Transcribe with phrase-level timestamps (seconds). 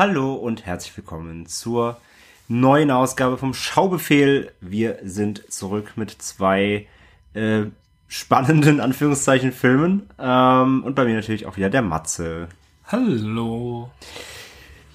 [0.00, 2.00] Hallo und herzlich willkommen zur
[2.48, 4.50] neuen Ausgabe vom Schaubefehl.
[4.62, 6.86] Wir sind zurück mit zwei
[7.34, 7.64] äh,
[8.08, 12.48] spannenden Anführungszeichen Filmen ähm, und bei mir natürlich auch wieder der Matze.
[12.86, 13.90] Hallo.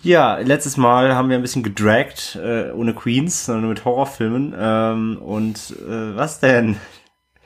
[0.02, 4.56] Ja, letztes Mal haben wir ein bisschen gedragt, äh, ohne Queens, sondern nur mit Horrorfilmen.
[4.58, 6.78] Ähm, und äh, was denn?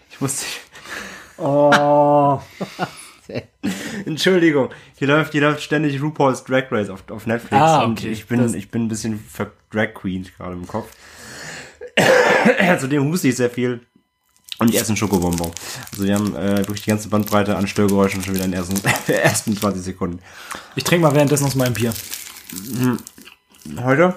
[0.09, 0.45] Ich musste.
[1.37, 2.39] Oh.
[4.05, 8.09] Entschuldigung, hier läuft, hier läuft ständig RuPaul's Drag Race auf, auf Netflix Ah, und okay.
[8.09, 10.89] ich bin, Das- ich bin ein bisschen ver Drag Queen gerade im Kopf.
[12.79, 13.81] Zudem huste ich sehr viel
[14.57, 15.51] und ich esse einen Schokobonbon.
[15.91, 18.81] Also wir haben äh, wirklich die ganze Bandbreite an Störgeräuschen schon wieder in den ersten,
[19.11, 20.19] ersten 20 Sekunden.
[20.75, 21.93] Ich trinke mal währenddessen aus meinem Bier.
[23.83, 24.15] Heute,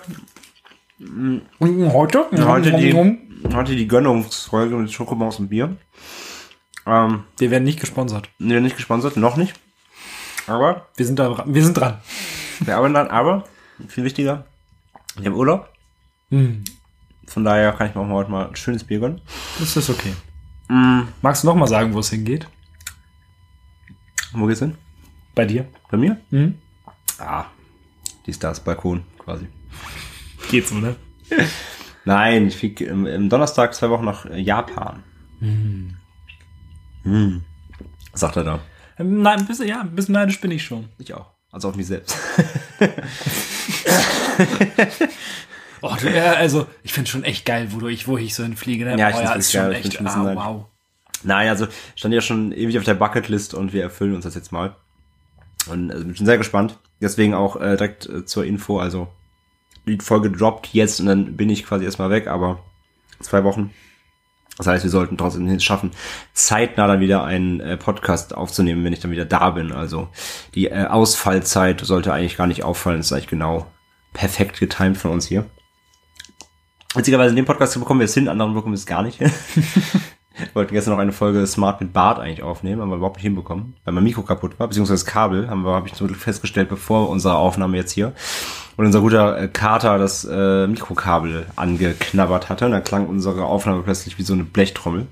[1.01, 2.27] Und heute?
[2.47, 2.95] heute, die,
[3.55, 5.77] heute die Gönnungsfolge mit Schokobons und Bier.
[6.87, 8.29] Ähm, Wir werden nicht gesponsert.
[8.39, 9.59] nee, nicht gesponsert, noch nicht.
[10.47, 11.99] Aber Wir sind da, wir sind dran.
[12.61, 13.45] Wir arbeiten dann, aber
[13.89, 14.45] viel wichtiger,
[15.19, 15.69] ich habe Urlaub.
[16.31, 16.65] Hm,
[17.27, 19.21] Von daher kann ich mir auch mal heute mal ein schönes Bier gönnen.
[19.59, 20.13] das ist okay.
[21.21, 22.49] Magst du noch mal sagen, wo es hingeht?
[24.33, 24.77] Wo geht's hin?
[25.35, 25.67] Bei dir?
[25.91, 26.17] Bei mir?
[26.31, 26.55] Hm?
[27.19, 27.45] Ah,
[28.27, 29.47] die Stars Balkon quasi.
[30.51, 30.97] Geht's, oder?
[32.05, 35.03] Nein, ich fliege im Donnerstag zwei Wochen nach Japan.
[37.03, 37.43] Hm.
[38.15, 38.61] Sagt er da.
[38.99, 40.89] Nein, ein bisschen, ja, ein bisschen neidisch bin ich schon.
[40.99, 41.31] Ich auch.
[41.51, 42.17] Also auf mich selbst.
[45.85, 48.45] Oh, du, ja, also, ich finde schon echt geil, wo, du, ich, wo ich so
[48.45, 48.85] hinfliege.
[48.85, 48.97] Ne?
[48.97, 49.73] Ja, ich oh, find's ist schon geil.
[49.73, 50.45] Ich bin echt, schon ah, neidisch.
[50.45, 50.65] wow.
[51.25, 54.53] Nein, also stand ja schon ewig auf der Bucketlist und wir erfüllen uns das jetzt
[54.53, 54.77] mal.
[55.69, 56.79] Und also bin schon sehr gespannt.
[57.01, 59.09] Deswegen auch äh, direkt äh, zur Info, also
[59.87, 62.61] die Folge droppt jetzt und dann bin ich quasi erstmal weg, aber
[63.21, 63.73] zwei Wochen.
[64.59, 65.93] Das heißt, wir sollten trotzdem es schaffen,
[66.35, 69.73] zeitnah dann wieder einen äh, Podcast aufzunehmen, wenn ich dann wieder da bin.
[69.73, 70.09] Also
[70.55, 72.99] die äh, Ausfallzeit sollte eigentlich gar nicht auffallen.
[72.99, 73.67] Das ist eigentlich genau
[74.13, 75.47] perfekt getimt von uns hier.
[76.95, 79.33] Witzigerweise in dem Podcast bekommen wir es hin, anderen bekommen wir es gar nicht hin.
[80.55, 83.75] Wollten gestern noch eine Folge Smart mit Bart eigentlich aufnehmen, haben wir überhaupt nicht hinbekommen,
[83.85, 86.69] weil mein Mikro kaputt war, beziehungsweise das Kabel, haben wir, habe ich zum Glück festgestellt,
[86.69, 88.13] bevor unsere Aufnahme jetzt hier.
[88.77, 93.83] Und unser guter äh, Kater das äh, Mikrokabel angeknabbert hatte und dann klang unsere Aufnahme
[93.83, 95.07] plötzlich wie so eine Blechtrommel.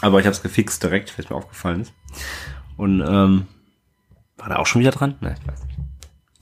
[0.00, 1.92] Aber ich habe es gefixt direkt, weil es mir aufgefallen ist.
[2.76, 3.46] Und ähm,
[4.36, 5.16] war da auch schon wieder dran?
[5.20, 5.78] Nein, ich weiß nicht.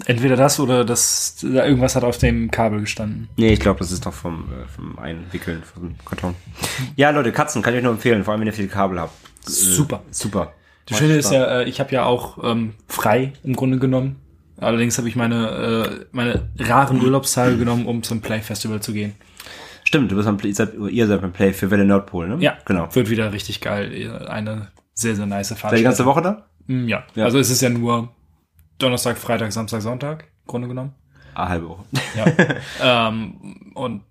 [0.06, 3.28] Entweder das oder das, da irgendwas hat auf dem Kabel gestanden.
[3.36, 6.34] Nee, ich glaube, das ist doch vom, äh, vom Einwickeln vom Karton.
[6.96, 9.12] Ja, Leute, Katzen kann ich euch nur empfehlen, vor allem wenn ihr viel Kabel habt.
[9.46, 10.02] Äh, Super.
[10.10, 10.54] Super.
[10.86, 14.16] Das Schöne ist ja, äh, ich habe ja auch ähm, frei im Grunde genommen.
[14.60, 19.14] Allerdings habe ich meine, äh, meine raren Urlaubstage genommen, um zum Play Festival zu gehen.
[19.84, 22.36] Stimmt, du bist am Play, ihr seid, ihr seid beim Play für Welle Nordpol, ne?
[22.40, 22.94] Ja, Genau.
[22.94, 24.24] Wird wieder richtig geil.
[24.28, 25.76] Eine sehr, sehr nice Fahrt.
[25.76, 26.46] Die ganze Woche da?
[26.66, 27.04] Mm, Ja.
[27.14, 27.24] Ja.
[27.24, 28.10] Also es ist ja nur
[28.78, 30.94] Donnerstag, Freitag, Samstag, Sonntag, im Grunde genommen.
[31.34, 31.84] Ah, halbe Woche.
[32.16, 33.08] Ja.
[33.08, 34.02] ähm, und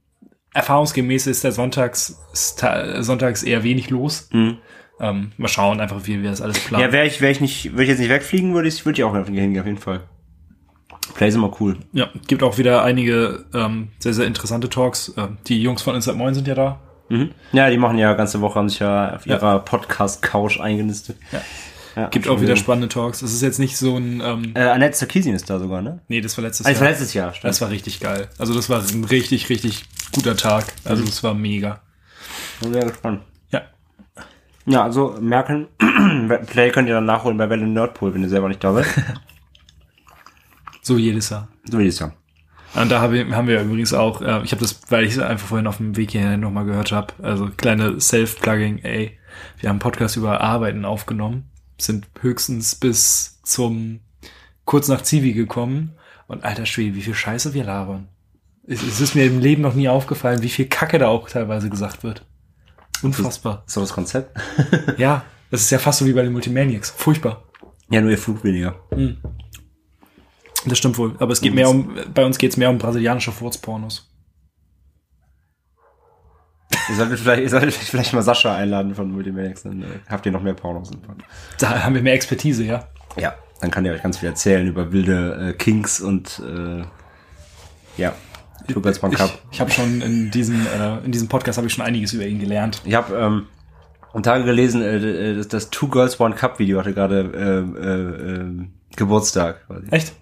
[0.54, 4.30] erfahrungsgemäß ist der Sonntags, Sonntags eher wenig los.
[5.02, 6.84] Ähm, mal schauen einfach, wie wir das alles planen.
[6.84, 9.04] Ja, wäre ich, wäre ich nicht, würde ich jetzt nicht wegfliegen, würde ich, würde ich
[9.06, 10.02] auch hingehen, auf jeden Fall.
[11.16, 11.78] Play ist immer cool.
[11.94, 15.14] Ja, gibt auch wieder einige ähm, sehr, sehr interessante Talks.
[15.18, 16.80] Ähm, die Jungs von Inside Moin sind ja da.
[17.10, 17.32] Mhm.
[17.54, 21.18] Ja, die machen ja ganze Woche, haben sich ja auf ihrer Podcast-Couch eingenistet.
[21.32, 21.42] Ja.
[21.96, 23.22] Ja, Gibt auch wieder spannende Talks.
[23.24, 26.00] Es ist jetzt nicht so ein, ähm, Äh, Annette Sarkeesian ist da sogar, ne?
[26.08, 26.92] nee, das war letztes Ah, das war Jahr.
[26.92, 27.50] letztes Jahr, stimmt.
[27.50, 28.30] Das war richtig geil.
[28.38, 29.84] Also das war ein richtig, richtig
[30.14, 30.66] guter Tag.
[30.86, 31.82] Also es war mega.
[32.62, 33.22] Bin sehr gespannt.
[33.50, 33.64] Ja.
[34.68, 35.68] Ja, also merken,
[36.48, 38.86] Play könnt ihr dann nachholen bei Welle Nordpol, wenn ihr selber nicht da seid.
[40.90, 41.48] So jedes Jahr.
[41.70, 42.12] so wie es ja.
[42.74, 45.50] Und da habe, haben wir übrigens auch, äh, ich habe das, weil ich es einfach
[45.50, 49.20] vorhin auf dem Weg hierher nochmal gehört habe, also kleine Self-Plugging, ey,
[49.60, 54.00] wir haben einen Podcast über Arbeiten aufgenommen, sind höchstens bis zum
[54.66, 55.92] kurz nach Zivi gekommen
[56.26, 58.08] und alter Schwede, wie viel Scheiße wir labern.
[58.66, 61.70] Es, es ist mir im Leben noch nie aufgefallen, wie viel Kacke da auch teilweise
[61.70, 62.26] gesagt wird.
[63.04, 63.64] Unfassbar.
[63.68, 64.36] Doch das Konzept?
[64.98, 66.90] Ja, das ist ja fast so wie bei den Multimaniacs.
[66.90, 67.44] Furchtbar.
[67.92, 68.76] ja, nur ihr Flug weniger.
[70.66, 71.16] Das stimmt wohl.
[71.20, 74.10] Aber es geht mehr um, bei uns geht es mehr um brasilianische Furzpornos.
[76.90, 80.32] Ihr solltet vielleicht, ihr solltet vielleicht mal Sascha einladen von Multimaniacs, dann äh, habt ihr
[80.32, 80.92] noch mehr Pornos.
[81.60, 82.88] Da haben wir mehr Expertise, ja.
[83.18, 86.84] Ja, dann kann ihr euch ganz viel erzählen über wilde äh, Kinks und äh,
[87.98, 88.14] ja,
[88.68, 89.30] Two Girls One Cup.
[89.46, 92.26] Ich, ich habe schon in diesem, äh, in diesem Podcast habe ich schon einiges über
[92.26, 92.82] ihn gelernt.
[92.86, 93.48] Ich habe ähm,
[94.14, 98.42] am Tage gelesen, äh, das, das Two Girls One Cup Video hatte gerade äh, äh,
[98.42, 98.68] äh,
[99.00, 99.66] Geburtstag.
[99.68, 99.88] Quasi.
[99.90, 100.14] Echt?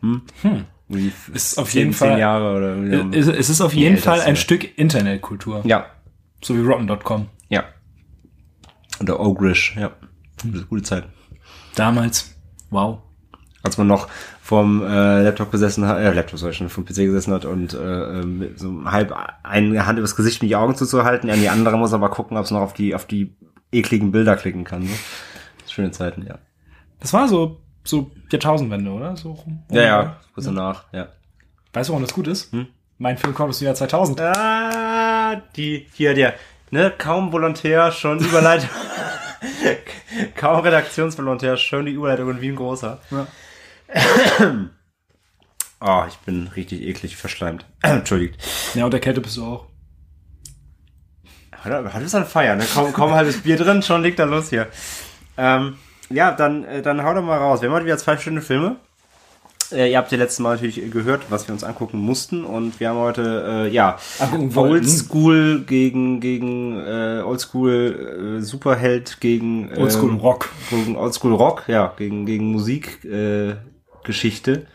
[0.89, 4.35] Irgendwie Ist auf jeden Fall- Jahre oder irgendwie Es, ist auf jeden Fall ist ein
[4.38, 5.62] Stück Internetkultur.
[5.65, 5.85] Ja,
[6.41, 7.27] So wie Rotten.com.
[7.50, 7.65] ja.
[9.01, 9.91] Oder Ogrish, ja.
[10.41, 11.03] Gute, gute Zeit.
[11.75, 12.33] Damals.
[12.71, 13.00] Wow.
[13.63, 14.07] Als man noch
[14.41, 17.73] vom äh, Laptop gesessen hat, äh, Laptop soll ich schon vom PC gesessen hat und
[17.73, 19.13] äh, mit so halb
[19.44, 22.45] eine Hand übers Gesicht mit die Augen zuzuhalten, ja, die andere muss aber gucken, ob
[22.45, 23.35] es noch auf die auf die
[23.71, 24.83] ekligen Bilder klicken kann.
[24.83, 24.89] Ne?
[25.68, 26.39] Schöne Zeiten, ja.
[27.00, 29.16] Das war so, so Jahrtausendwende, oder?
[29.16, 29.63] So rum.
[29.72, 31.07] Ja, ja, kurz danach, ja.
[31.74, 32.51] Weißt du, warum das gut ist?
[32.51, 32.68] Hm?
[32.98, 34.22] Mein Film kommt aus dem Jahr 2000.
[34.22, 36.34] Ah, die, hier, der,
[36.72, 38.69] ne, kaum Volontär, schon Überleitung.
[40.36, 43.00] kaum Redaktionsvolontär, schon die Überleitung wie ein großer.
[43.12, 43.28] Ja.
[45.80, 47.66] oh, ich bin richtig eklig verschleimt.
[47.81, 48.42] Entschuldigt.
[48.74, 49.68] Ja, und der Kälte bist du auch.
[51.63, 52.66] Heute ist ein Feier, ne?
[52.74, 54.68] Kaum, kaum halbes Bier drin, schon liegt da los hier.
[55.38, 55.78] Ähm,
[56.09, 57.62] ja, dann, äh, dann hau doch mal raus.
[57.62, 58.77] Wir haben heute wieder zwei schöne Filme.
[59.71, 62.89] Äh, ihr habt ja letztes Mal natürlich gehört, was wir uns angucken mussten und wir
[62.89, 63.98] haben heute äh, ja
[64.56, 71.94] Oldschool gegen gegen äh, Oldschool äh, Superheld gegen äh, Oldschool Rock gegen Oldschool Rock ja
[71.98, 73.56] gegen gegen Musik äh,
[74.06, 74.68] Geschichte.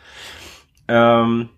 [0.87, 1.49] Ähm,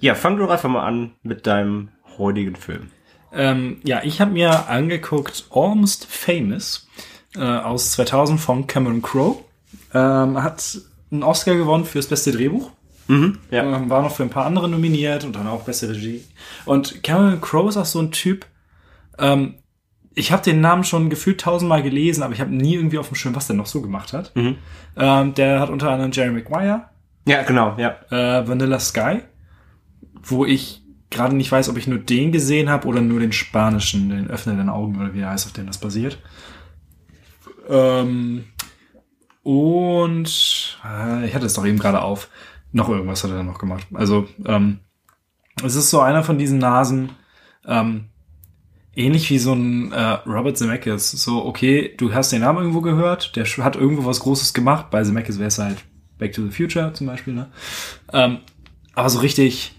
[0.00, 2.90] ja, fang doch einfach mal an mit deinem heutigen Film.
[3.32, 6.88] Ähm, ja, ich habe mir angeguckt Almost Famous
[7.36, 9.36] äh, aus 2000 von Cameron Crowe.
[9.94, 10.78] Ähm, hat
[11.10, 12.70] einen Oscar gewonnen fürs beste Drehbuch.
[13.08, 13.62] Mhm, ja.
[13.62, 16.24] Ähm, war noch für ein paar andere nominiert und dann auch beste Regie.
[16.66, 18.46] Und Cameron Crowe ist auch so ein Typ.
[19.18, 19.54] Ähm,
[20.14, 23.14] ich habe den Namen schon gefühlt tausendmal gelesen, aber ich habe nie irgendwie auf dem
[23.14, 24.34] Schirm, was der noch so gemacht hat.
[24.36, 24.56] Mhm.
[24.96, 26.84] Ähm, der hat unter anderem Jerry Maguire.
[27.26, 27.96] Ja, genau, ja.
[28.10, 29.20] Äh, Vanilla Sky,
[30.22, 34.10] wo ich gerade nicht weiß, ob ich nur den gesehen habe oder nur den spanischen,
[34.10, 36.18] den Öffner den Augen oder wie er heißt, auf dem das basiert.
[37.68, 38.44] Ähm,
[39.42, 42.28] und äh, ich hatte es doch eben gerade auf.
[42.72, 43.86] Noch irgendwas hat er dann noch gemacht.
[43.94, 44.80] Also, ähm,
[45.64, 47.10] es ist so einer von diesen Nasen,
[47.66, 48.06] ähm,
[48.94, 51.10] ähnlich wie so ein äh, Robert Zemeckis.
[51.10, 54.90] So, okay, du hast den Namen irgendwo gehört, der hat irgendwo was Großes gemacht.
[54.90, 55.78] Bei Zemeckis wäre es halt
[56.18, 57.48] Back to the Future zum Beispiel, ne?
[58.12, 58.38] Ähm,
[58.94, 59.76] aber so richtig,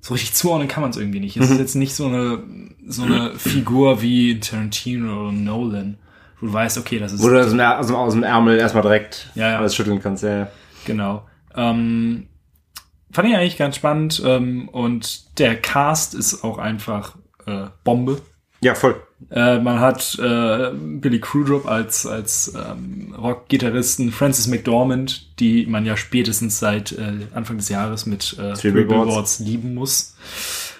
[0.00, 1.36] so richtig zuordnen kann man es irgendwie nicht.
[1.38, 1.58] Es ist mhm.
[1.58, 2.42] jetzt nicht so eine,
[2.86, 5.98] so eine Figur wie Tarantino oder Nolan,
[6.40, 7.22] wo du weißt, okay, das ist.
[7.22, 9.58] Wo du aus dem, aus dem Ärmel erstmal direkt ja, ja.
[9.58, 10.48] alles schütteln kannst, ja.
[10.84, 11.26] Genau.
[11.54, 12.28] Ähm,
[13.10, 17.16] fand ich eigentlich ganz spannend ähm, und der Cast ist auch einfach
[17.46, 18.20] äh, Bombe.
[18.60, 19.00] Ja, voll.
[19.30, 25.96] Äh, man hat äh, Billy Crudup als, als ähm, Rock-Gitarristen, Francis McDormand, die man ja
[25.96, 30.16] spätestens seit äh, Anfang des Jahres mit äh, Three Billboards lieben muss.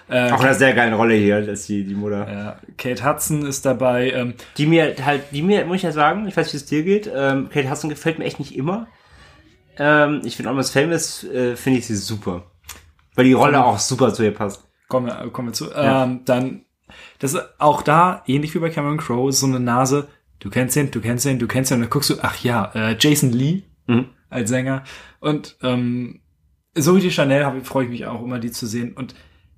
[0.08, 2.30] Äh, auch eine sehr geile Rolle hier, dass die, die Mutter.
[2.30, 4.10] Ja, Kate Hudson ist dabei.
[4.12, 6.84] Ähm, die mir halt, die mir, muss ich ja sagen, ich weiß, wie es dir
[6.84, 8.86] geht, ähm, Kate Hudson gefällt mir echt nicht immer.
[9.78, 12.44] Ähm, ich finde Almost Famous, äh, finde ich sie super.
[13.14, 14.62] Weil die Rolle auch super zu ihr passt.
[14.88, 15.70] Kommen wir, kommen wir zu.
[15.70, 16.04] Ja.
[16.04, 16.64] Ähm, dann,
[17.18, 20.06] das ist auch da, ähnlich wie bei Cameron Crowe, so eine Nase,
[20.38, 22.70] du kennst ihn, du kennst ihn, du kennst ihn, und dann guckst du, ach ja,
[22.74, 24.10] äh, Jason Lee mhm.
[24.30, 24.84] als Sänger.
[25.18, 26.20] Und ähm,
[26.76, 28.92] so wie die Chanel freue ich mich auch immer, die zu sehen.
[28.92, 29.14] Und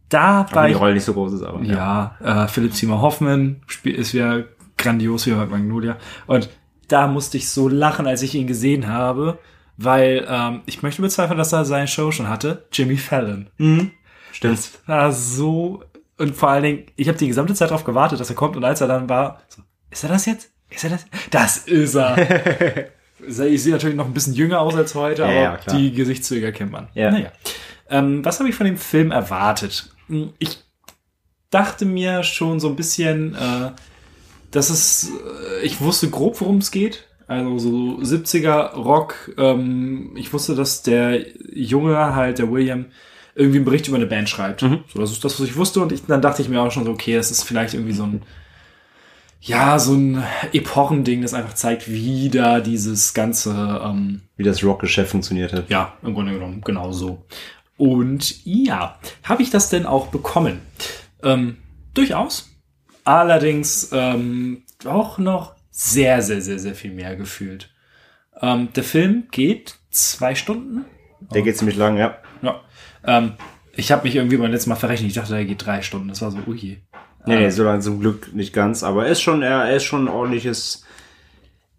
[0.09, 2.45] da war die Rolle nicht so groß ist, aber ja, ja.
[2.45, 4.43] Äh, Philipp Zimmer Hoffman ist ja
[4.77, 5.97] grandios wie bei Magnolia.
[6.27, 6.49] Und
[6.89, 9.39] da musste ich so lachen, als ich ihn gesehen habe
[9.79, 12.67] weil ähm, ich möchte bezweifeln, dass er seine Show schon hatte.
[12.73, 13.49] Jimmy Fallon.
[13.57, 13.93] Mhm.
[14.33, 14.59] Stimmt.
[14.59, 15.85] Das war so
[16.19, 18.65] und vor allen Dingen, ich habe die gesamte Zeit darauf gewartet, dass er kommt und
[18.65, 20.51] als er dann war, so, ist er das jetzt?
[20.69, 21.07] Ist er das?
[21.31, 22.89] Das ist er.
[23.21, 26.53] ich sehe natürlich noch ein bisschen jünger aus als heute, ja, aber ja, die Gesichtszüge
[26.53, 26.89] kennt man.
[26.95, 27.13] Ja.
[27.13, 27.31] Naja.
[27.89, 29.91] Ähm, was habe ich von dem Film erwartet?
[30.09, 30.59] Hm, ich
[31.51, 33.71] dachte mir schon so ein bisschen, äh,
[34.51, 37.05] dass es, äh, ich wusste grob, worum es geht.
[37.27, 37.69] Also so
[38.01, 39.33] 70er Rock.
[39.37, 42.87] Ähm, ich wusste, dass der Junge halt, der William,
[43.35, 44.63] irgendwie einen Bericht über eine Band schreibt.
[44.63, 44.81] Mhm.
[44.93, 45.81] So, das ist das, was ich wusste.
[45.81, 48.03] Und ich, dann dachte ich mir auch schon so, okay, das ist vielleicht irgendwie so
[48.03, 48.23] ein,
[49.41, 55.11] ja, so ein Epochending, das einfach zeigt, wie da dieses ganze, ähm, wie das Rockgeschäft
[55.11, 55.71] funktioniert hat.
[55.71, 57.25] Ja, im Grunde genommen, genau so.
[57.79, 60.61] Und ja, habe ich das denn auch bekommen?
[61.23, 61.57] Ähm,
[61.95, 62.51] durchaus.
[63.05, 67.71] Allerdings ähm, auch noch sehr, sehr, sehr, sehr viel mehr gefühlt.
[68.43, 70.85] Ähm, der Film geht zwei Stunden.
[71.33, 72.19] Der geht ziemlich lang, ja.
[72.43, 72.61] Ja.
[73.05, 73.35] Ähm,
[73.75, 75.09] ich habe mich irgendwie beim letzten Mal verrechnet.
[75.09, 76.09] Ich dachte, der geht drei Stunden.
[76.09, 76.83] Das war so, ui.
[77.27, 78.83] Nee, nee, ähm, so lange zum Glück nicht ganz.
[78.83, 80.85] Aber er ist schon, er ist schon ein ordentliches,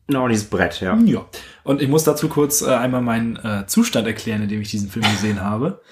[0.07, 0.97] ein ordentliches Brett, ja.
[1.05, 1.25] Ja.
[1.69, 4.89] Und ich muss dazu kurz äh, einmal meinen äh, Zustand erklären, in dem ich diesen
[4.89, 5.83] Film gesehen habe.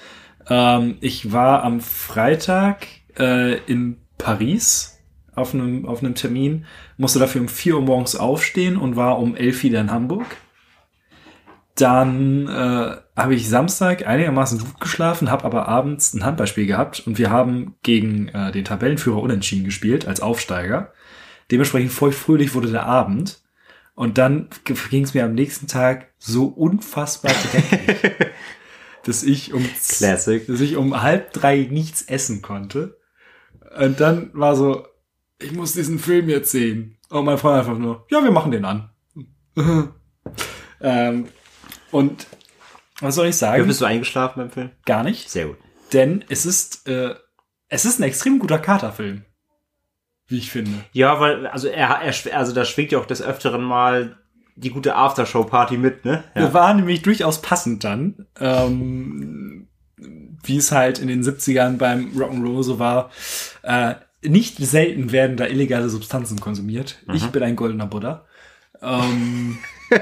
[0.50, 4.98] Ähm, ich war am Freitag äh, in Paris
[5.36, 6.66] auf einem, auf einem Termin,
[6.98, 10.26] musste dafür um 4 Uhr morgens aufstehen und war um 11 wieder in Hamburg.
[11.76, 17.20] Dann äh, habe ich Samstag einigermaßen gut geschlafen, habe aber abends ein Handballspiel gehabt und
[17.20, 20.92] wir haben gegen äh, den Tabellenführer unentschieden gespielt als Aufsteiger.
[21.52, 23.44] Dementsprechend feuchtfröhlich wurde der Abend.
[23.98, 24.48] Und dann
[24.92, 28.28] ging es mir am nächsten Tag so unfassbar dreckig,
[29.04, 30.46] dass ich um Classic.
[30.46, 33.00] dass ich um halb drei nichts essen konnte.
[33.76, 34.86] Und dann war so,
[35.40, 37.00] ich muss diesen Film jetzt sehen.
[37.10, 38.92] Und mein Freund einfach nur, ja, wir machen den an.
[40.80, 41.30] ähm,
[41.90, 42.28] und
[43.02, 43.66] was soll ich sagen?
[43.66, 44.70] bist du eingeschlafen beim Film?
[44.86, 45.28] Gar nicht.
[45.28, 45.58] Sehr gut.
[45.92, 47.16] Denn es ist, äh,
[47.68, 49.26] es ist ein extrem guter Katerfilm.
[50.28, 50.72] Wie ich finde.
[50.92, 54.18] Ja, weil, also er, er also da schwingt ja auch des Öfteren mal
[54.56, 56.24] die gute Aftershow-Party mit, ne?
[56.36, 56.54] Ja.
[56.54, 58.26] War nämlich durchaus passend dann.
[58.40, 59.68] Ähm,
[60.44, 63.12] wie es halt in den 70ern beim Rock'n'Roll so war.
[63.64, 66.98] Äh, nicht selten werden da illegale Substanzen konsumiert.
[67.14, 68.26] Ich bin ein goldener Buddha.
[68.82, 69.60] Ähm,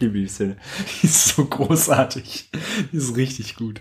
[0.00, 0.56] liebe die Szene.
[1.02, 2.50] die ist so großartig.
[2.92, 3.80] Die ist richtig gut.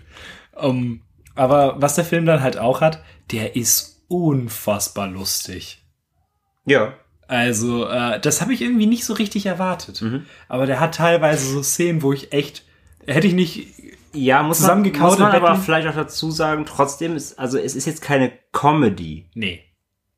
[0.58, 1.02] Ähm,
[1.36, 5.84] aber was der Film dann halt auch hat, der ist unfassbar lustig.
[6.66, 6.94] Ja.
[7.28, 10.02] Also, äh, das habe ich irgendwie nicht so richtig erwartet.
[10.02, 10.26] Mhm.
[10.48, 12.64] Aber der hat teilweise so Szenen, wo ich echt,
[13.08, 13.68] hätte ich nicht,
[14.14, 17.86] Ja, muss man, muss man aber vielleicht auch dazu sagen, trotzdem ist, also es ist
[17.86, 19.30] jetzt keine Comedy.
[19.34, 19.62] nee.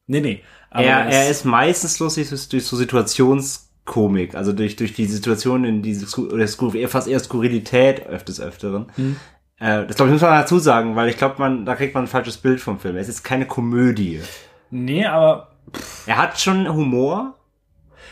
[0.09, 0.41] Nee, nee.
[0.69, 5.83] Aber er, er ist meistens lustig durch, so Situationskomik, also durch, durch die Situation in
[5.83, 8.87] Sku- oder fast eher Skurrilität öfters öfteren.
[8.95, 9.17] Hm.
[9.59, 12.03] Äh, das glaube ich muss man dazu sagen, weil ich glaube, man, da kriegt man
[12.03, 12.95] ein falsches Bild vom Film.
[12.97, 14.21] Es ist keine Komödie.
[14.69, 15.49] Nee, aber
[16.05, 17.33] Er hat schon Humor,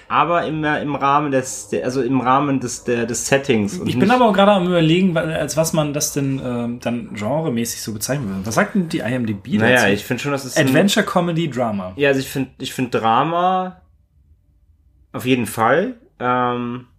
[0.07, 3.77] aber immer im Rahmen des, also im Rahmen des, der, des Settings.
[3.79, 7.13] und ich bin aber auch gerade am überlegen, als was man das denn ähm, dann
[7.13, 8.45] genremäßig so bezeichnen würde.
[8.45, 9.87] Was sagt denn die IMDb Naja, dazu?
[9.93, 11.93] ich finde schon, dass es Adventure Comedy Drama.
[11.95, 13.81] Ja, also ich finde ich find Drama
[15.13, 15.95] auf jeden Fall.
[16.19, 16.94] Ähm, äh,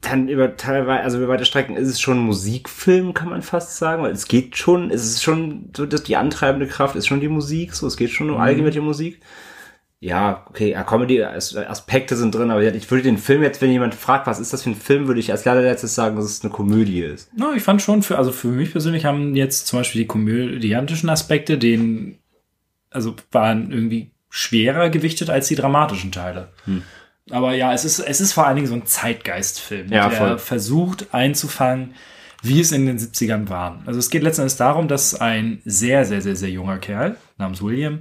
[0.00, 3.76] dann über teilweise, also über weite Strecken ist es schon ein Musikfilm, kann man fast
[3.76, 7.20] sagen, weil es geht schon, es ist schon so, dass die antreibende Kraft ist schon
[7.20, 9.20] die Musik, so, es geht schon um allgemein die Musik.
[10.00, 14.28] Ja, okay, ja, Comedy-Aspekte sind drin, aber ich würde den Film jetzt, wenn jemand fragt,
[14.28, 17.00] was ist das für ein Film, würde ich als allerletztes sagen, dass es eine Komödie
[17.00, 17.36] ist.
[17.36, 21.10] No, ich fand schon für, also für mich persönlich haben jetzt zum Beispiel die komödiantischen
[21.10, 22.18] Aspekte, den,
[22.90, 26.48] also waren irgendwie schwerer gewichtet als die dramatischen Teile.
[26.64, 26.82] Hm.
[27.30, 30.38] Aber ja, es ist, es ist vor allen Dingen so ein Zeitgeistfilm, Ja, der voll.
[30.38, 31.94] versucht einzufangen,
[32.42, 33.82] wie es in den 70ern war.
[33.86, 38.00] Also es geht letztendlich darum, dass ein sehr, sehr, sehr, sehr junger Kerl namens William,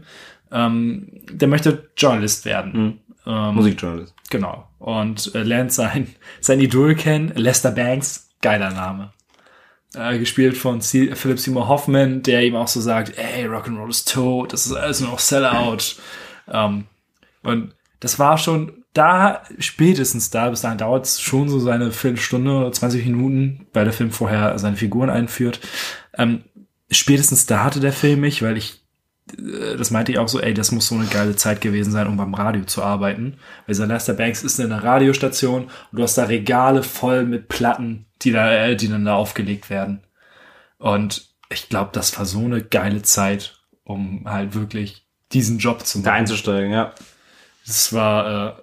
[0.51, 2.99] ähm, der möchte Journalist werden.
[3.25, 4.13] Ähm, Musikjournalist.
[4.29, 4.67] Genau.
[4.79, 6.07] Und äh, lernt sein,
[6.39, 9.11] sein Idol kennen, Lester Banks, geiler Name.
[9.95, 14.13] Äh, gespielt von C Philip Seymour Hoffman, der ihm auch so sagt, ey, Rock'n'Roll ist
[14.13, 15.95] tot, das ist alles nur noch Sellout.
[16.51, 16.85] ähm,
[17.43, 22.51] und das war schon da, spätestens da, bis dahin dauert es schon so seine Viertelstunde
[22.51, 25.59] oder 20 Minuten, weil der Film vorher seine Figuren einführt.
[26.17, 26.43] Ähm,
[26.89, 28.81] spätestens da hatte der Film mich, weil ich
[29.37, 32.07] äh, das meinte ich auch so, ey, das muss so eine geile Zeit gewesen sein,
[32.07, 33.37] um beim Radio zu arbeiten.
[33.65, 37.47] Weil dieser Lester Banks ist in einer Radiostation und du hast da Regale voll mit
[37.47, 40.03] Platten, die da, äh, die dann da aufgelegt werden.
[40.77, 45.99] Und ich glaube, das war so eine geile Zeit, um halt wirklich diesen Job zu
[45.99, 46.19] Da machen.
[46.19, 46.93] einzusteigen, ja.
[47.65, 48.61] Das war, äh,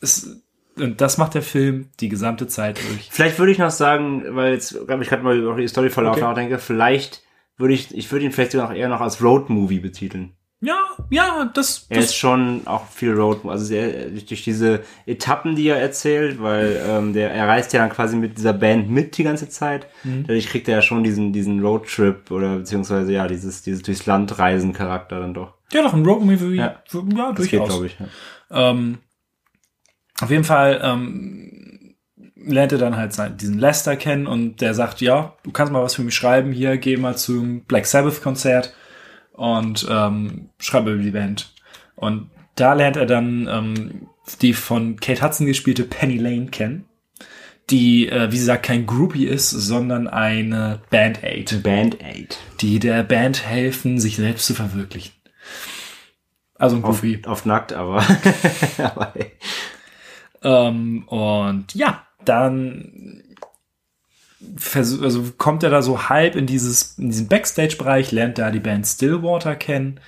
[0.00, 0.42] es,
[0.78, 3.08] und das macht der Film die gesamte Zeit durch.
[3.10, 6.24] Vielleicht würde ich noch sagen, weil jetzt, glaube ich, gerade mal über die Storyverlauf Okay.
[6.24, 7.22] nachdenke, vielleicht
[7.56, 10.32] würde ich, ich würde ihn vielleicht sogar eher noch als Road-Movie betiteln.
[10.60, 10.78] Ja,
[11.10, 15.68] ja, das, Er das ist schon auch viel Road, also sehr, durch, diese Etappen, die
[15.68, 19.22] er erzählt, weil ähm, der er reist ja dann quasi mit dieser Band mit die
[19.22, 19.86] ganze Zeit.
[20.02, 20.22] Mhm.
[20.26, 24.38] Dadurch kriegt er ja schon diesen diesen Roadtrip oder beziehungsweise ja dieses dieses durchs Land
[24.38, 25.52] reisen Charakter dann doch.
[25.72, 26.64] ja doch ein Road-Movie, Ja.
[26.90, 27.68] ja, geht, durchaus.
[27.68, 27.98] glaube ich.
[28.50, 28.70] Ja.
[28.70, 28.98] Ähm,
[30.20, 31.94] auf jeden Fall ähm,
[32.36, 35.82] lernt er dann halt seinen, diesen Lester kennen und der sagt, ja, du kannst mal
[35.82, 38.74] was für mich schreiben, hier, geh mal zum Black Sabbath Konzert
[39.32, 41.52] und ähm, schreib über die Band.
[41.96, 44.08] Und da lernt er dann ähm,
[44.40, 46.86] die von Kate Hudson gespielte Penny Lane kennen,
[47.70, 52.38] die, äh, wie sie sagt, kein Groupie ist, sondern eine Band-Aid, Band Aid.
[52.60, 55.12] die der Band helfen, sich selbst zu verwirklichen.
[56.54, 57.20] Also ein Groupie.
[57.26, 58.02] auf nackt, aber,
[58.78, 59.32] aber ey.
[60.46, 63.22] Ähm, und ja, dann
[64.74, 68.86] also kommt er da so halb in dieses in diesen Backstage-Bereich, lernt da die Band
[68.86, 69.98] Stillwater kennen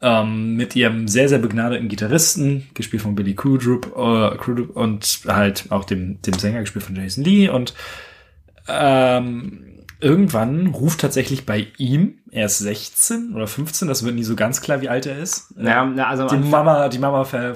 [0.00, 5.66] ähm, mit ihrem sehr sehr begnadeten Gitarristen, gespielt von Billy Crudup, äh, Crudup und halt
[5.70, 7.74] auch dem dem Sänger gespielt von Jason Lee und
[8.68, 14.36] ähm, irgendwann ruft tatsächlich bei ihm, er ist 16 oder 15, das wird nie so
[14.36, 15.52] ganz klar, wie alt er ist.
[15.58, 17.54] Ja, also Die Mama, die Mama ver,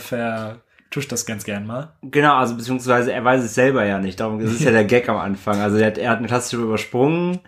[0.88, 1.92] vertuscht das ganz gern mal.
[2.02, 4.18] Genau, also beziehungsweise er weiß es selber ja nicht.
[4.21, 5.61] Darum ist ja der Gag am Anfang.
[5.61, 7.40] Also er hat, er hat eine Klasse übersprungen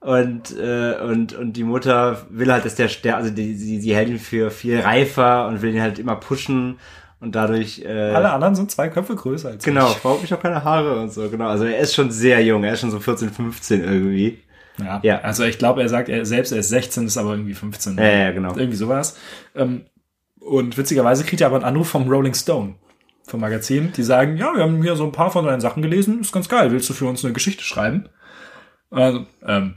[0.00, 3.94] und äh, und und die Mutter will halt, dass der, der also die, sie, sie
[3.96, 6.78] hält ihn für viel reifer und will ihn halt immer pushen
[7.20, 7.82] Und dadurch.
[7.84, 9.96] Äh, Alle anderen sind zwei Köpfe größer als Genau, ich.
[10.02, 11.48] braucht mich auch keine Haare und so, genau.
[11.48, 14.38] Also er ist schon sehr jung, er ist schon so 14, 15 irgendwie.
[14.78, 15.00] Ja.
[15.02, 15.20] Ja.
[15.22, 17.96] Also ich glaube, er sagt er selbst, er ist 16, ist aber irgendwie 15.
[17.96, 18.54] Ja, ja, genau.
[18.56, 19.16] Irgendwie sowas.
[19.56, 19.86] Ähm,
[20.40, 22.74] und witzigerweise kriegt er aber einen Anruf vom Rolling Stone,
[23.26, 26.20] vom Magazin, die sagen, ja, wir haben hier so ein paar von deinen Sachen gelesen,
[26.20, 28.08] ist ganz geil, willst du für uns eine Geschichte schreiben?
[28.90, 29.76] Also, ähm,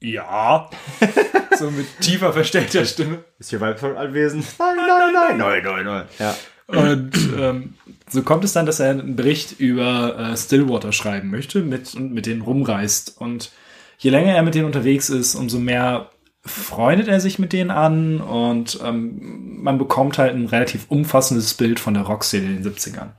[0.00, 0.68] ja.
[1.58, 3.24] so mit tiefer verstellter Stimme.
[3.38, 4.44] Ist hier Weibsvolk anwesend?
[4.58, 6.04] Nein, nein, nein, nein, nein, nein.
[6.18, 6.34] Ja.
[6.68, 7.74] Und ähm,
[8.08, 12.12] so kommt es dann, dass er einen Bericht über äh, Stillwater schreiben möchte mit, und
[12.12, 13.18] mit denen rumreist.
[13.18, 13.50] Und
[13.98, 16.10] je länger er mit denen unterwegs ist, umso mehr
[16.48, 21.78] freundet er sich mit denen an und ähm, man bekommt halt ein relativ umfassendes Bild
[21.80, 23.10] von der Rockszene in den 70ern.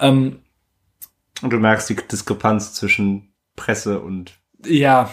[0.00, 0.40] Ähm,
[1.42, 4.32] Und du merkst die Diskrepanz zwischen Presse und
[4.64, 5.10] ja,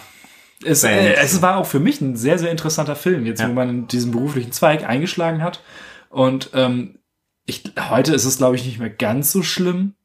[0.66, 3.50] es, äh, es war auch für mich ein sehr, sehr interessanter Film, jetzt Ja.
[3.50, 5.62] wo man in diesen beruflichen Zweig eingeschlagen hat.
[6.10, 7.00] Und ähm,
[7.46, 9.96] ich, heute ist es, glaube ich, nicht mehr ganz so schlimm.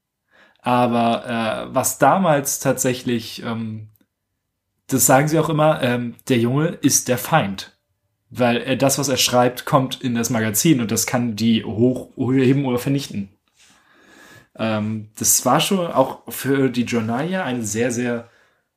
[0.61, 3.89] Aber äh, was damals tatsächlich, ähm,
[4.89, 7.77] das sagen sie auch immer, ähm, der Junge ist der Feind.
[8.31, 12.67] Weil er das, was er schreibt, kommt in das Magazin und das kann die hochheben
[12.67, 13.31] oder vernichten.
[14.57, 18.29] Ähm, das war schon auch für die Journalia eine sehr, sehr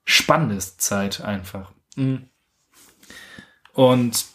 [0.06, 1.72] spannende Zeit einfach.
[1.96, 2.28] Mhm.
[3.74, 4.26] Und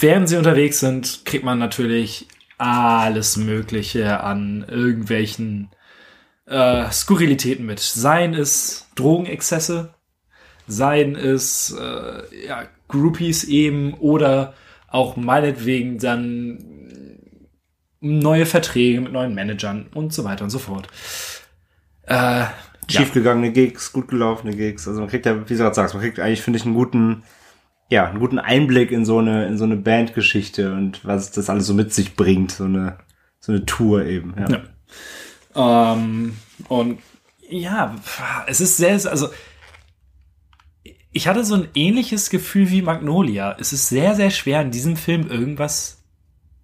[0.00, 2.26] während sie unterwegs sind, kriegt man natürlich
[2.58, 5.70] alles Mögliche an irgendwelchen
[6.46, 7.80] äh, Skurrilitäten mit.
[7.80, 9.94] Seien es Drogenexzesse,
[10.66, 14.54] seien es äh, ja, Groupies eben oder
[14.88, 16.58] auch meinetwegen dann
[18.00, 20.88] neue Verträge mit neuen Managern und so weiter und so fort.
[22.02, 22.44] Äh,
[22.88, 24.86] schiefgegangene Gigs, gut gelaufene Gigs.
[24.86, 27.24] Also man kriegt ja, wie du gerade sagst, man kriegt eigentlich, finde ich, einen guten,
[27.90, 31.66] ja, einen guten Einblick in so eine, in so eine Bandgeschichte und was das alles
[31.66, 32.98] so mit sich bringt, so eine,
[33.40, 34.34] so eine Tour eben.
[34.38, 34.62] Ja.
[35.54, 35.92] Ja.
[35.94, 36.36] Ähm,
[36.68, 37.00] und
[37.48, 37.94] ja,
[38.46, 39.28] es ist sehr, also
[41.16, 43.56] ich hatte so ein ähnliches Gefühl wie Magnolia.
[43.58, 46.04] Es ist sehr, sehr schwer in diesem Film irgendwas,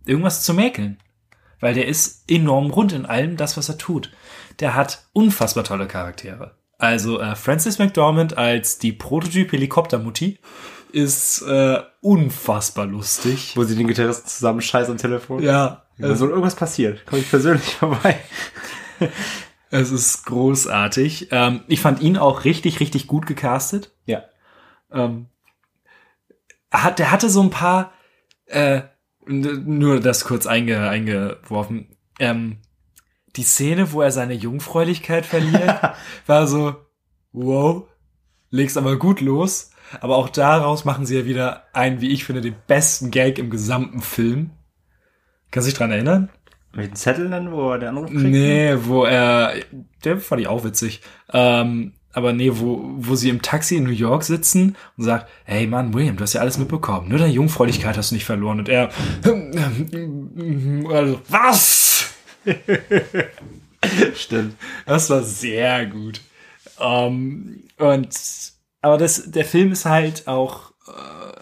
[0.05, 0.99] irgendwas zu mäkeln.
[1.59, 4.13] Weil der ist enorm rund in allem das, was er tut.
[4.61, 6.55] Der hat unfassbar tolle Charaktere.
[6.77, 10.39] Also äh, Frances McDormand als die Prototyp-Helikoptermutti
[10.93, 13.57] ist äh, unfassbar lustig.
[13.57, 15.43] Wo sie den Gitarristen zusammen scheiß am Telefon.
[15.43, 17.07] Ja, Also irgendwas passiert.
[17.07, 18.19] Komme ich persönlich vorbei.
[19.71, 21.29] Es ist großartig.
[21.31, 23.93] Ähm, ich fand ihn auch richtig, richtig gut gecastet.
[24.05, 24.25] Ja.
[24.93, 25.27] Ähm,
[26.71, 27.93] er hat, der hatte so ein paar,
[28.47, 28.83] äh,
[29.27, 31.97] nur das kurz einge, eingeworfen.
[32.19, 32.59] Ähm,
[33.37, 35.81] die Szene, wo er seine Jungfräulichkeit verliert,
[36.27, 36.77] war so,
[37.33, 37.89] wow,
[38.51, 39.71] legst aber gut los.
[40.01, 43.51] Aber auch daraus machen sie ja wieder einen, wie ich finde, den besten Gag im
[43.51, 44.51] gesamten Film.
[45.51, 46.31] Kannst du dich dran erinnern?
[46.75, 48.23] Mit den Zetteln dann, wo er den Anruf kriegt?
[48.23, 49.53] Nee, wo er,
[50.05, 51.03] der fand ich auch witzig.
[51.31, 55.67] Ähm, aber nee, wo, wo sie im Taxi in New York sitzen und sagt, hey
[55.67, 57.09] Mann, William, du hast ja alles mitbekommen.
[57.09, 58.59] Nur deine Jungfräulichkeit hast du nicht verloren.
[58.59, 58.91] Und er,
[59.25, 62.11] also, was?
[64.15, 64.57] Stimmt.
[64.87, 66.21] Das war sehr gut.
[66.81, 68.19] Ähm, und,
[68.81, 71.33] aber das, der Film ist halt auch, äh,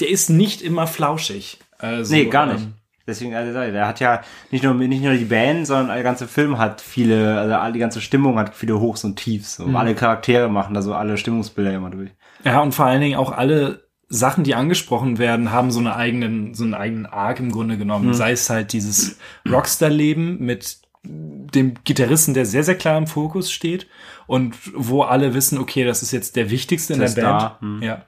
[0.00, 1.58] der ist nicht immer flauschig.
[1.78, 2.64] Also, Nee, gar nicht.
[2.64, 2.74] ähm,
[3.06, 6.58] Deswegen, also, der hat ja nicht nur, nicht nur die Band, sondern der ganze Film
[6.58, 9.56] hat viele, also die ganze Stimmung hat viele Hochs und Tiefs.
[9.56, 9.66] So.
[9.66, 12.10] Alle Charaktere machen da so alle Stimmungsbilder immer durch.
[12.44, 16.54] Ja, und vor allen Dingen auch alle Sachen, die angesprochen werden, haben so, eine eigenen,
[16.54, 18.14] so einen eigenen Arc im Grunde genommen.
[18.14, 19.18] Sei es halt dieses
[19.50, 23.86] Rockstar-Leben mit dem Gitarristen, der sehr, sehr klar im Fokus steht
[24.26, 27.40] und wo alle wissen, okay, das ist jetzt der Wichtigste in Der der Band.
[27.40, 27.82] Star, hm.
[27.82, 28.02] Ja.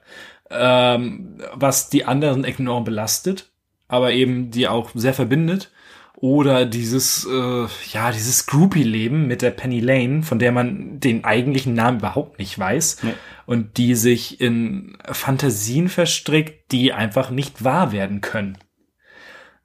[0.49, 3.51] Ähm, was die anderen enorm belastet,
[3.87, 5.71] aber eben die auch sehr verbindet.
[6.19, 11.75] Oder dieses, äh, ja, dieses Groupie-Leben mit der Penny Lane, von der man den eigentlichen
[11.75, 13.03] Namen überhaupt nicht weiß.
[13.03, 13.13] Nee.
[13.45, 18.57] Und die sich in Fantasien verstrickt, die einfach nicht wahr werden können.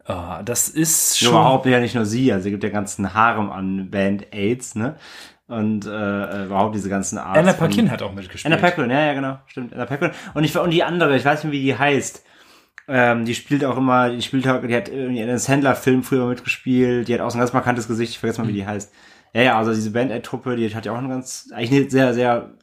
[0.05, 1.31] Ah, das ist schon.
[1.31, 4.97] überhaupt ja nicht nur sie, also es gibt ja ganzen Harem an Band Aids, ne?
[5.47, 7.39] Und äh, überhaupt diese ganzen Arts.
[7.39, 8.53] Anna Paquin hat auch mitgespielt.
[8.53, 9.73] Anna Paquin, ja, ja, genau, stimmt.
[9.73, 10.11] Anna Paquin.
[10.35, 12.25] Und ich und die andere, ich weiß nicht, wie die heißt.
[12.89, 16.27] Ähm, die spielt auch immer, die spielt auch, die hat irgendwie in einem Sandler-Film früher
[16.27, 18.93] mitgespielt, die hat auch so ein ganz markantes Gesicht, ich vergesse mal, wie die heißt.
[19.35, 22.55] Ja, ja, also diese Band-Aid-Truppe, die hat ja auch einen ganz, eigentlich eine sehr, sehr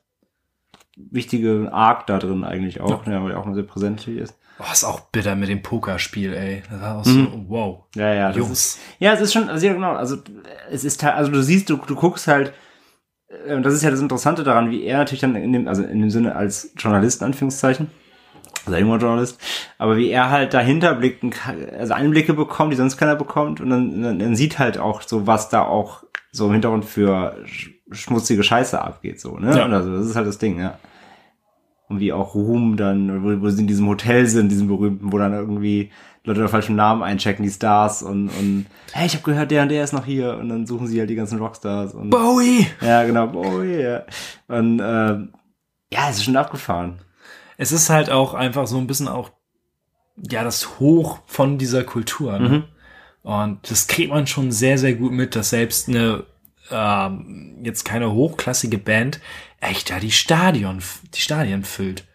[0.97, 4.35] wichtige Arc da drin eigentlich auch, ja, weil die auch mal sehr präsent hier ist.
[4.59, 6.63] Oh, ist auch bitter mit dem Pokerspiel, ey.
[6.69, 7.85] Das war auch so, wow.
[7.95, 8.51] Ja, ja, das Jungs.
[8.51, 10.17] ist, ja, es ist schon, also ja, genau, also
[10.69, 12.53] es ist halt, also du siehst, du, du guckst halt,
[13.29, 16.01] äh, das ist ja das Interessante daran, wie er natürlich dann in dem, also in
[16.01, 17.89] dem Sinne als Journalist, in Anführungszeichen,
[18.73, 19.39] also Journalist,
[19.77, 23.69] aber wie er halt dahinter blicken kann, also Einblicke bekommt, die sonst keiner bekommt und
[23.69, 27.71] dann, dann, dann sieht halt auch so, was da auch so im Hintergrund für sch-
[27.91, 29.57] schmutzige Scheiße abgeht, so, ne?
[29.57, 29.65] Ja.
[29.65, 30.77] Also, das ist halt das Ding, ja.
[31.87, 35.17] Und wie auch Ruhm dann, wo, wo sie in diesem Hotel sind, diesem berühmten, wo
[35.17, 35.91] dann irgendwie
[36.23, 39.69] Leute den falschen Namen einchecken, die Stars und, und hey, ich habe gehört, der und
[39.69, 42.67] der ist noch hier und dann suchen sie halt die ganzen Rockstars und Bowie!
[42.81, 44.03] ja, genau, oh yeah.
[44.47, 45.29] Und ähm,
[45.91, 46.99] ja, es ist schon abgefahren.
[47.59, 49.31] Es ist halt auch einfach so ein bisschen auch,
[50.15, 52.39] ja, das Hoch von dieser Kultur.
[52.39, 52.49] Ne?
[52.49, 52.63] Mhm.
[53.21, 56.23] Und das kriegt man schon sehr, sehr gut mit, dass selbst eine,
[56.71, 59.19] ähm, jetzt keine hochklassige Band
[59.59, 60.81] echt da die Stadion,
[61.13, 62.05] die Stadien füllt.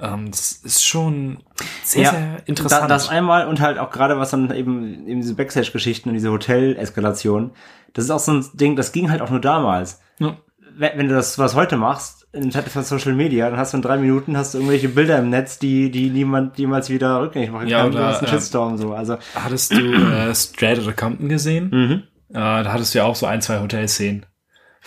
[0.00, 1.44] Ähm, das ist schon
[1.84, 2.82] sehr, Ja, sehr interessant.
[2.82, 6.32] Da, das einmal und halt auch gerade was dann eben, eben diese Backstage-Geschichten und diese
[6.32, 7.52] Hotel-Eskalation,
[7.92, 10.00] das ist auch so ein Ding, das ging halt auch nur damals.
[10.18, 10.36] Ja.
[10.76, 13.78] Wenn, wenn du das was heute machst, in Zeit von Social Media, dann hast du
[13.78, 17.50] in drei Minuten hast du irgendwelche Bilder im Netz, die, die niemand jemals wieder rückgängig
[17.50, 17.90] machen Ja, kann.
[17.90, 18.92] oder, du hast einen äh, Shitstorm so.
[18.94, 21.70] Also, Hattest du äh, Outta Compton gesehen?
[21.70, 22.02] mhm.
[22.30, 24.24] Äh, da hattest du ja auch so ein, zwei Hotelszenen,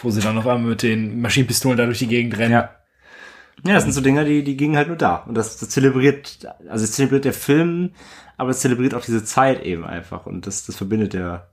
[0.01, 2.53] wo sie dann auf einmal mit den Maschinenpistolen da durch die Gegend rennen.
[2.53, 2.69] Ja.
[3.65, 5.17] Ja, das sind so Dinge, die, die gingen halt nur da.
[5.17, 7.91] Und das, das zelebriert, also es zelebriert der Film,
[8.37, 10.25] aber es zelebriert auch diese Zeit eben einfach.
[10.25, 11.49] Und das, das verbindet der,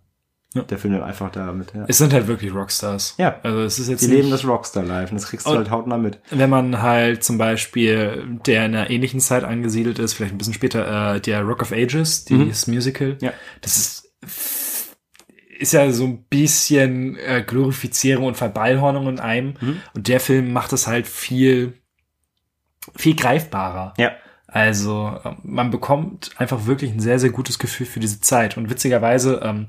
[0.52, 0.62] Ja.
[0.62, 1.72] der Film dann einfach damit.
[1.74, 1.84] Ja.
[1.86, 3.14] Es sind halt wirklich Rockstars.
[3.18, 3.38] Ja.
[3.44, 6.18] Also es ist jetzt Die leben das Rockstar-Life und das kriegst du halt hautnah mit.
[6.30, 10.54] wenn man halt zum Beispiel, der in einer ähnlichen Zeit angesiedelt ist, vielleicht ein bisschen
[10.54, 13.16] später, äh, der Rock of Ages, dieses Musical.
[13.20, 13.32] Ja.
[13.60, 14.10] Das ist
[15.60, 19.54] ist ja so ein bisschen äh, Glorifizierung und Verballhornung in einem.
[19.94, 21.74] Und der Film macht es halt viel,
[22.96, 23.92] viel greifbarer.
[23.98, 24.12] Ja.
[24.46, 28.56] Also ähm, man bekommt einfach wirklich ein sehr, sehr gutes Gefühl für diese Zeit.
[28.56, 29.66] Und witzigerweise, ähm,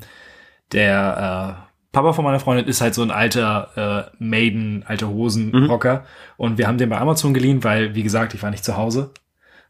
[0.72, 6.06] der äh, Papa von meiner Freundin ist halt so ein alter äh, Maiden, alte Hosen-Rocker.
[6.38, 9.12] Und wir haben den bei Amazon geliehen, weil, wie gesagt, ich war nicht zu Hause.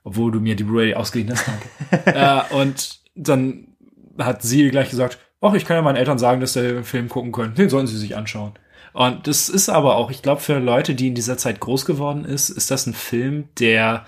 [0.04, 1.48] Obwohl du mir die Blu-ray ausgeliehen hast.
[1.48, 2.50] Danke.
[2.52, 3.68] äh, und dann
[4.18, 7.10] hat sie gleich gesagt, ach, ich kann ja meinen Eltern sagen, dass sie den Film
[7.10, 7.56] gucken können.
[7.56, 8.54] Den sollen sie sich anschauen.
[8.94, 12.26] Und das ist aber auch, ich glaube, für Leute, die in dieser Zeit groß geworden
[12.26, 14.06] ist, ist das ein Film, der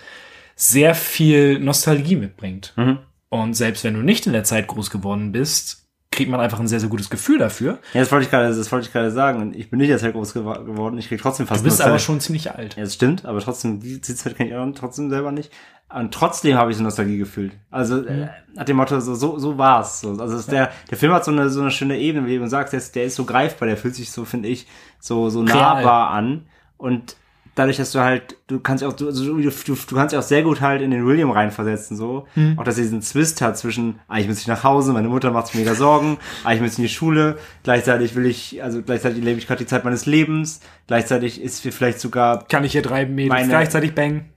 [0.55, 2.73] sehr viel Nostalgie mitbringt.
[2.75, 2.99] Mhm.
[3.29, 5.82] Und selbst wenn du nicht in der Zeit groß geworden bist,
[6.13, 7.79] kriegt man einfach ein sehr, sehr gutes Gefühl dafür.
[7.93, 9.53] Ja, das wollte ich gerade, das wollte ich gerade sagen.
[9.55, 10.97] Ich bin nicht jetzt halt groß geworden.
[10.97, 12.75] Ich krieg trotzdem fast Du bist aber schon ziemlich alt.
[12.75, 15.51] Ja, das stimmt, aber trotzdem, die Zeit kenne ich auch trotzdem selber nicht.
[15.93, 17.51] Und trotzdem habe ich so Nostalgie gefühlt.
[17.69, 20.01] Also, äh, nach dem Motto, so, so, so war's.
[20.01, 22.47] So, also, es- der, der Film hat so eine, so eine schöne Ebene, wie du
[22.49, 24.65] sagst, der ist, der ist so greifbar, der fühlt sich so, finde ich,
[24.99, 26.45] so, so nahbar an.
[26.77, 27.15] Und
[27.55, 30.61] dadurch, dass du halt, du kannst auch, du, also, du, du, kannst auch sehr gut
[30.61, 32.27] halt in den William reinversetzen, so.
[32.57, 35.31] Auch, dass er diesen Zwist hat zwischen, ah, ich muss nicht nach Hause, meine Mutter
[35.31, 39.23] macht sich mega Sorgen, ah, ich muss in die Schule, gleichzeitig will ich, also, gleichzeitig
[39.23, 42.81] lebe ich gerade die Zeit meines Lebens, gleichzeitig ist mir vielleicht sogar Kann ich hier
[42.81, 44.29] drei Mädels Meine- gleichzeitig bangen?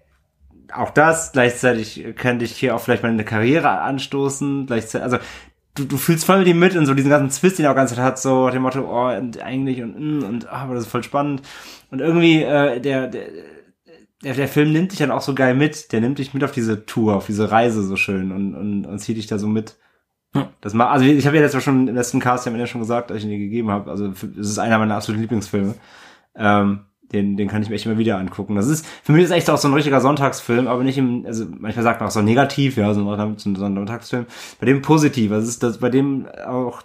[0.72, 5.18] auch das, gleichzeitig könnte ich hier auch vielleicht mal eine Karriere anstoßen, gleichzeitig, also
[5.76, 7.76] du, du fühlst voll mit ihm mit in so diesen ganzen Twist, den er auch
[7.76, 10.84] ganz hat, so nach dem Motto, oh, und eigentlich und, mm, und ah, aber das
[10.84, 11.42] ist voll spannend.
[11.90, 13.26] Und irgendwie, äh, der, der,
[14.22, 16.52] der, der Film nimmt dich dann auch so geil mit, der nimmt dich mit auf
[16.52, 19.76] diese Tour, auf diese Reise so schön und, und, und zieht dich da so mit.
[20.60, 22.66] Das mal, also ich habe ja jetzt auch schon im letzten Cast ja am Ende
[22.66, 25.74] schon gesagt, als ich ihn dir gegeben habe, also es ist einer meiner absoluten Lieblingsfilme.
[26.34, 26.80] Ähm,
[27.12, 28.56] den, den kann ich mir echt immer wieder angucken.
[28.56, 31.46] Das ist, für mich ist echt auch so ein richtiger Sonntagsfilm, aber nicht im, also
[31.48, 34.26] manchmal sagt man auch so negativ, ja, so ein, so ein Sonntagsfilm.
[34.58, 36.82] Bei dem positiv, also ist das, bei dem auch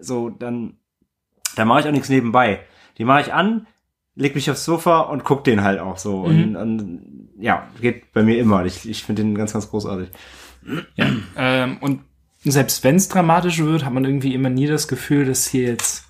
[0.00, 0.74] so, dann,
[1.56, 2.60] da mache ich auch nichts nebenbei.
[2.98, 3.66] Die mache ich an,
[4.14, 6.20] leg mich aufs Sofa und guck den halt auch so.
[6.20, 8.64] Und, und ja, geht bei mir immer.
[8.64, 10.10] Ich, ich finde den ganz, ganz großartig.
[10.94, 11.06] Ja.
[11.36, 12.00] Ähm, und
[12.44, 16.04] selbst wenn es dramatisch wird, hat man irgendwie immer nie das Gefühl, dass hier jetzt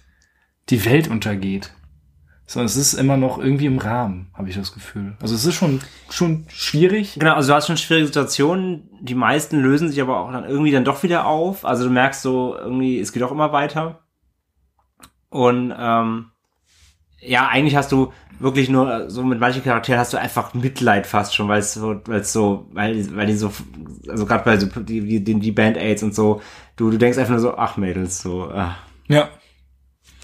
[0.69, 1.73] die Welt untergeht.
[2.53, 5.17] Sondern es ist immer noch irgendwie im Rahmen, habe ich das Gefühl.
[5.23, 7.15] Also es ist schon, schon schwierig.
[7.19, 8.91] Genau, also du hast schon schwierige Situationen.
[9.01, 11.65] Die meisten lösen sich aber auch dann irgendwie dann doch wieder auf.
[11.65, 14.01] Also du merkst so irgendwie, es geht auch immer weiter.
[15.31, 16.27] Und ähm,
[17.21, 21.07] ja, eigentlich hast du wirklich nur äh, so mit manchen Charakteren hast du einfach Mitleid
[21.07, 23.51] fast schon, weil es so, weil es so, weil, weil die so,
[24.09, 26.43] also gerade bei so die, die, die die Band Aids und so,
[26.77, 28.77] du, du denkst einfach nur so, ach Mädels, so, ach,
[29.09, 29.31] Ja.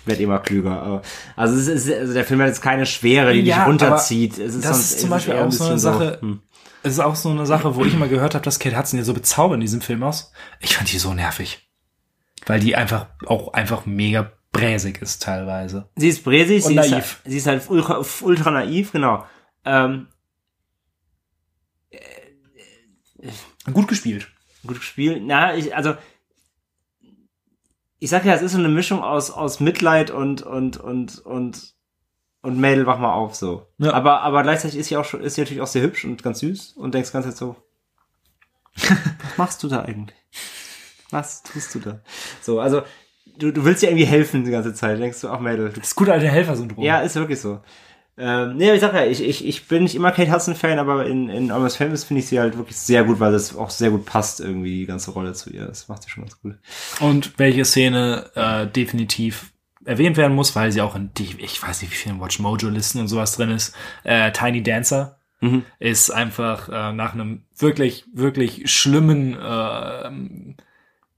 [0.08, 1.02] Werd immer klüger.
[1.36, 4.38] Also es ist, also der Film hat jetzt keine Schwere, die Ja, dich runterzieht.
[4.38, 6.40] Es ist das sonst- ist zum Beispiel ein auch so eine Sache, hm.
[6.82, 9.04] es ist auch so eine Sache, wo ich immer gehört habe, dass Kate Hudson ja
[9.04, 10.32] so bezaubernd in diesem Film aus.
[10.60, 11.68] Ich fand die so nervig.
[12.46, 15.88] Weil die einfach auch einfach mega bräsig ist teilweise.
[15.96, 16.92] Sie ist bräsig, Und sie, ist, naiv.
[16.92, 19.24] halt- sie ist halt ultra, ultra naiv, genau.
[19.64, 20.06] Ähm,
[23.72, 24.28] Gut gespielt.
[24.66, 25.22] gut gespielt.
[25.24, 25.94] Na, ich, also,
[27.98, 31.74] ich sag ja, es ist so eine Mischung aus, aus Mitleid und, und, und, und,
[32.42, 33.66] und Mädel, wach mal auf, so.
[33.78, 33.92] Ja.
[33.92, 36.40] Aber, aber gleichzeitig ist sie auch schon, ist sie natürlich auch sehr hübsch und ganz
[36.40, 37.56] süß und denkst ganz jetzt so,
[38.76, 40.16] Was machst du da eigentlich?
[41.10, 42.00] Was tust du da?
[42.40, 42.82] So, also,
[43.38, 45.00] du, du willst dir irgendwie helfen die ganze Zeit.
[45.00, 46.84] Denkst du, ach Mädel, du Das gute alte Helfersyndrom.
[46.84, 47.60] ja, ist wirklich so.
[48.18, 51.28] Ähm, nee, ich sag ja, ich, ich, ich bin nicht immer Kate Hudson-Fan, aber in,
[51.28, 54.06] in Almost Famous finde ich sie halt wirklich sehr gut, weil das auch sehr gut
[54.06, 55.66] passt, irgendwie die ganze Rolle zu ihr.
[55.66, 56.54] Das macht sie schon ganz gut.
[57.00, 59.52] Und welche Szene äh, definitiv
[59.84, 63.00] erwähnt werden muss, weil sie auch in die, ich weiß nicht, wie vielen Watch Mojo-Listen
[63.00, 65.62] und sowas drin ist, äh, Tiny Dancer Mhm.
[65.78, 70.10] ist einfach äh, nach einem wirklich, wirklich schlimmen, äh,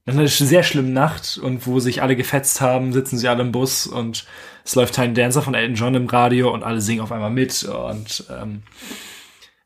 [0.05, 3.85] einer sehr schlimmen Nacht und wo sich alle gefetzt haben, sitzen sie alle im Bus
[3.85, 4.25] und
[4.63, 7.63] es läuft Tiny Dancer von Elton John im Radio und alle singen auf einmal mit
[7.63, 8.63] und ähm,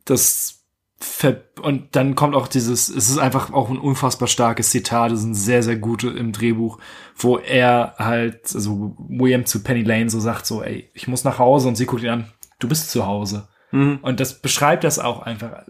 [0.04, 0.66] das
[0.98, 5.22] ver und dann kommt auch dieses, es ist einfach auch ein unfassbar starkes Zitat, es
[5.22, 6.80] sind sehr, sehr gute im Drehbuch,
[7.18, 11.40] wo er halt, also William zu Penny Lane so sagt so, ey, ich muss nach
[11.40, 13.48] Hause und sie guckt ihn an, du bist zu Hause.
[13.72, 14.00] Mhm.
[14.02, 15.64] Und das beschreibt das auch einfach.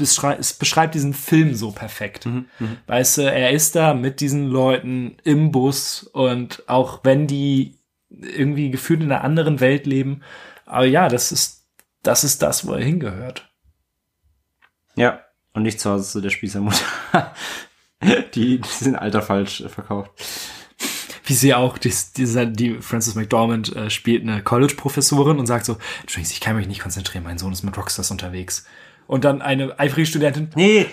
[0.00, 2.26] Es beschreibt, es beschreibt diesen Film so perfekt.
[2.86, 7.78] Weißt du, er ist da mit diesen Leuten im Bus und auch wenn die
[8.10, 10.22] irgendwie gefühlt in einer anderen Welt leben,
[10.64, 11.66] aber ja, das ist,
[12.02, 13.50] das ist das, wo er hingehört.
[14.96, 15.20] Ja,
[15.52, 16.84] und nicht zu Hause zu der Spießermutter.
[18.34, 20.10] die, die sind Alter falsch verkauft.
[21.24, 25.76] Wie sie auch, die, die, die Frances McDormand äh, spielt eine College-Professorin und sagt so,
[26.00, 28.66] Entschuldigung, ich kann mich nicht konzentrieren, mein Sohn ist mit Rockstars unterwegs.
[29.08, 30.86] Und dann eine eifrige Studentin Nee,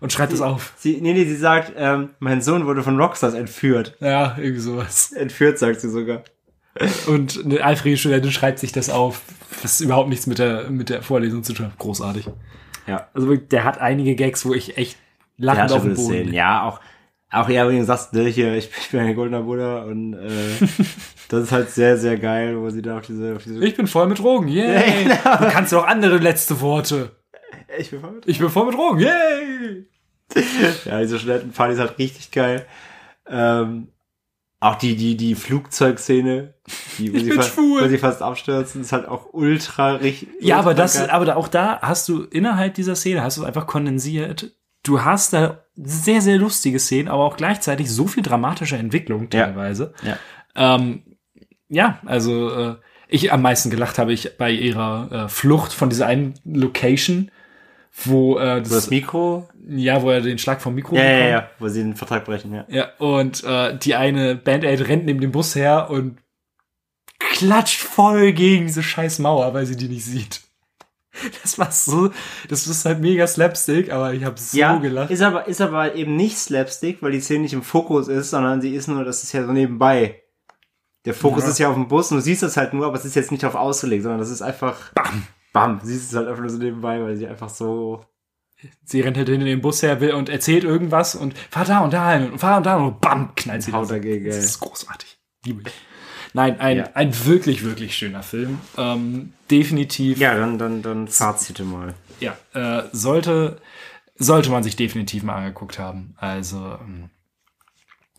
[0.00, 0.74] und schreibt es auf.
[0.76, 3.96] sie, nee, nee, sie sagt, ähm, mein Sohn wurde von Rockstars entführt.
[4.00, 5.12] Ja, irgendwie sowas.
[5.12, 6.22] Entführt, sagt sie sogar.
[7.06, 9.22] Und eine eifrige Studentin schreibt sich das auf,
[9.62, 11.78] was überhaupt nichts mit der, mit der Vorlesung zu tun hat.
[11.78, 12.28] Großartig.
[12.86, 13.06] Ja.
[13.14, 14.98] Also der hat einige Gags, wo ich echt
[15.38, 16.34] Ja, lachend auf dem Boden Szenen.
[16.34, 16.80] Ja, auch,
[17.30, 20.28] auch ja, wenn du sagst, ne, hier, ich, ich bin ein goldener Buddha und äh,
[21.28, 23.86] das ist halt sehr, sehr geil, wo sie da auf diese, auf diese Ich bin
[23.86, 25.04] voll mit Drogen, yay!
[25.04, 25.36] genau.
[25.38, 27.15] Du kannst auch andere letzte Worte.
[27.78, 29.86] Ich bin voll mit Ich bin voll mit Drogen, yay!
[30.84, 32.66] Ja, diese Studentenparty ist halt richtig geil.
[33.28, 33.88] Ähm,
[34.58, 36.54] auch die, die, die Flugzeugszene,
[36.98, 37.84] die, wo, Ich sie bin fast, schwul.
[37.84, 40.28] wo sie fast abstürzen, ist halt auch ultra richtig.
[40.40, 41.10] Ja, aber das, geil.
[41.10, 44.52] aber auch da hast du innerhalb dieser Szene, hast du es einfach kondensiert.
[44.82, 49.46] Du hast da sehr, sehr lustige Szenen, aber auch gleichzeitig so viel dramatische Entwicklung Ja.
[49.46, 49.92] teilweise.
[50.02, 50.16] Ja.
[50.54, 51.02] Ähm,
[51.68, 52.76] ja, also äh,
[53.08, 57.30] ich am meisten gelacht habe ich bei ihrer äh, Flucht von dieser einen Location,
[58.04, 59.48] wo äh, das, So das Mikro.
[59.68, 61.30] ja, wo er den Schlag vom Mikro Ja, ja, bekommt.
[61.30, 62.64] ja, wo sie den Vertrag brechen, ja.
[62.68, 66.18] Ja, und äh, die eine Band-Aid rennt neben dem Bus her und
[67.18, 70.40] klatscht voll gegen diese scheiß Mauer, weil sie die nicht sieht.
[71.42, 72.10] Das war so,
[72.50, 75.10] das ist halt mega Slapstick, aber ich habe so ja, gelacht.
[75.10, 78.60] ist aber, ist aber eben nicht Slapstick, weil die Szene nicht im Fokus ist, sondern
[78.60, 80.20] sie ist nur, das ist ja so nebenbei.
[81.06, 81.48] Der Fokus Ja.
[81.50, 83.30] ist ja auf dem Bus und du siehst das halt nur, aber es ist jetzt
[83.30, 85.26] nicht darauf ausgelegt, sondern das ist einfach bam,
[85.60, 85.78] bam.
[85.80, 88.04] Du siehst es halt einfach nur so nebenbei, weil sie einfach so
[88.84, 91.92] Sie rennt halt hinter dem Bus her will und erzählt irgendwas und fahr da und
[91.92, 93.88] da hin und fahr und da und bam, knallt sie haut das.
[93.90, 94.24] dagegen.
[94.26, 95.18] Das ist großartig.
[95.44, 95.74] Liebe ich.
[96.32, 96.90] Nein, ein, Ja.
[96.94, 98.58] ein wirklich, wirklich schöner Film.
[98.78, 100.18] Ähm, definitiv.
[100.18, 101.94] Ja, dann, dann, dann Fazite mal.
[102.18, 103.60] ja, äh, sollte,
[104.16, 106.14] sollte man sich definitiv mal angeguckt haben.
[106.18, 107.10] Also ähm,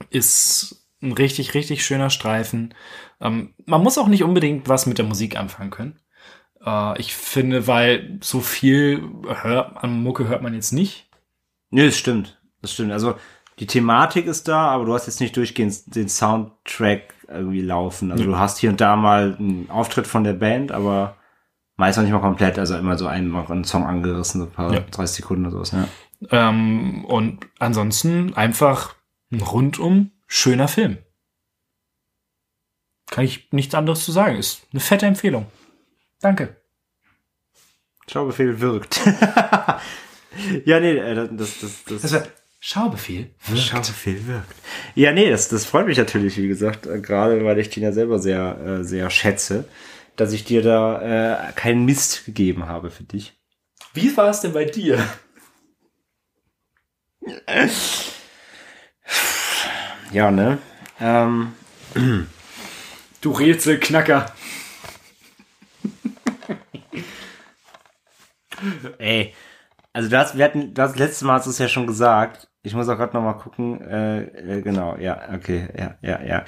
[0.09, 2.73] ist ein richtig, richtig schöner Streifen.
[3.21, 5.99] Ähm, man muss auch nicht unbedingt was mit der Musik anfangen können.
[6.67, 11.09] Äh, ich finde, weil so viel hör, an Mucke hört man jetzt nicht.
[11.69, 12.41] Nee, das stimmt.
[12.61, 12.91] Das stimmt.
[12.91, 13.15] Also,
[13.59, 18.11] die Thematik ist da, aber du hast jetzt nicht durchgehend den Soundtrack irgendwie laufen.
[18.11, 21.17] Also, du hast hier und da mal einen Auftritt von der Band, aber
[21.77, 22.59] meist noch nicht mal komplett.
[22.59, 24.81] Also, immer so einen, einen Song angerissen, so ein paar Ja.
[24.81, 25.87] 30 Sekunden oder sowas, ja.
[26.31, 28.95] Ähm, und ansonsten einfach
[29.31, 30.97] ein rundum schöner Film.
[33.09, 34.35] Kann ich nichts anderes zu sagen.
[34.37, 35.45] Ist eine fette Empfehlung.
[36.19, 36.56] Danke.
[38.09, 38.99] Schaubefehl wirkt.
[40.65, 42.23] ja, nee, äh, das, das, das, Das war
[42.59, 43.29] Schaubefehl.
[43.55, 44.55] Schaubefehl wirkt.
[44.95, 47.91] Ja, nee, das, das freut mich natürlich, wie gesagt, äh, gerade weil ich den ja
[47.91, 49.65] selber sehr, äh, sehr schätze,
[50.15, 53.33] dass ich dir da äh, keinen Mist gegeben habe für dich.
[53.93, 55.03] Wie war es denn bei dir?
[60.11, 60.57] Ja, ne?
[60.99, 61.53] Ähm,
[63.21, 64.33] Du Rätselknacker.
[68.97, 69.33] Ey,
[69.93, 72.47] also du hast, wir hatten, du hast letztes Mal hast du es ja schon gesagt.
[72.63, 73.81] Ich muss auch gerade noch mal gucken.
[73.81, 74.23] Äh,
[74.57, 76.45] äh, genau, ja, okay, ja, ja, ja.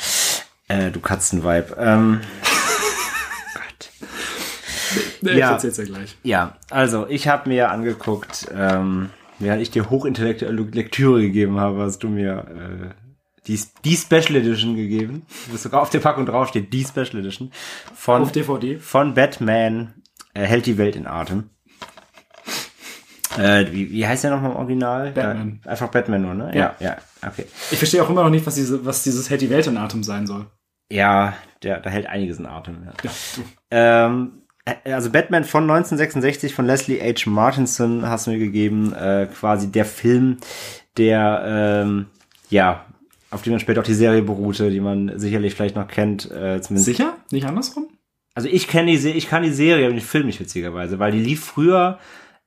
[0.67, 1.75] Äh, du Katzenvibe.
[1.79, 2.21] Ähm,
[3.53, 3.89] Gott.
[5.21, 5.35] Nee, Ja.
[5.47, 6.17] Ich erzähl's ja gleich.
[6.23, 11.99] Ja, also ich habe mir angeguckt, ähm, während ich dir hochintellektuelle Lektüre gegeben habe, hast
[11.99, 12.93] du mir äh,
[13.47, 15.25] die, die Special Edition gegeben.
[15.45, 17.51] Du bist sogar auf der Packung draufsteht, die Special Edition
[17.95, 18.77] von Auf DVD.
[18.77, 19.93] von Batman
[20.33, 21.49] äh, hält die Welt in Atem.
[23.37, 25.11] Äh, wie, wie heißt der nochmal im Original?
[25.11, 25.61] Batman.
[25.63, 26.51] Ja, einfach Batman nur, ne?
[26.55, 26.75] Ja.
[26.79, 27.45] ja, okay.
[27.71, 30.03] Ich verstehe auch immer noch nicht, was, diese, was dieses Hält die Welt in Atem
[30.03, 30.47] sein soll.
[30.91, 32.77] Ja, der, da hält einiges in Atem.
[32.85, 32.93] Ja.
[33.03, 34.05] Ja.
[34.07, 37.29] Ähm, äh, also Batman von 1966 von Leslie H.
[37.29, 40.37] Martinson hast du mir gegeben, äh, quasi der Film,
[40.97, 41.43] der,
[41.85, 42.07] ähm,
[42.49, 42.85] ja,
[43.31, 46.61] auf dem dann später auch die Serie beruhte, die man sicherlich vielleicht noch kennt, äh,
[46.61, 46.85] zumindest.
[46.85, 47.15] Sicher?
[47.31, 47.87] Nicht andersrum?
[48.33, 51.19] Also ich kenne die, ich kann die Serie, aber den Film nicht witzigerweise, weil die
[51.19, 51.99] lief früher,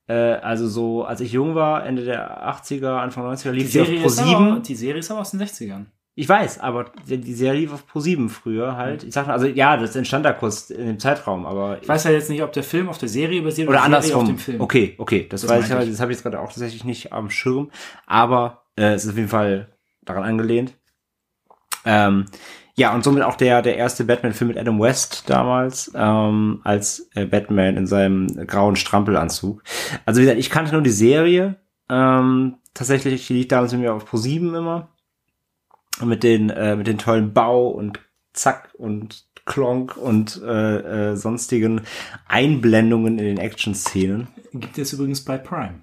[0.09, 3.89] äh, also so, als ich jung war, Ende der 80er, Anfang 90er, lief die, auf
[3.89, 4.63] Pro ist aber, 7.
[4.63, 5.87] die Serie ist aber aus den 60ern.
[6.15, 9.03] Ich weiß, aber die, Serie lief auf Pro 7 früher halt.
[9.03, 12.05] Ich sag mal, also ja, das entstand da kurz in dem Zeitraum, aber Ich weiß
[12.05, 14.21] ja jetzt nicht, ob der Film auf der Serie basiert oder Serie andersrum.
[14.23, 14.61] auf dem Film.
[14.61, 15.91] Okay, okay, das, Das weiß ich, aber, ich.
[15.91, 17.71] das habe ich jetzt gerade auch tatsächlich nicht am Schirm,
[18.07, 19.69] aber äh, es ist auf jeden Fall
[20.03, 20.75] daran angelehnt.
[21.87, 22.27] Ähm,
[22.75, 27.27] ja, und somit auch der, der erste Batman-Film mit Adam West damals, ähm, als äh,
[27.27, 29.63] Batman in seinem grauen Strampelanzug.
[30.07, 31.57] Also wie gesagt, ich kannte nur die Serie.
[31.91, 34.89] Ähm, tatsächlich, die liegt damals mit mir auf Pro7 immer.
[36.03, 38.01] Mit den, äh, mit den tollen Bau und
[38.33, 41.83] Zack und Klonk und äh, äh, sonstigen
[42.27, 44.29] Einblendungen in den Action-Szenen.
[44.55, 45.81] Gibt es übrigens bei Prime.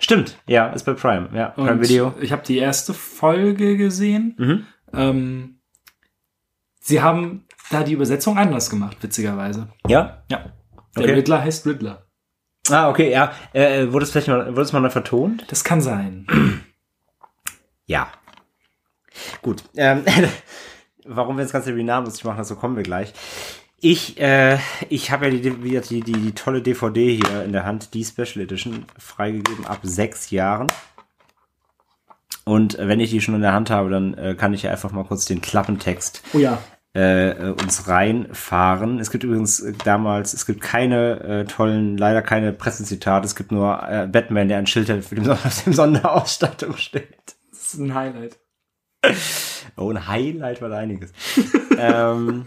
[0.00, 2.14] Stimmt, ja, ist bei Prime, ja, Prime Und Video.
[2.20, 4.36] Ich habe die erste Folge gesehen.
[4.38, 4.66] Mhm.
[4.92, 5.61] Ähm,
[6.82, 9.68] sie haben da die Übersetzung anders gemacht, witzigerweise.
[9.88, 10.22] Ja?
[10.30, 10.52] Ja.
[10.96, 11.14] Der Okay.
[11.14, 12.06] Riddler heißt Riddler.
[12.70, 13.32] Ah, okay, ja.
[13.54, 15.44] Äh, wurde es vielleicht mal, wurde es mal neu vertont?
[15.48, 16.26] Das kann sein.
[17.84, 18.08] Ja.
[19.42, 19.64] Gut.
[19.76, 20.04] Ähm,
[21.04, 23.12] warum wir das Ganze wie namenslos machen, dazu kommen wir gleich.
[23.80, 27.92] Ich, äh, ich habe ja die, die, die, die tolle DVD hier in der Hand,
[27.92, 30.68] die Special Edition, freigegeben ab sechs Jahren.
[32.44, 34.70] Und äh, wenn ich die schon in der Hand habe, dann äh, kann ich ja
[34.70, 36.62] einfach mal kurz den Klappentext Oh ja.
[36.94, 39.00] Äh, äh, uns reinfahren.
[39.00, 43.24] Es gibt übrigens äh, damals, es gibt keine äh, tollen, leider keine Pressezitate.
[43.24, 47.34] Es gibt nur äh, Batman, der ein Schild hat, für den auf dem Sonderausstattung steht.
[47.50, 48.38] Das ist ein Highlight.
[49.76, 51.12] Oh, ein Highlight war da einiges.
[51.78, 52.44] ähm,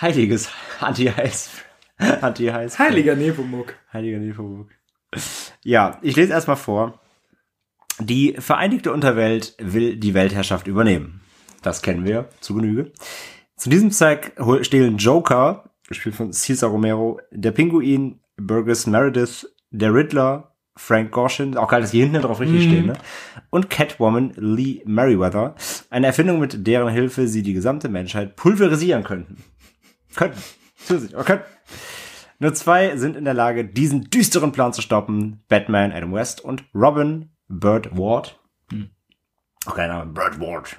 [0.00, 1.50] heiliges Anti-Heiß.
[1.98, 2.78] Anti-Heiß.
[2.78, 3.74] Heiliger Nepomuk.
[3.92, 4.68] Heiliger Nepomuk.
[5.64, 7.00] Ja, ich lese erstmal vor.
[7.98, 11.22] Die Vereinigte Unterwelt will die Weltherrschaft übernehmen.
[11.62, 12.92] Das kennen wir zu Genüge.
[13.56, 20.54] Zu diesem Zweck stehlen Joker, gespielt von Cesar Romero, der Pinguin, Burgess Meredith, der Riddler,
[20.76, 22.92] Frank Gorshin, auch geil, dass die hinten drauf richtig stehen, ne?
[23.50, 25.56] Und Catwoman Lee Merriweather,
[25.90, 29.42] eine Erfindung, mit deren Hilfe sie die gesamte Menschheit pulverisieren könnten.
[30.14, 30.38] Könnten.
[30.76, 31.44] Zusätzlich, aber könnten.
[32.38, 35.42] Nur zwei sind in der Lage, diesen düsteren Plan zu stoppen.
[35.48, 38.38] Batman, Adam West und Robin, Burt Ward.
[39.68, 40.76] Auch kein Name, Ward.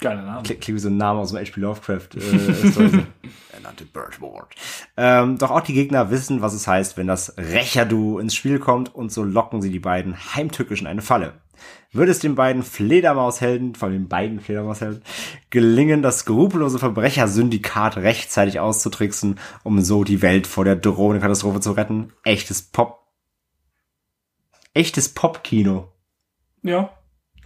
[0.00, 0.42] Geiler Name.
[0.42, 1.58] Klingt wie so ein Name aus dem H.P.
[1.58, 2.08] Lovecraft.
[2.16, 2.20] Äh,
[3.52, 4.54] er nannte Ward.
[4.98, 8.94] Ähm, doch auch die Gegner wissen, was es heißt, wenn das Rächerduo ins Spiel kommt
[8.94, 11.40] und so locken sie die beiden heimtückisch in eine Falle.
[11.92, 15.02] Würde es den beiden Fledermaushelden, allem den beiden Fledermaushelden,
[15.48, 21.72] gelingen, das skrupellose Verbrechersyndikat rechtzeitig auszutricksen, um so die Welt vor der drohenden Katastrophe zu
[21.72, 22.12] retten?
[22.22, 23.06] Echtes Pop.
[24.74, 25.90] Echtes Popkino.
[26.62, 26.90] Ja.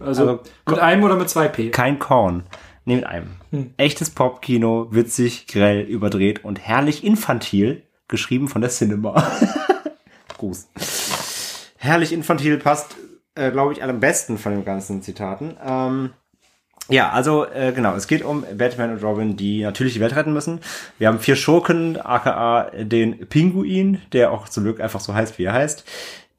[0.03, 1.69] Also, Also, mit einem oder mit zwei P?
[1.69, 2.43] Kein Korn.
[2.85, 3.27] Nee, mit einem.
[3.77, 9.31] Echtes Popkino, witzig, grell, überdreht und herrlich infantil, geschrieben von der Cinema.
[10.37, 10.67] Gruß.
[11.77, 12.95] Herrlich infantil passt,
[13.35, 15.57] äh, glaube ich, am besten von den ganzen Zitaten.
[15.63, 16.11] Ähm,
[16.89, 20.33] ja, also äh, genau, es geht um Batman und Robin, die natürlich die Welt retten
[20.33, 20.59] müssen.
[20.97, 25.45] Wir haben vier Schurken, aka den Pinguin, der auch zum Glück einfach so heißt, wie
[25.45, 25.85] er heißt.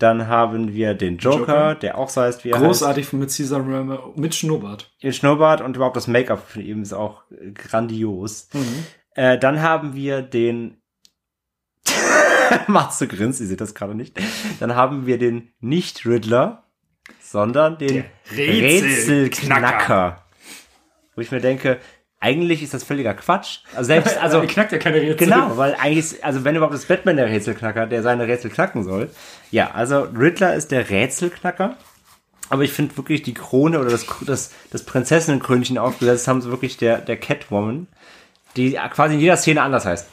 [0.03, 1.75] Dann haben wir den Joker, Joker.
[1.77, 2.67] der auch so heißt, wie er heißt.
[2.67, 4.93] Großartig von mit Caesar Romero, mit Schnurrbart.
[4.99, 8.49] Ihr Schnurrbart und überhaupt das Make-up von ihm ist auch äh, grandios.
[8.53, 8.85] Mhm.
[9.15, 10.83] Äh, dann haben wir den
[12.67, 14.19] Macht's so grinst, ihr seht das gerade nicht.
[14.59, 16.65] Dann haben wir den nicht Riddler,
[17.21, 18.05] sondern den
[18.35, 18.89] Rätselknacker.
[18.89, 20.25] Rätselknacker.
[21.15, 21.79] Wo ich mir denke,
[22.23, 23.59] eigentlich ist das völliger Quatsch.
[23.75, 25.27] Also selbst, also er knackt ja keine Rätsel.
[25.27, 28.85] Genau, weil eigentlich ist, also wenn überhaupt ist Batman der Rätselknacker, der seine Rätsel knacken
[28.85, 29.11] soll.
[29.51, 31.77] Ja, also Riddler ist der Rätselknacker.
[32.49, 36.77] Aber ich finde wirklich die Krone oder das, das, das Prinzessinnenkrönchen aufgesetzt haben sie wirklich
[36.77, 37.87] der, der Catwoman,
[38.57, 40.07] die quasi in jeder Szene anders heißt.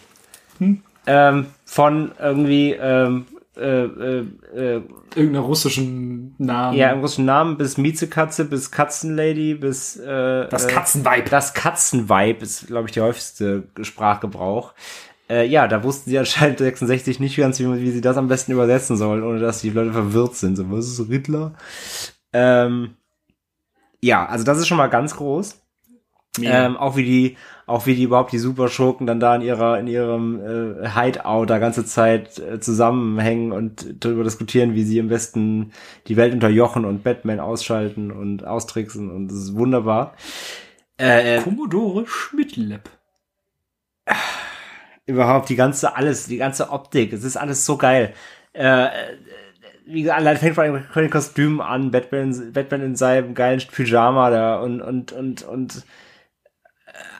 [1.06, 3.26] Ähm, von irgendwie, ähm,
[3.60, 4.82] äh, äh, äh,
[5.16, 6.78] Irgendeiner russischen Namen.
[6.78, 11.30] ja, im russischen Namen bis Miezekatze, bis Katzenlady, bis äh, Das äh, Katzenweib.
[11.30, 14.74] das Katzenvibe ist, glaube ich, der häufigste Sprachgebrauch.
[15.30, 18.52] Äh, ja, da wussten sie anscheinend 66 nicht ganz, wie, wie sie das am besten
[18.54, 20.56] übersetzen sollen, ohne dass die Leute verwirrt sind.
[20.56, 21.54] So, was ist Riddler?
[22.34, 22.96] Ähm,
[24.02, 25.62] ja, also das ist schon mal ganz groß.
[26.38, 29.88] Ähm, auch wie die, auch wie die überhaupt die Superschurken dann da in ihrer, in
[29.88, 35.72] ihrem äh, Hideout da ganze Zeit äh, zusammenhängen und darüber diskutieren, wie sie am besten
[36.08, 40.14] die Welt unterjochen und Batman ausschalten und austricksen und das ist wunderbar.
[40.98, 42.90] Äh, Commodore Schmidtlab.
[45.08, 48.14] Überhaupt die ganze, alles, die ganze Optik, es ist alles so geil.
[48.54, 48.88] Äh,
[49.88, 54.60] wie gesagt, allein fängt von den Kostümen an, Batman, Batman in seinem geilen Pyjama da
[54.60, 55.84] und, und, und, und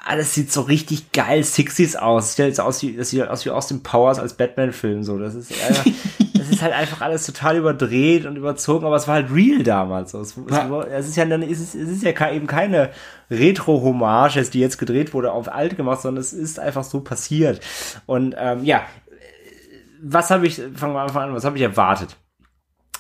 [0.10, 2.36] alles sieht so richtig geil 60s aus.
[2.36, 5.20] Sieht jetzt aus wie, das sieht aus wie aus dem Powers als Batman-Film, so.
[5.20, 5.92] Das ist, äh,
[6.34, 10.16] das ist halt einfach alles total überdreht und überzogen, aber es war halt real damals.
[10.16, 10.44] Es, es,
[10.90, 12.90] es ist ja, es ist, es ist ja eben keine
[13.30, 17.62] Retro-Hommage, die jetzt gedreht wurde, auf alt gemacht, sondern es ist einfach so passiert.
[18.08, 18.82] Und, ähm, ja.
[20.02, 22.16] Was habe ich, fangen wir einfach an, was habe ich erwartet?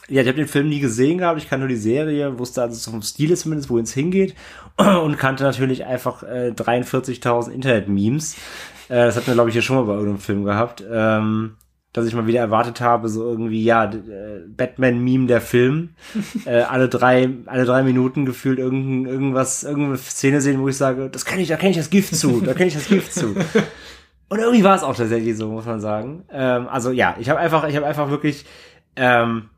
[0.10, 2.92] Ja, ich habe den Film nie gesehen gehabt, ich kann nur die Serie, wusste also
[2.92, 4.36] vom Stile zumindest, wohin es hingeht
[4.78, 8.36] und kannte natürlich einfach äh, 43.000 Internet-Memes.
[8.90, 10.84] Äh, das hat mir, glaube ich, hier schon mal bei irgendeinem Film gehabt.
[10.92, 11.56] Ähm,
[11.92, 15.90] dass ich mal wieder erwartet habe, so irgendwie, ja, äh, Batman-Meme der Film.
[16.46, 21.10] äh, alle drei, alle drei Minuten gefühlt irgend, irgendwas, irgendeine Szene sehen, wo ich sage,
[21.10, 23.36] das kann ich, da kenne ich das Gift zu, da kenne ich das Gift zu.
[24.30, 26.24] Und irgendwie war es auch tatsächlich so, muss man sagen.
[26.32, 28.46] Ähm, also ja, ich habe einfach, ich habe einfach wirklich
[28.96, 29.50] ähm,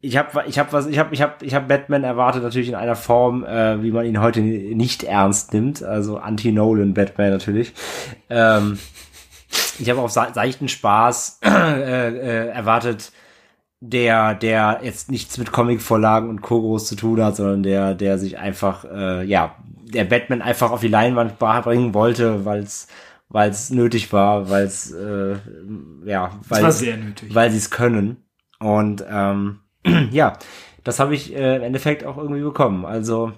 [0.00, 2.74] ich habe ich hab was ich habe ich habe ich habe Batman erwartet natürlich in
[2.74, 5.82] einer Form äh, wie man ihn heute nicht ernst nimmt.
[5.82, 7.72] Also anti Nolan Batman natürlich.
[8.30, 8.78] Ähm,
[9.78, 13.12] ich habe auf seichten Spaß äh, äh, erwartet
[13.80, 16.78] der der jetzt nichts mit Comic-Vorlagen und Co.
[16.78, 20.88] zu tun hat sondern der der sich einfach äh, ja der Batman einfach auf die
[20.88, 22.86] Leinwand bringen wollte weil es
[23.28, 25.36] weil es nötig war weil es äh,
[26.04, 28.24] ja weil weil sie es können.
[28.60, 29.60] Und ähm,
[30.10, 30.38] ja,
[30.84, 32.84] das habe ich äh, im Endeffekt auch irgendwie bekommen.
[32.84, 33.32] Also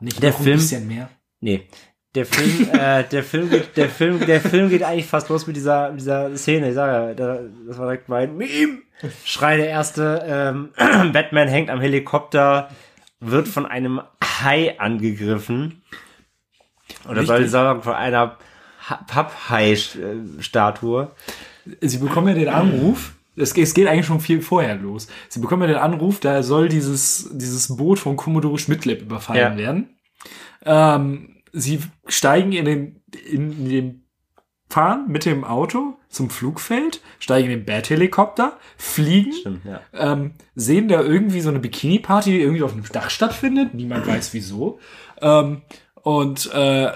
[0.00, 1.08] nicht der Film, ein bisschen mehr.
[1.40, 1.68] Nee,
[2.16, 5.54] der Film, äh, der Film geht, der Film, der Film geht eigentlich fast los mit
[5.54, 6.70] dieser, dieser Szene.
[6.70, 8.78] Ich sage, ja, das war direkt mein Meme.
[9.24, 10.24] Schrei der erste.
[10.26, 10.70] Ähm,
[11.12, 12.70] Batman hängt am Helikopter,
[13.20, 15.82] wird von einem Hai angegriffen.
[17.08, 18.36] Oder soll ich sagen, von einer
[19.06, 21.10] Papphai-Statue.
[21.80, 25.08] Sie bekommen ja den Anruf, es, es geht eigentlich schon viel vorher los.
[25.28, 29.56] Sie bekommen ja den Anruf, da soll dieses, dieses Boot von Commodore Schmidtlab überfallen ja.
[29.58, 29.90] werden.
[30.64, 34.04] Ähm, sie steigen in den, in den,
[34.68, 39.80] fahren mit dem Auto zum Flugfeld, steigen in den Bat-Helikopter, fliegen, Stimmt, ja.
[39.92, 43.74] ähm, sehen da irgendwie so eine Bikini-Party, die irgendwie auf einem Dach stattfindet.
[43.74, 44.80] Niemand weiß wieso.
[45.20, 45.62] Ähm,
[46.02, 46.90] und äh,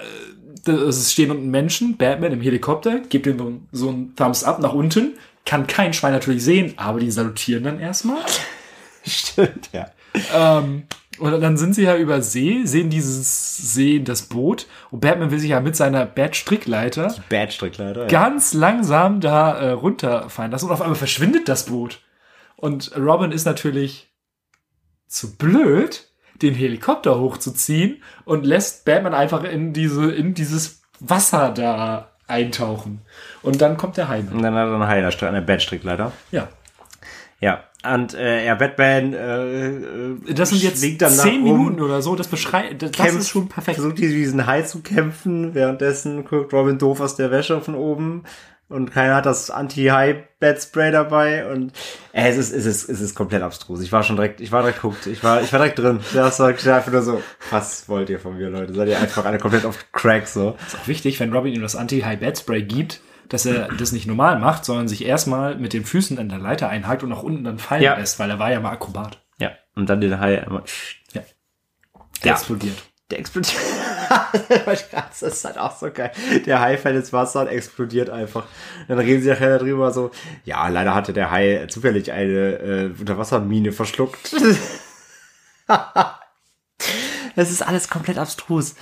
[0.65, 5.13] es stehen unten Menschen, Batman im Helikopter, gibt ihm so ein Thumbs up nach unten,
[5.45, 8.23] kann kein Schwein natürlich sehen, aber die salutieren dann erstmal.
[9.05, 9.91] Stimmt, ja.
[10.33, 10.83] Ähm,
[11.19, 15.39] und dann sind sie ja über See, sehen dieses, sehen das Boot und Batman will
[15.39, 18.07] sich ja mit seiner Bad-Strickleiter Bad-Strickleiter, ja.
[18.07, 22.01] ganz langsam da äh, runterfallen lassen und auf einmal verschwindet das Boot.
[22.55, 24.11] Und Robin ist natürlich
[25.07, 26.07] zu blöd,
[26.41, 33.01] den Helikopter hochzuziehen und lässt Batman einfach in diese, in dieses Wasser da eintauchen.
[33.41, 34.19] Und dann kommt der Hai.
[34.19, 36.11] Und dann hat er einen steht eine Bettstrickleiter.
[36.31, 36.47] Ja.
[37.39, 42.03] Ja, und äh, ja, Batman äh, äh Das sind jetzt dann zehn Minuten um, oder
[42.03, 43.79] so, das beschreibt, das, kämpft, ist schon perfekt.
[43.79, 48.23] Versucht diesen Hai zu kämpfen, währenddessen guckt Robin doof aus der Wäsche von oben
[48.71, 51.71] und keiner hat das Anti-High-Bed-Spray dabei und
[52.13, 53.81] äh, es ist, es ist, es ist komplett abstrus.
[53.81, 55.99] Ich war schon direkt, ich war direkt guckt, ich war, ich war direkt drin.
[56.13, 58.73] Das war einfach nur so, was wollt ihr von mir, Leute?
[58.73, 60.57] Seid ihr einfach alle komplett auf Crack so?
[60.65, 64.65] ist auch wichtig, wenn Robin ihm das Anti-High-Bed-Spray gibt, dass er das nicht normal macht,
[64.65, 67.81] sondern sich erstmal mit den Füßen an der Leiter einhakt und nach unten dann fallen
[67.81, 67.95] ja.
[67.95, 69.21] lässt, weil er war ja mal Akrobat.
[69.39, 70.63] Ja, und dann den Hai immer,
[71.13, 71.21] ja.
[72.23, 72.33] Der ja.
[72.33, 72.77] explodiert.
[73.09, 73.55] Der explodiert.
[74.65, 76.11] das ist halt auch so geil.
[76.45, 78.45] Der Hai fällt ins Wasser und explodiert einfach.
[78.87, 80.11] Dann reden sie nachher darüber so,
[80.43, 84.33] ja, leider hatte der Hai zufällig eine äh, Unterwassermine verschluckt.
[87.35, 88.75] das ist alles komplett abstrus.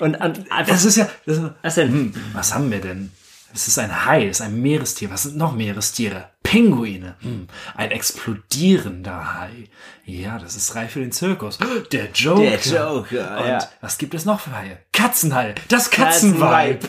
[0.00, 1.88] Und, und einfach, das ist ja, das ist, was denn?
[1.88, 3.12] Hm, was haben wir denn?
[3.54, 5.10] Es ist ein Hai, es ist ein Meerestier.
[5.10, 6.30] Was sind noch Meerestiere?
[6.46, 7.16] Pinguine.
[7.20, 9.64] Hm, ein explodierender Hai.
[10.04, 11.58] Ja, das ist reif für den Zirkus.
[11.92, 12.40] Der Joker.
[12.40, 13.68] Der Joker, Und ja.
[13.80, 14.78] was gibt es noch für Haie?
[14.92, 15.54] Katzenhai.
[15.68, 16.88] Das Katzenweib.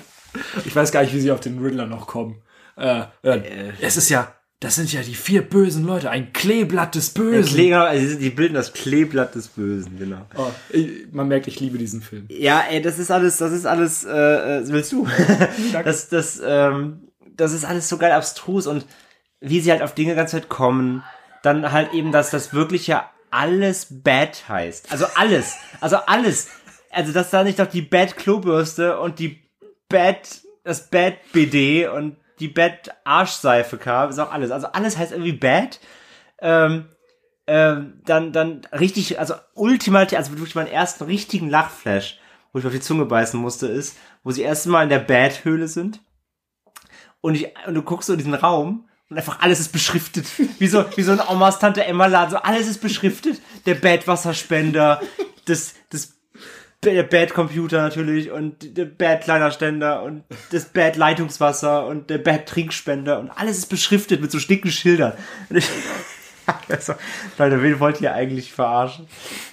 [0.65, 2.41] Ich weiß gar nicht, wie sie auf den Riddler noch kommen.
[2.77, 7.11] Äh, äh, es ist ja das sind ja die vier bösen Leute, ein Kleeblatt des
[7.11, 7.53] Bösen.
[7.53, 10.25] Klee, also die bilden das Kleeblatt des Bösen, genau.
[10.35, 10.51] Oh,
[11.11, 12.25] man merkt, ich liebe diesen Film.
[12.29, 15.07] Ja, ey, das ist alles, das ist alles, äh, äh willst du?
[15.83, 18.83] das, das, ähm, das ist alles so geil abstrus und
[19.39, 21.03] wie sie halt auf Dinge ganz weit kommen,
[21.43, 24.91] dann halt eben, dass das wirklich ja alles bad heißt.
[24.91, 26.49] Also alles, also alles.
[26.91, 29.43] also dass da nicht noch die Bad Klobürste und die
[29.89, 34.51] Bad, das Bad BD und die Bad Arschseife kam, ist auch alles.
[34.51, 35.79] Also alles heißt irgendwie Bad.
[36.39, 36.89] Ähm,
[37.47, 42.19] ähm, dann, dann richtig, also ultimativ, also wirklich meinen ersten richtigen Lachflash,
[42.51, 45.67] wo ich auf die Zunge beißen musste, ist, wo sie erst mal in der Bad-Höhle
[45.67, 46.01] sind.
[47.21, 50.25] Und, ich, und du guckst so in diesen Raum und einfach alles ist beschriftet.
[50.59, 52.31] Wie so, wie so ein Omas Tante Emma Laden.
[52.31, 53.41] So alles ist beschriftet.
[53.65, 55.01] Der Bad Wasserspender,
[55.45, 56.13] das, das
[56.83, 62.47] der Bad Computer natürlich und der Bad Kleiderständer und das Bad Leitungswasser und der Bad
[62.47, 65.13] Trinkspender und alles ist beschriftet mit so dicken Schildern.
[65.49, 65.67] Und ich,
[66.69, 66.93] also,
[67.37, 69.07] Leute, wen wollt ihr eigentlich verarschen?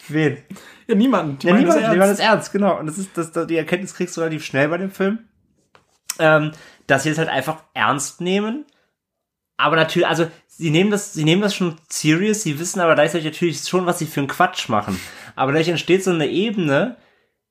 [0.08, 0.38] Wen?
[0.86, 1.46] Ja, niemanden.
[1.46, 2.78] Ja, niemand, niemand ist ernst, genau.
[2.78, 5.20] Und das ist, das, die Erkenntnis kriegst du relativ schnell bei dem Film.
[6.18, 6.52] Ähm,
[6.86, 8.66] dass sie es halt einfach ernst nehmen.
[9.56, 13.26] Aber natürlich, also, sie nehmen das, sie nehmen das schon serious, sie wissen aber gleichzeitig
[13.26, 14.98] natürlich schon, was sie für einen Quatsch machen.
[15.36, 16.96] Aber dadurch entsteht so eine Ebene,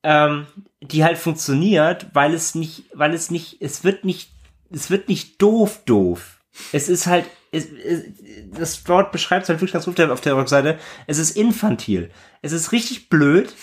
[0.04, 0.48] ähm,
[0.82, 4.32] die halt funktioniert, weil es nicht, weil es nicht, es wird nicht,
[4.70, 6.42] es wird nicht doof doof.
[6.72, 8.04] Es ist halt, es, es,
[8.52, 10.78] das Wort beschreibt es halt wirklich ganz gut auf der Rückseite.
[11.08, 12.12] Es ist infantil.
[12.42, 13.54] Es ist richtig blöd.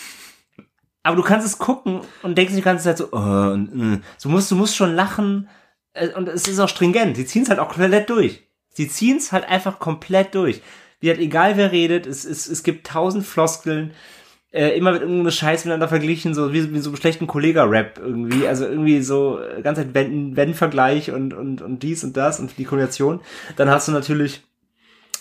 [1.02, 4.02] Aber du kannst es gucken und denkst die ganze Zeit so, oh, mm.
[4.22, 5.48] du musst, du musst schon lachen.
[5.94, 7.16] Äh, Und es ist auch stringent.
[7.16, 8.42] Sie ziehen es halt auch komplett durch.
[8.70, 10.62] Sie ziehen es halt einfach komplett durch.
[11.00, 13.92] Wie halt egal wer redet, es, es, es gibt tausend Floskeln
[14.52, 18.46] äh, immer mit irgendeinem Scheiß miteinander verglichen, so wie, wie so einem schlechten Kollega-Rap irgendwie.
[18.46, 22.40] Also irgendwie so äh, ganz halt wenn, wenn Vergleich und, und, und dies und das
[22.40, 23.20] und die Kombination.
[23.56, 24.42] Dann hast du natürlich,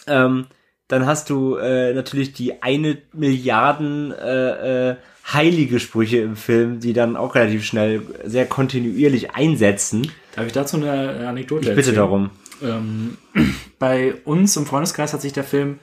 [0.07, 0.47] ähm,
[0.88, 4.95] dann hast du äh, natürlich die eine Milliarden äh, äh,
[5.34, 10.11] heilige Sprüche im Film, die dann auch relativ schnell sehr kontinuierlich einsetzen.
[10.36, 12.32] Darf ich dazu eine Anekdote Ich bitte darum.
[12.61, 13.17] Ähm,
[13.80, 15.80] bei uns im Freundeskreis hat sich der Film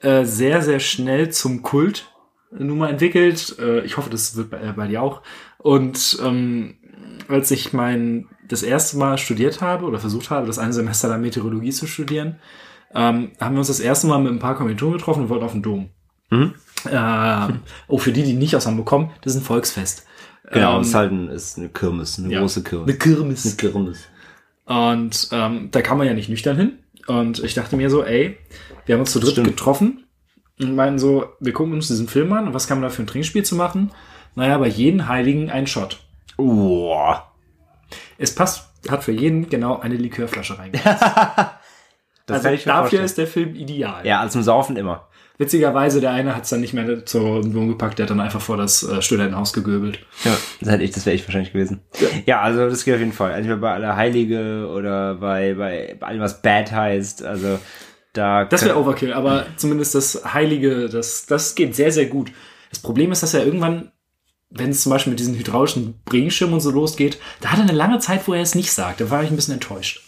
[0.00, 2.10] äh, sehr, sehr schnell zum Kult
[2.50, 3.56] nun mal entwickelt.
[3.58, 5.22] Äh, ich hoffe, das wird bei, äh, bei dir auch.
[5.58, 6.76] Und ähm,
[7.28, 11.18] als ich mein das erste Mal studiert habe oder versucht habe, das eine Semester der
[11.18, 12.36] Meteorologie zu studieren,
[12.94, 15.52] ähm, haben wir uns das erste Mal mit ein paar Kommilitonen getroffen und wollten auf
[15.52, 15.88] den Dom.
[16.30, 16.54] Mhm.
[16.86, 17.52] Äh,
[17.88, 20.06] oh, für die, die nicht aus Hamburg kommen, das ist ein Volksfest.
[20.50, 22.40] Genau, Ähm, das ist halt ein, ist eine Kirmes, eine ja.
[22.40, 22.88] große Kirmes.
[22.88, 23.46] Eine Kirmes.
[23.46, 23.98] Eine Kirmes.
[24.64, 26.78] Und ähm, da kann man ja nicht nüchtern hin.
[27.06, 28.38] Und ich dachte mir so, ey,
[28.86, 29.48] wir haben uns zu dritt Stimmt.
[29.48, 30.04] getroffen
[30.60, 33.02] und meinen so, wir gucken uns diesen Film an und was kann man da für
[33.02, 33.90] ein Trinkspiel zu machen?
[34.34, 36.00] Naja, bei jedem Heiligen ein Shot.
[36.36, 37.32] Boah.
[38.18, 40.98] Es passt, hat für jeden genau eine Likörflasche reingemacht.
[42.26, 43.04] Das also dafür vorstellen.
[43.04, 44.06] ist der Film ideal.
[44.06, 45.08] Ja, als zum Saufen immer.
[45.42, 48.40] Witzigerweise, der eine hat es dann nicht mehr zur Wohnung gepackt, der hat dann einfach
[48.40, 49.98] vor das äh, Studentenhaus gegöbelt.
[50.22, 51.80] Ja, das hätte ich, das wäre ich wahrscheinlich gewesen.
[52.26, 52.42] Ja.
[52.42, 53.32] also das geht auf jeden Fall.
[53.32, 57.24] Entweder bei aller Heilige oder bei, bei, bei allem, was Bad heißt.
[57.24, 57.58] Also
[58.12, 58.44] da.
[58.44, 62.30] Das wäre Overkill, aber zumindest das Heilige, das, das geht sehr, sehr gut.
[62.70, 63.90] Das Problem ist, dass er irgendwann,
[64.48, 67.72] wenn es zum Beispiel mit diesen hydraulischen Bringschirmen und so losgeht, da hat er eine
[67.72, 69.00] lange Zeit, wo er es nicht sagt.
[69.00, 70.04] Da war ich ein bisschen enttäuscht.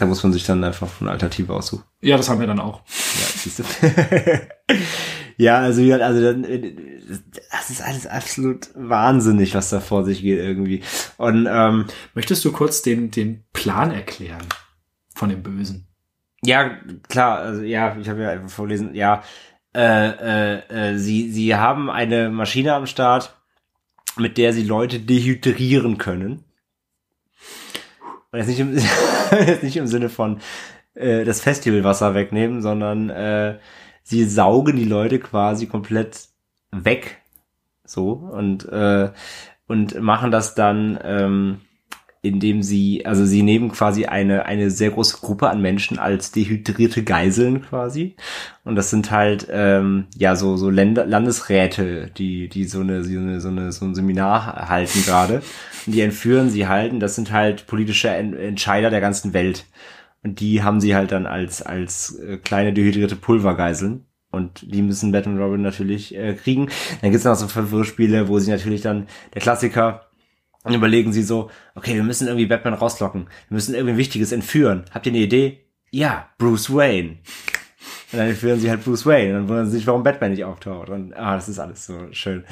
[0.00, 1.84] Da muss man sich dann einfach eine Alternative aussuchen.
[2.00, 2.80] Ja, das haben wir dann auch.
[2.86, 3.64] Ja, siehst du.
[5.36, 6.74] ja, also, also dann, äh,
[7.52, 10.82] das ist alles absolut wahnsinnig, was da vor sich geht irgendwie.
[11.18, 11.84] Und ähm,
[12.14, 14.46] Möchtest du kurz den, den Plan erklären
[15.14, 15.86] von dem Bösen?
[16.42, 16.78] Ja,
[17.10, 19.22] klar, also ja, ich habe ja einfach vorlesen, ja,
[19.74, 23.36] äh, äh, äh, sie, sie haben eine Maschine am Start,
[24.16, 26.44] mit der sie Leute dehydrieren können.
[28.32, 28.76] Und jetzt nicht im,
[29.46, 30.40] jetzt nicht im Sinne von
[30.94, 33.58] äh, das Festivalwasser wegnehmen, sondern äh,
[34.02, 36.28] sie saugen die Leute quasi komplett
[36.70, 37.18] weg.
[37.84, 39.10] So, und, äh,
[39.66, 41.60] und machen das dann, ähm,
[42.22, 47.02] indem sie, also sie nehmen quasi eine, eine sehr große Gruppe an Menschen als dehydrierte
[47.02, 48.14] Geiseln quasi.
[48.62, 53.18] Und das sind halt, ähm, ja, so, so Länder, Landesräte, die, die so eine, so
[53.18, 55.42] eine, so eine, so ein Seminar halten gerade.
[55.86, 57.00] Und die entführen sie halten.
[57.00, 59.64] Das sind halt politische En Entscheider der ganzen Welt.
[60.22, 64.04] Und die haben sie halt dann als, als äh, kleine dehydrierte Pulvergeiseln.
[64.30, 66.68] Und die müssen Batman Robin natürlich äh, kriegen.
[67.00, 70.09] Dann gibt's noch so Verwirrspiele, wo sie natürlich dann, der Klassiker,
[70.64, 73.28] dann überlegen sie so, okay, wir müssen irgendwie Batman rauslocken.
[73.48, 74.84] Wir müssen irgendwie Wichtiges entführen.
[74.92, 75.60] Habt ihr eine Idee?
[75.90, 77.18] Ja, Bruce Wayne.
[78.12, 79.28] Und dann entführen sie halt Bruce Wayne.
[79.28, 80.90] Und dann wundern sie sich, warum Batman nicht auftaucht.
[80.90, 82.44] Und ah, das ist alles so schön.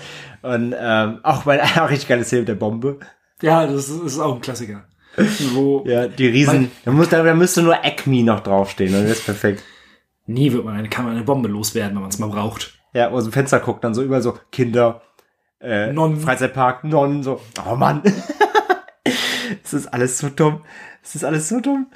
[0.43, 2.99] Und ähm, auch bei auch richtig geile Szene mit der Bombe.
[3.43, 4.85] Ja, das ist, ist auch ein Klassiker.
[5.53, 6.71] Wo Ja, die Riesen.
[6.85, 8.95] Da, muss, da, da müsste nur Acme noch draufstehen.
[8.95, 9.63] Und das ist perfekt.
[10.27, 12.79] nie wird man eine, kann man eine Bombe loswerden, wenn man es mal braucht.
[12.95, 15.03] Ja, aus dem Fenster guckt, dann so überall so Kinder,
[15.61, 16.21] äh, Nonnen.
[16.21, 18.03] Freizeitpark, Nonnen, so, oh Mann.
[19.65, 20.63] Es ist alles so dumm.
[21.03, 21.87] Es ist alles so dumm.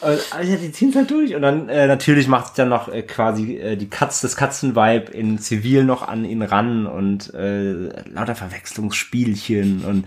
[0.00, 1.34] Und, also, die ziehen halt durch.
[1.34, 5.12] Und dann äh, natürlich macht sich dann noch äh, quasi äh, die Katz, das Katzenvibe
[5.12, 10.06] in Zivil noch an ihn ran und äh, lauter Verwechslungsspielchen und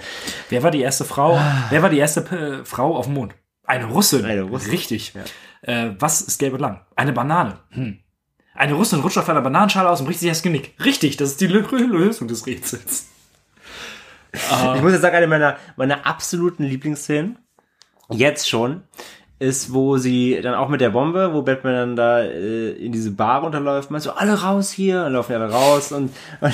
[0.50, 1.40] Wer war die erste Frau?
[1.70, 2.22] Wer war die erste
[2.62, 3.36] äh, Frau auf dem Mond?
[3.64, 4.26] Eine Russin.
[4.26, 4.72] Eine Russin.
[4.72, 5.14] Richtig.
[5.62, 6.82] Äh, was ist gelb und lang?
[6.96, 7.60] Eine Banane.
[7.70, 8.00] Hm.
[8.60, 10.74] Eine Russin rutscht auf einer Bananenschale aus und bricht sich das Genick.
[10.84, 13.08] Richtig, das ist die Lö- Lösung des Rätsels.
[14.76, 17.40] Ich muss jetzt sagen, eine meiner, meiner absoluten Lieblingsszenen,
[18.12, 18.84] jetzt schon,
[19.40, 23.10] ist, wo sie dann auch mit der Bombe, wo Batman dann da äh, in diese
[23.10, 26.54] Bar runterläuft, meinst so, alle raus hier, und laufen alle raus und, und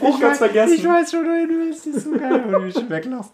[0.00, 0.74] Oh, ganz vergessen.
[0.78, 3.32] Ich weiß schon, wohin du willst, das ist so geil, wenn du mich schon weglachst.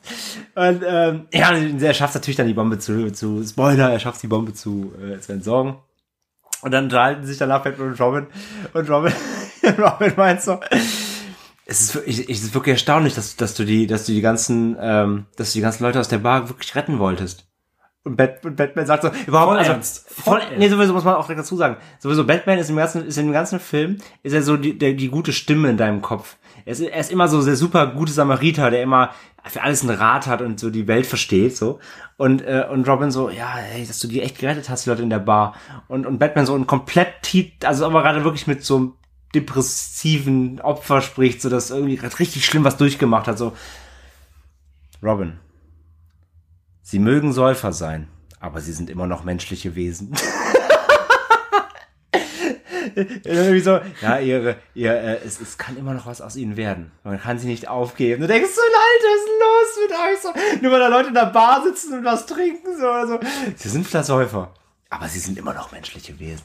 [0.57, 4.27] Und ähm, ja, er schafft natürlich dann die Bombe zu, zu Spoiler, er schafft die
[4.27, 5.77] Bombe zu, äh, zu entsorgen.
[6.63, 8.27] Und dann unterhalten sich danach Batman und Robin.
[8.73, 9.13] Und Robin,
[9.79, 10.59] Robin meint so,
[11.67, 14.77] es ist, wirklich- es ist wirklich erstaunlich, dass, dass du die, dass du die ganzen,
[14.81, 17.48] ähm, dass du die ganzen Leute aus der Bar wirklich retten wolltest.
[18.05, 20.09] Und, Bat, und Batman sagt so, überhaupt, Voll also, ernst.
[20.09, 21.77] voll, Voll nee, sowieso muss man auch direkt dazu sagen.
[21.99, 25.09] Sowieso, Batman ist im ganzen, ist im ganzen Film, ist er so die, der, die
[25.09, 26.37] gute Stimme in deinem Kopf.
[26.65, 29.11] Er ist, er ist immer so der super gute Samariter, der immer
[29.45, 31.81] für alles einen Rat hat und so die Welt versteht, so.
[32.17, 35.03] Und, äh, und Robin so, ja, hey, dass du die echt gerettet hast, die Leute
[35.03, 35.55] in der Bar.
[35.89, 38.93] Und, und Batman so ein komplett, tief- also aber gerade wirklich mit so einem
[39.35, 43.53] depressiven Opfer spricht, so dass irgendwie gerade richtig schlimm was durchgemacht hat, so.
[45.03, 45.39] Robin,
[46.91, 48.09] Sie mögen Säufer sein,
[48.41, 50.11] aber sie sind immer noch menschliche Wesen.
[53.63, 56.91] So, ja, ihre, ihr, äh, es, es kann immer noch was aus ihnen werden.
[57.05, 58.23] Man kann sie nicht aufgeben.
[58.23, 60.19] Du denkst so, Alter, was ist los mit euch?
[60.23, 63.21] So, nur weil da Leute in der Bar sitzen und was trinken, so oder so.
[63.55, 64.53] Sie sind vielleicht Säufer,
[64.91, 66.45] aber sie sind immer noch menschliche Wesen.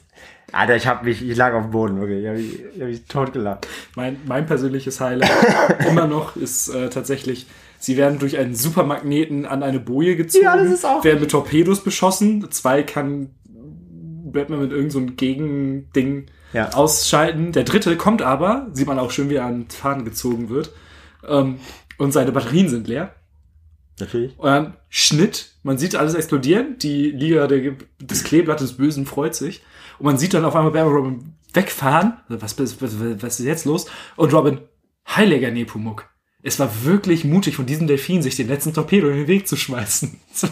[0.52, 2.22] Alter, ich hab mich, ich lag auf dem Boden, wirklich.
[2.22, 3.66] Ich hab mich, ich hab mich totgelacht.
[3.96, 5.32] Mein, mein persönliches Highlight
[5.88, 7.46] immer noch ist äh, tatsächlich,
[7.84, 11.30] sie werden durch einen Supermagneten an eine Boje gezogen, Ja, das ist auch- werden mit
[11.30, 12.50] Torpedos beschossen.
[12.50, 13.30] Zwei kann
[14.32, 16.70] Batman mit irgendeinem so einem Gegending Ja.
[16.72, 17.52] ausschalten.
[17.52, 20.72] Der dritte kommt aber, sieht man auch schön, wie er an den Faden gezogen wird.
[21.28, 21.58] Ähm,
[21.98, 23.14] und seine Batterien sind leer.
[24.00, 24.36] Natürlich.
[24.38, 29.62] Und dann Schnitt, man sieht alles explodieren, die Liga der, des Kleeblattes Bösen freut sich.
[30.00, 32.14] Und man sieht dann auf einmal Batman und Robin wegfahren.
[32.28, 33.86] Was, was, was, was ist jetzt los?
[34.16, 34.58] Und Robin,
[35.08, 36.08] heiliger Nepomuk.
[36.46, 39.56] Es war wirklich mutig von diesem Delfin, sich den letzten Torpedo in den Weg zu
[39.56, 40.20] schmeißen.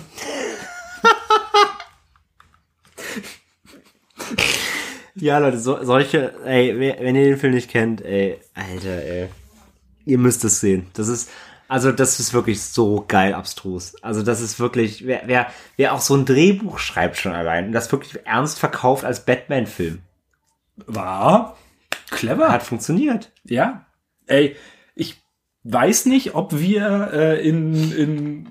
[5.14, 9.28] Ja, Leute, so, solche, ey, wenn ihr den Film nicht kennt, ey, Alter, ey.
[10.04, 10.86] Ihr müsst es sehen.
[10.94, 11.30] Das ist,
[11.68, 13.94] also das ist wirklich so geil abstrus.
[14.02, 17.72] Also das ist wirklich, wer, wer, wer auch so ein Drehbuch schreibt schon allein und
[17.72, 20.00] das wirklich ernst verkauft als Batman-Film,
[20.86, 21.56] War
[22.10, 22.50] clever.
[22.50, 23.30] hat funktioniert.
[23.44, 23.84] Ja.
[24.26, 24.56] Ey,
[25.64, 28.46] weiß nicht, ob wir äh, in, in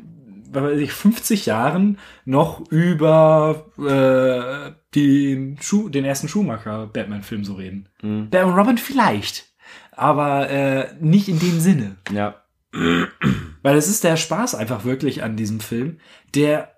[0.51, 7.88] was weiß ich, 50 Jahren noch über äh, den, Schuh, den ersten Schumacher-Batman-Film so reden.
[8.30, 9.45] Batman Robin vielleicht.
[9.91, 11.97] Aber äh, nicht in dem Sinne.
[12.12, 12.43] Ja.
[12.72, 15.99] Weil es ist der Spaß einfach wirklich an diesem Film.
[16.36, 16.72] Der,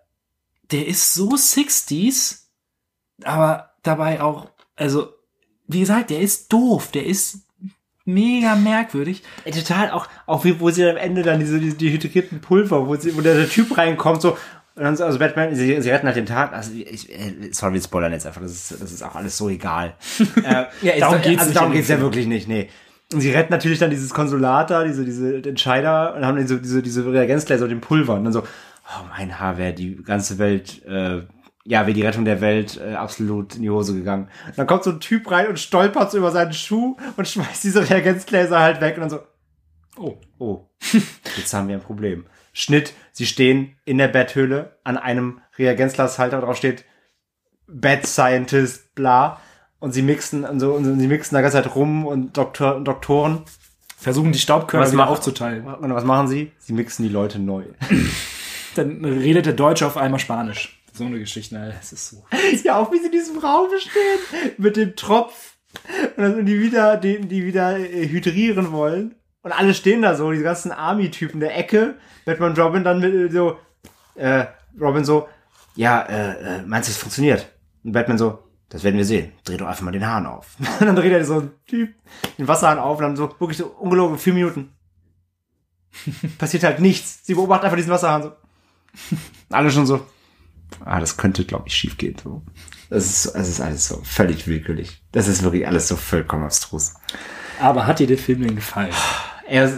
[0.72, 2.48] der ist so 60s,
[3.24, 5.14] aber dabei auch, also,
[5.68, 7.48] wie gesagt, der ist doof, der ist
[8.06, 9.24] mega merkwürdig.
[9.46, 12.96] Ey, total, auch, auch wie, wo sie am Ende dann diese, diese dehydrierten Pulver, wo,
[12.96, 14.38] sie, wo der, der Typ reinkommt, so,
[14.76, 17.74] und dann so, also Batman, sie, sie retten halt den Tag, also ich, äh, sorry,
[17.74, 19.94] wir spoilern jetzt einfach, das ist, das ist auch alles so egal.
[20.44, 22.70] äh, ja, Darum geht's also darum geht's ja wirklich nicht, nee.
[23.14, 26.58] Und sie retten natürlich dann dieses Konsulat da, diese, diese Entscheider, und haben dann so,
[26.58, 30.40] diese, diese Reagenzgläser und den Pulver, und dann so, oh, mein Haar wäre die ganze
[30.40, 31.22] Welt, äh,
[31.66, 34.28] ja, wäre die Rettung der Welt äh, absolut in die Hose gegangen.
[34.48, 37.64] Und dann kommt so ein Typ rein und stolpert so über seinen Schuh und schmeißt
[37.64, 39.20] diese Reagenzgläser halt weg und dann so,
[39.96, 40.18] Oh.
[40.40, 40.66] Oh,
[41.38, 42.26] jetzt haben wir ein Problem.
[42.52, 46.84] Schnitt, sie stehen in der Betthöhle an einem Reagenzglashalter, drauf steht
[47.68, 49.40] Bad Scientist, bla.
[49.80, 52.86] Und sie mixen und so, und sie mixen da ganze Zeit rum und Doktor, und
[52.86, 53.44] Doktoren.
[53.98, 55.66] Versuchen die Staubkörner wieder machen- aufzuteilen.
[55.66, 56.52] Und was machen sie?
[56.58, 57.64] Sie mixen die Leute neu.
[58.76, 60.83] Dann redet der Deutsche auf einmal Spanisch.
[60.94, 62.24] So eine Geschichte, Alter, das ist so.
[62.64, 65.58] ja, auch wie sie in diesem Raum stehen, mit dem Tropf.
[66.16, 69.16] Und dann die wieder, die, die wieder äh, hydrieren wollen.
[69.42, 71.96] Und alle stehen da so, die ganzen Army-Typen der Ecke.
[72.26, 73.58] Batman und Robin dann mit äh, so,
[74.16, 74.46] äh,
[74.80, 75.28] Robin so,
[75.76, 77.52] ja, äh, äh, meinst du, es funktioniert?
[77.84, 79.34] Und Batman so, das werden wir sehen.
[79.44, 80.56] Dreh doch einfach mal den Hahn auf.
[80.80, 81.94] und dann dreht er so Typ
[82.38, 84.74] den Wasserhahn auf und dann so, wirklich so ungelogen, vier Minuten.
[86.38, 87.26] Passiert halt nichts.
[87.26, 88.32] Sie beobachten einfach diesen Wasserhahn so.
[89.50, 90.06] Alle schon so,
[90.84, 92.16] ah, das könnte, glaube ich, schief gehen.
[92.24, 92.44] So.
[92.90, 95.02] Das ist, das ist alles so völlig willkürlich.
[95.12, 96.94] Das ist wirklich alles so vollkommen abstrus.
[97.60, 98.94] Aber hat dir der Film denn gefallen?
[99.48, 99.70] Er,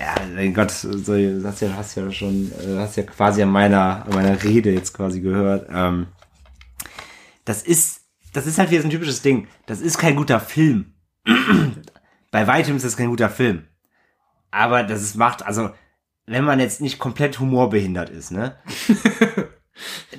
[0.00, 3.50] ja, mein Gott, so, du hast ja, hast ja schon, äh, hast ja quasi an
[3.50, 5.68] meiner, an meiner Rede jetzt quasi gehört.
[5.72, 6.08] Ähm,
[7.44, 8.00] das ist,
[8.32, 9.48] das ist halt wieder so ein typisches Ding.
[9.66, 10.94] Das ist kein guter Film.
[12.30, 13.64] Bei weitem ist das kein guter Film.
[14.50, 15.70] Aber das ist, macht, also,
[16.26, 18.56] wenn man jetzt nicht komplett humorbehindert ist, ne?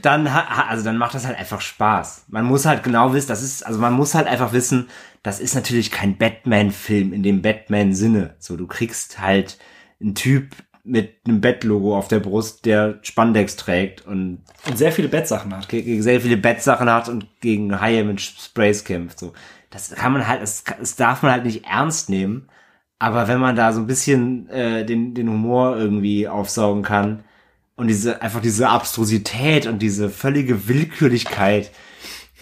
[0.02, 2.26] dann, ha- also dann macht das halt einfach Spaß.
[2.30, 4.90] Man muss halt genau wissen, das ist, also man muss halt einfach wissen,
[5.24, 8.36] das ist natürlich kein Batman-Film in dem Batman-Sinne.
[8.40, 9.58] So, du kriegst halt
[10.02, 15.10] einen Typ mit einem Bettlogo auf der Brust, der Spandex trägt und Und sehr viele
[15.10, 15.68] Bettsachen hat.
[15.70, 19.20] sehr viele Bettsachen hat und gegen Haie mit Sprays kämpft.
[19.20, 19.34] So,
[19.70, 22.48] das kann man halt, das, das darf man halt nicht ernst nehmen.
[23.00, 27.24] Aber wenn man da so ein bisschen äh, den, den Humor irgendwie aufsaugen kann
[27.78, 31.72] und diese einfach diese Abstrusität und diese völlige Willkürlichkeit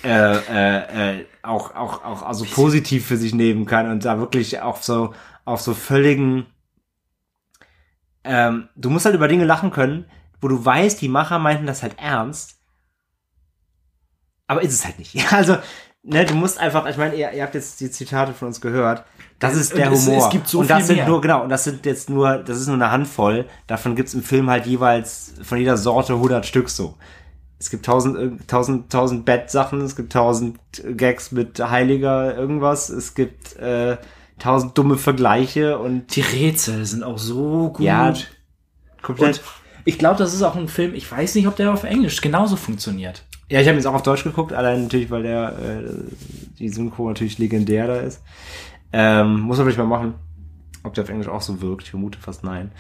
[0.03, 4.61] äh, äh, äh, auch auch auch also positiv für sich nehmen kann und da wirklich
[4.61, 5.13] auch so
[5.43, 6.47] auf so völligen
[8.23, 10.05] ähm, du musst halt über Dinge lachen können,
[10.41, 12.59] wo du weißt, die Macher meinten das halt ernst,
[14.47, 15.13] aber ist es halt nicht.
[15.13, 15.57] Ja, also
[16.06, 19.03] ne, du musst einfach, ich meine, ihr, ihr habt jetzt die Zitate von uns gehört.
[19.39, 20.26] Das Und ist der es- Humor.
[20.26, 21.08] es gibt so und das viel sind mehr.
[21.08, 23.45] nur genau, und das sind jetzt nur, das ist nur eine Handvoll.
[23.68, 26.95] Davon gibt's im Film halt jeweils von jeder Sorte 100 Stück so.
[27.60, 30.58] Es gibt tausend, äh, tausend, tausend Bettsachen, es gibt tausend
[30.95, 33.97] Gags mit Heiliger irgendwas, es gibt äh,
[34.39, 37.86] tausend dumme Vergleiche und Die Rätsel sind auch so gut.
[37.86, 38.14] Ja,
[39.01, 39.38] komplett.
[39.39, 39.41] Und
[39.86, 42.56] ich glaube, das ist auch ein Film, ich weiß nicht, ob der auf Englisch genauso
[42.56, 43.24] funktioniert.
[43.50, 45.89] Ja, ich habe jetzt auch auf Deutsch geguckt, allein natürlich, weil der äh,
[46.58, 48.24] die Synchro natürlich legendär da ist.
[48.91, 50.16] Ähm, muss man vielleicht mal machen,
[50.84, 51.84] ob der auf Englisch auch so wirkt.
[51.84, 52.72] Ich vermute fast nein.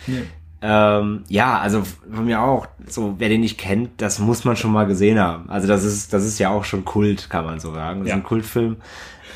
[0.61, 2.67] Ähm, ja, also von mir auch.
[2.87, 5.49] So, wer den nicht kennt, das muss man schon mal gesehen haben.
[5.49, 7.99] Also das ist, das ist ja auch schon Kult, kann man so sagen.
[7.99, 8.15] Das Ja.
[8.15, 8.77] ist ein Kultfilm.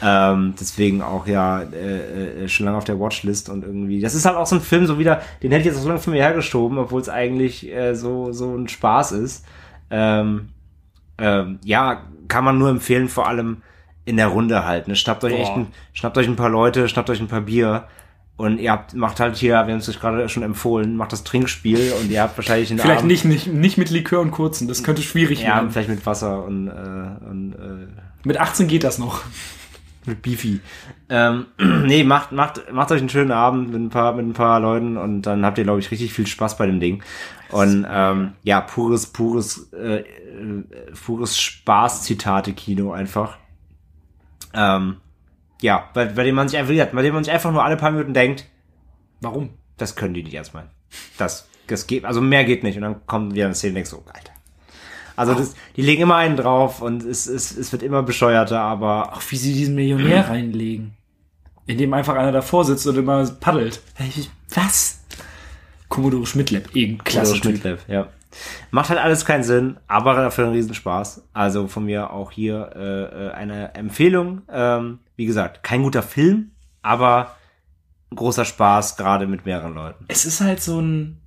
[0.01, 3.99] Ähm, deswegen auch ja äh, äh, schon lange auf der Watchlist und irgendwie.
[3.99, 5.89] Das ist halt auch so ein Film, so wieder, den hätte ich jetzt auch so
[5.89, 9.45] lange von mir hergeschoben, obwohl es eigentlich äh, so so ein Spaß ist.
[9.91, 10.49] Ähm,
[11.19, 13.61] ähm, ja, kann man nur empfehlen, vor allem
[14.05, 14.87] in der Runde halt.
[14.87, 14.95] Ne?
[14.95, 15.41] Schnappt euch Boah.
[15.41, 17.85] echt ein, schnappt euch ein paar Leute, schnappt euch ein paar Bier
[18.37, 21.25] und ihr habt, macht halt hier, wir haben es euch gerade schon empfohlen, macht das
[21.25, 24.67] Trinkspiel und ihr habt wahrscheinlich einen Vielleicht Abend, nicht, nicht, nicht mit Likör und Kurzen,
[24.67, 25.71] das könnte schwierig ja, werden.
[25.71, 26.71] vielleicht mit Wasser und, äh,
[27.29, 27.87] und äh,
[28.23, 29.23] Mit 18 geht das noch.
[30.05, 30.61] Mit Beefy.
[31.09, 34.59] Ähm, nee, macht, macht, macht euch einen schönen Abend mit ein paar, mit ein paar
[34.59, 37.03] Leuten und dann habt ihr, glaube ich, richtig viel Spaß bei dem Ding.
[37.51, 40.05] Und ähm, ja, pures, pures, äh, äh,
[41.05, 43.37] pures Spaß-Zitate-Kino einfach.
[44.53, 44.97] Ähm,
[45.61, 47.91] ja, bei, bei dem man sich einfach, bei dem man sich einfach nur alle paar
[47.91, 48.45] Minuten denkt,
[49.21, 49.49] Warum?
[49.77, 50.69] das können die nicht erstmal.
[51.17, 52.75] Das, das geht, also mehr geht nicht.
[52.77, 54.31] Und dann kommt wieder eine Szene und denkst so, Alter.
[55.19, 59.11] Also das, die legen immer einen drauf und es, es, es wird immer bescheuerter, aber
[59.13, 60.93] Auch wie sie diesen Millionär reinlegen.
[61.65, 63.81] In dem einfach einer davor sitzt und immer paddelt.
[64.55, 65.03] Was?
[65.89, 67.33] Commodore Schmidtlab, eben klasse.
[67.33, 67.51] Klasse Typ.
[67.51, 68.07] Schmidtlev, ja.
[68.71, 71.23] Macht halt alles keinen Sinn, aber dafür einen Riesenspaß.
[71.33, 74.43] Also von mir auch hier äh, äh, eine Empfehlung.
[74.49, 76.51] Ähm, wie gesagt, kein guter Film,
[76.81, 77.35] aber
[78.15, 80.05] großer Spaß, gerade mit mehreren Leuten.
[80.07, 81.19] Es ist halt so ein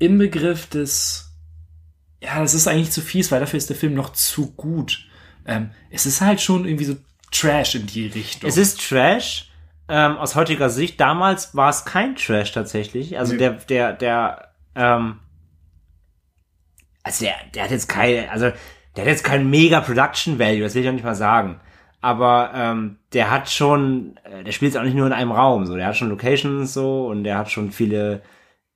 [0.00, 1.25] Inbegriff des,
[2.20, 5.06] ja, das ist eigentlich zu fies, weil dafür ist der Film noch zu gut.
[5.46, 6.96] Ähm, es ist halt schon irgendwie so
[7.30, 8.48] Trash in die Richtung.
[8.48, 9.50] Es ist Trash.
[9.88, 13.18] Ähm, aus heutiger Sicht, damals war es kein Trash tatsächlich.
[13.18, 13.38] Also Nee.
[13.38, 15.20] der, der, der, ähm,
[17.04, 18.50] also der, der hat jetzt keine, also
[18.96, 21.60] der hat jetzt kein mega Production Value, das will ich auch nicht mal sagen.
[22.00, 25.66] Aber ähm, der hat schon, äh, der spielt jetzt auch nicht nur in einem Raum,
[25.66, 28.22] so, der hat schon Locations so und der hat schon viele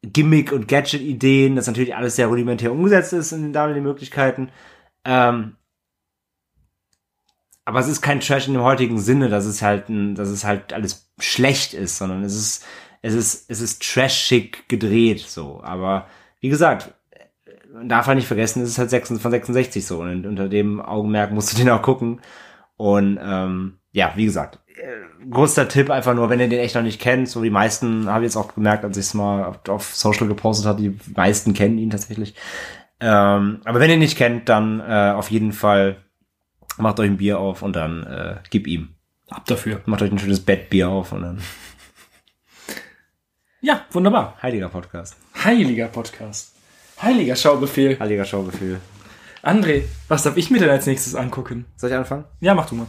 [0.02, 4.50] Gimmick- und Gadget-Ideen, das natürlich alles sehr rudimentär umgesetzt ist in den damaligen Möglichkeiten.
[5.04, 5.56] Ähm,
[7.64, 10.44] aber es ist kein Trash in dem heutigen Sinne, dass es halt, ein, dass es
[10.44, 12.64] halt alles schlecht ist, sondern es ist,
[13.02, 15.60] es ist, es ist trashig gedreht, so.
[15.62, 16.06] Aber
[16.40, 16.94] wie gesagt,
[17.84, 21.32] darf halt nicht vergessen, es ist halt 6 von 66 so und unter dem Augenmerk
[21.32, 22.20] musst du den auch gucken.
[22.76, 24.59] Und ähm, ja, wie gesagt,
[25.30, 28.24] großer Tipp einfach nur, wenn ihr den echt noch nicht kennt, so die meisten habe
[28.24, 31.54] ich jetzt auch gemerkt, als ich es mal auf, auf Social gepostet habe, die meisten
[31.54, 32.34] kennen ihn tatsächlich.
[33.00, 35.96] Ähm, aber wenn ihr ihn nicht kennt, dann äh, auf jeden Fall
[36.76, 38.94] macht euch ein Bier auf und dann äh, gib ihm.
[39.30, 39.80] Ab dafür.
[39.86, 41.40] Macht euch ein schönes Bettbier auf und dann
[43.60, 44.36] Ja, wunderbar.
[44.42, 45.16] heiliger Podcast.
[45.44, 46.54] Heiliger Podcast.
[47.00, 47.98] Heiliger Schaubefehl.
[47.98, 48.80] Heiliger Schaubefehl.
[49.42, 51.66] André, was darf ich mir denn als nächstes angucken?
[51.76, 52.24] Soll ich anfangen?
[52.40, 52.86] Ja, mach du mal.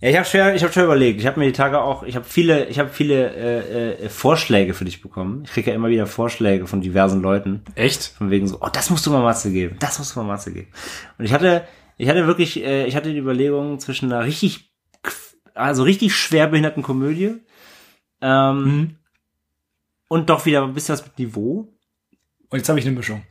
[0.00, 1.20] Ja, ich habe schwer, ich habe schwer überlegt.
[1.20, 4.74] Ich habe mir die Tage auch, ich habe viele, ich habe viele äh, äh, Vorschläge
[4.74, 5.42] für dich bekommen.
[5.44, 8.02] Ich kriege ja immer wieder Vorschläge von diversen Leuten, Echt?
[8.18, 10.52] von wegen so, oh, das musst du mal Matze geben, das musst du mal Matze
[10.52, 10.68] geben.
[11.16, 11.66] Und ich hatte,
[11.96, 14.70] ich hatte wirklich, äh, ich hatte die Überlegung zwischen einer richtig,
[15.54, 17.36] also richtig schwer behinderten Komödie,
[18.20, 18.96] ähm, Mhm.
[20.08, 21.68] und doch wieder ein bisschen was mit Niveau.
[22.50, 23.22] Und jetzt habe ich eine Mischung.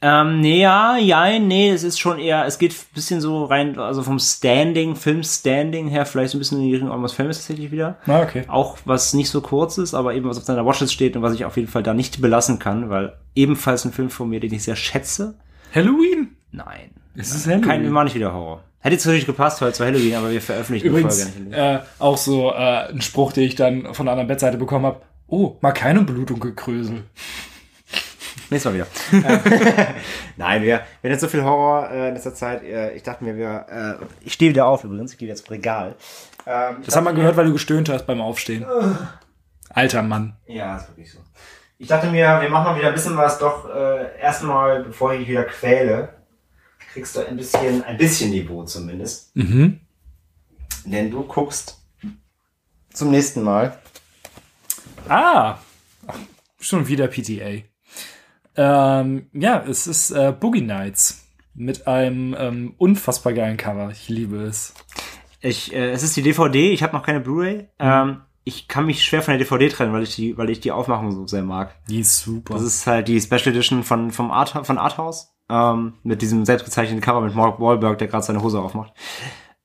[0.00, 3.76] Ähm, nee, ja, ja, nee, es ist schon eher, es geht ein bisschen so rein,
[3.80, 7.72] also vom Standing, Film-Standing her, vielleicht so ein bisschen in die Richtung Almost Famous tatsächlich
[7.72, 7.96] wieder.
[8.06, 8.44] Ah, okay.
[8.46, 11.34] Auch was nicht so kurz ist, aber eben was auf deiner Watchlist steht und was
[11.34, 14.54] ich auf jeden Fall da nicht belassen kann, weil ebenfalls ein Film von mir, den
[14.54, 15.34] ich sehr schätze.
[15.74, 16.36] Halloween?
[16.52, 16.90] Nein.
[17.16, 17.82] Es ist Kein, Halloween.
[17.82, 18.62] wir machen nicht wieder Horror.
[18.80, 21.58] Hätte jetzt natürlich gepasst heute zu Halloween, aber wir veröffentlichen Übrigens, die Folge nicht.
[21.58, 25.00] äh, auch so äh, ein Spruch, den ich dann von der anderen Bettseite bekommen habe.
[25.26, 27.02] Oh, mal keine Blutung gekrösel.
[28.50, 29.28] Nächstes Mal wieder.
[29.28, 29.94] Äh,
[30.36, 32.62] Nein, wir, wir haben jetzt so viel Horror äh, in letzter Zeit.
[32.62, 33.66] Äh, ich dachte mir, wir,
[34.00, 35.94] äh, ich stehe wieder auf übrigens, ich gehe jetzt Regal.
[36.46, 38.64] Ähm, Das hat man gehört, weil du gestöhnt hast beim Aufstehen.
[39.68, 40.36] Alter Mann.
[40.46, 41.18] Ja, ist wirklich so.
[41.76, 45.20] Ich dachte mir, wir machen mal wieder ein bisschen was, doch äh, erstmal, bevor ich
[45.20, 46.08] dich wieder quäle,
[46.92, 49.36] kriegst du ein bisschen, ein bisschen Niveau zumindest.
[49.36, 49.80] Mhm.
[50.86, 51.78] Denn du guckst
[52.92, 53.78] zum nächsten Mal.
[55.08, 55.58] Ah,
[56.58, 57.62] schon wieder PTA.
[58.58, 63.90] Ähm, ja, es ist äh, Boogie Nights mit einem ähm, unfassbar geilen Cover.
[63.90, 64.74] Ich liebe es.
[65.40, 67.68] Ich, äh, es ist die DVD, ich habe noch keine Blu-ray.
[67.78, 70.72] Ähm, ich kann mich schwer von der DVD trennen, weil ich die, weil ich die
[70.72, 71.76] Aufmachung so sehr mag.
[71.88, 72.54] Die ist super.
[72.54, 75.34] Das ist halt die Special Edition von, vom Art, von Arthouse.
[75.50, 78.92] Ähm, mit diesem selbstgezeichneten Cover mit Mark Wahlberg, der gerade seine Hose aufmacht.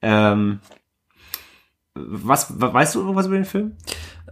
[0.01, 0.59] Ähm,
[1.95, 3.75] was, we- weißt du irgendwas über den Film?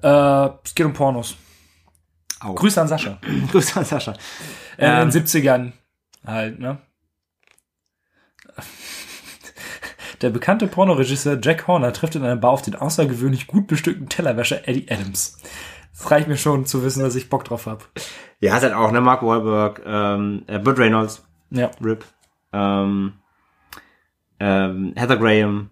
[0.01, 1.36] äh, es geht um Pornos.
[2.42, 2.56] Auch.
[2.56, 3.20] Grüße an Sascha.
[3.52, 4.14] Grüße an Sascha.
[4.78, 5.04] Äh, Ähm.
[5.04, 5.72] in den 70ern
[6.26, 6.80] halt, ne?
[10.22, 14.68] Der bekannte Pornoregisseur Jack Horner trifft in einer Bar auf den außergewöhnlich gut bestückten Tellerwäscher
[14.68, 15.39] Eddie Adams.
[15.94, 17.89] Das reicht mir schon zu wissen, dass ich Bock drauf hab.
[18.39, 19.02] Ja, hat halt auch, ne?
[19.02, 21.72] Mark Wahlberg, ähm, äh, Burt Reynolds, Ja.
[21.84, 22.06] Rip,
[22.54, 23.14] ähm,
[24.39, 25.70] ähm, Heather Graham,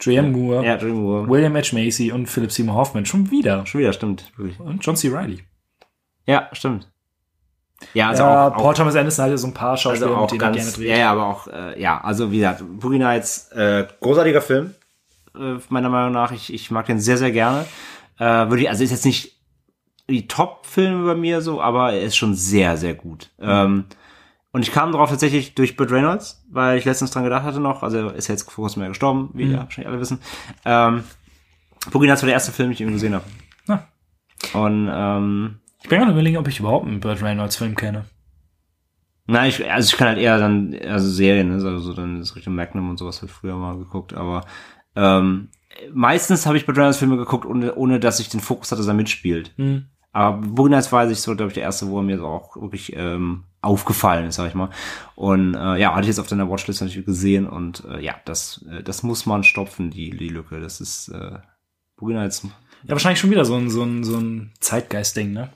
[0.00, 1.28] Julianne Moore, ja, Moore.
[1.28, 1.74] William H.
[1.74, 3.06] Macy und Philip Seymour Hoffman.
[3.06, 3.64] Schon wieder.
[3.66, 4.30] Schon wieder, stimmt.
[4.36, 4.58] Wirklich.
[4.60, 5.08] Und John C.
[5.08, 5.42] Reilly.
[6.26, 6.88] Ja, stimmt.
[7.94, 10.18] Ja, also ja, auch, Paul auch, Thomas Anderson hat ja so ein paar Schauspieler, also
[10.18, 10.88] auch mit denen er gerne ganz, dreht.
[10.88, 14.74] ja, ja, aber auch, äh, ja, also wie gesagt, Boogie Nights, äh, großartiger Film,
[15.38, 16.32] äh, meiner Meinung nach.
[16.32, 17.66] Ich, ich mag den sehr, sehr gerne.
[18.18, 19.36] Äh, würde ich, also ist jetzt nicht
[20.08, 23.30] die Top-Filme bei mir so, aber er ist schon sehr, sehr gut.
[23.40, 23.84] Ähm,
[24.52, 27.82] und ich kam darauf tatsächlich durch Burt Reynolds, weil ich letztens dran gedacht hatte noch,
[27.82, 30.20] also er ist jetzt vor kurzem ja gestorben, wie ja wahrscheinlich alle wissen.
[30.64, 31.04] Ähm,
[31.90, 33.24] Boogie Nights war der erste Film, den ich ihn gesehen habe.
[33.66, 33.86] Na.
[34.54, 38.06] Und ähm, Ich bin gerade überlegen, ob ich überhaupt einen Burt Reynolds Film kenne.
[39.28, 42.34] Nein, ich, also ich kann halt eher dann, also Serien, ne, also so dann ist
[42.34, 44.44] Richtung Magnum und sowas halt früher mal geguckt, aber
[44.96, 45.46] ähm,
[45.92, 48.88] meistens habe ich bei Reynolds Filme geguckt, ohne, ohne dass ich den Fokus hatte, dass
[48.88, 49.52] er mitspielt.
[49.58, 49.86] Hm.
[50.10, 52.92] Aber Nights war sich so, glaube ich, der erste, wo er mir so auch wirklich
[52.96, 54.70] ähm, aufgefallen ist, sag ich mal.
[55.14, 58.64] Und äh, ja, hatte ich jetzt auf deiner Watchlist natürlich gesehen und äh, ja, das,
[58.68, 60.58] äh, das muss man stopfen, die, die Lücke.
[60.58, 61.38] Das ist äh,
[62.00, 62.42] Nights
[62.82, 65.50] Ja, wahrscheinlich schon wieder so ein, so ein, so ein Zeitgeist-Ding, ne?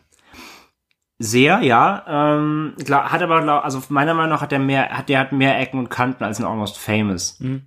[1.22, 2.02] Sehr, ja.
[2.08, 5.32] Ähm, klar, hat aber, glaub- also meiner Meinung nach hat der mehr, hat der hat
[5.32, 7.38] mehr Ecken und Kanten als ein Almost Famous.
[7.40, 7.66] Mhm.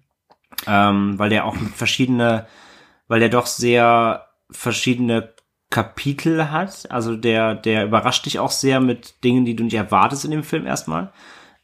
[0.66, 2.48] Ähm, weil der auch verschiedene,
[3.08, 5.36] weil der doch sehr verschiedene
[5.70, 6.90] Kapitel hat.
[6.92, 10.44] Also der, der überrascht dich auch sehr mit Dingen, die du nicht erwartest in dem
[10.44, 11.14] Film erstmal.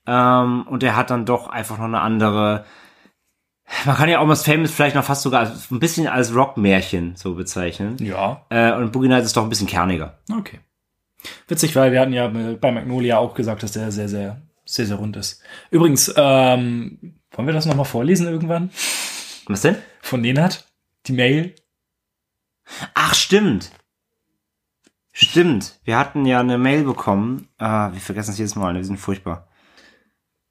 [0.05, 2.65] Ähm, und der hat dann doch einfach noch eine andere.
[3.85, 7.33] Man kann ja Almost Famous vielleicht noch fast sogar als, ein bisschen als Rockmärchen so
[7.33, 7.97] bezeichnen.
[7.97, 8.45] Ja.
[8.49, 10.19] Äh, und Boogie Nights ist doch ein bisschen kerniger.
[10.31, 10.59] Okay.
[11.47, 14.95] Witzig, weil wir hatten ja bei Magnolia auch gesagt, dass der sehr, sehr, sehr, sehr
[14.95, 15.41] rund ist.
[15.71, 18.71] Übrigens, ähm, wollen wir das nochmal vorlesen irgendwann?
[19.47, 19.77] Was denn?
[20.01, 20.65] Von Nenad?
[21.07, 21.55] Die Mail?
[22.93, 23.71] Ach, stimmt.
[25.11, 25.79] Stimmt.
[25.83, 27.49] Wir hatten ja eine Mail bekommen.
[27.57, 28.75] Ah, wir vergessen es jedes Mal.
[28.75, 29.49] Wir sind furchtbar.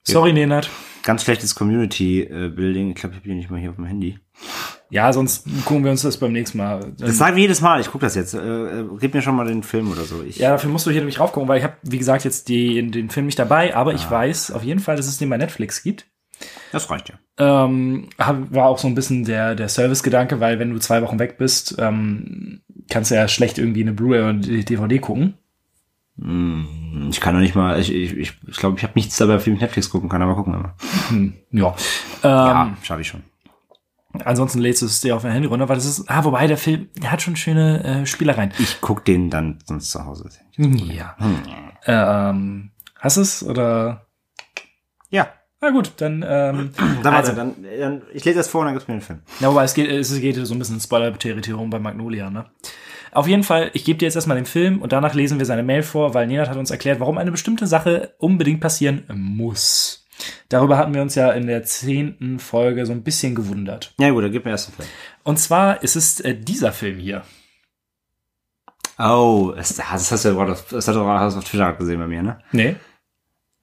[0.03, 0.69] Sorry, Nenad.
[1.03, 2.91] Ganz schlechtes Community-Building.
[2.91, 4.19] Ich glaube, ich habe die nicht mal hier auf dem Handy.
[4.91, 6.93] Ja, sonst gucken wir uns das beim nächsten Mal.
[6.99, 7.80] Das sagen wir jedes Mal.
[7.80, 8.32] Ich gucke das jetzt.
[8.34, 10.22] Äh, äh, gib mir schon mal den Film oder so.
[10.22, 12.91] Ich, Ja, dafür musst du hier nämlich raufgucken, weil ich habe, wie gesagt, jetzt die,
[12.91, 15.82] den Film nicht dabei, aber ich weiß auf jeden Fall, dass es den bei Netflix
[15.82, 16.07] gibt.
[16.72, 17.16] Das reicht ja.
[17.39, 21.36] Ähm, war auch so ein bisschen der, der Service-Gedanke, weil wenn du zwei Wochen weg
[21.36, 25.34] bist, ähm, kannst du ja schlecht irgendwie eine Blu-ray oder DVD gucken.
[26.20, 27.78] Hm, Ich kann doch nicht mal.
[27.80, 28.18] Ich glaube, ich,
[28.49, 30.22] ich, glaub, ich habe nichts dabei, auf dem ich Netflix gucken kann.
[30.22, 30.74] Aber gucken wir mal.
[31.09, 31.68] Hm, ja.
[32.22, 33.22] Ähm, Ja, schaffe ich schon.
[34.27, 36.57] Ansonsten lädst du es dir auf dein Handy runter, weil das ist, ah, wobei der
[36.57, 38.53] Film, der hat schon schöne äh, Spielereien.
[38.59, 40.29] Ich guck den dann sonst zu Hause.
[40.57, 41.16] Ja.
[41.87, 44.07] Ähm, hast du es oder?
[45.11, 45.29] Ja.
[45.61, 46.71] Na gut, dann, ähm,
[47.03, 49.21] Dann, Also- warte, dann, dann ich lese das vor und dann gibt's mir den Film.
[49.41, 52.47] Ja, wobei es geht, es geht so ein bisschen Spoiler-Territorium bei Magnolia, ne?
[53.11, 55.62] Auf jeden Fall, ich gebe dir jetzt erstmal den Film und danach lesen wir seine
[55.64, 60.07] Mail vor, weil Nenad hat uns erklärt, warum eine bestimmte Sache unbedingt passieren muss.
[60.49, 63.95] Darüber hatten wir uns ja in der zehnten Folge so ein bisschen gewundert.
[63.99, 64.89] Ja gut, dann gib mir erst den Film.
[65.25, 67.23] Und zwar ist es äh, dieser Film hier.
[68.99, 72.23] Oh, das, das hast du ja das hast du du auf Twitter gesehen bei mir,
[72.23, 72.39] ne?
[72.51, 72.77] Nee.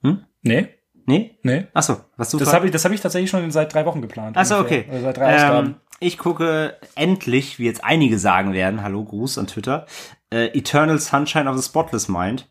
[0.02, 0.24] Hm?
[0.42, 0.68] Nee?
[1.06, 1.38] Nee?
[1.42, 1.66] Nee.
[1.74, 4.36] Achso, was du Das habe ich, das hab ich tatsächlich schon seit drei Wochen geplant.
[4.36, 4.86] Achso, okay.
[4.88, 5.66] Oder seit drei Ausgaben.
[5.66, 9.86] Ähm, ich gucke endlich, wie jetzt einige sagen werden, hallo, Gruß an Twitter,
[10.32, 12.48] äh, Eternal Sunshine of the Spotless Mind.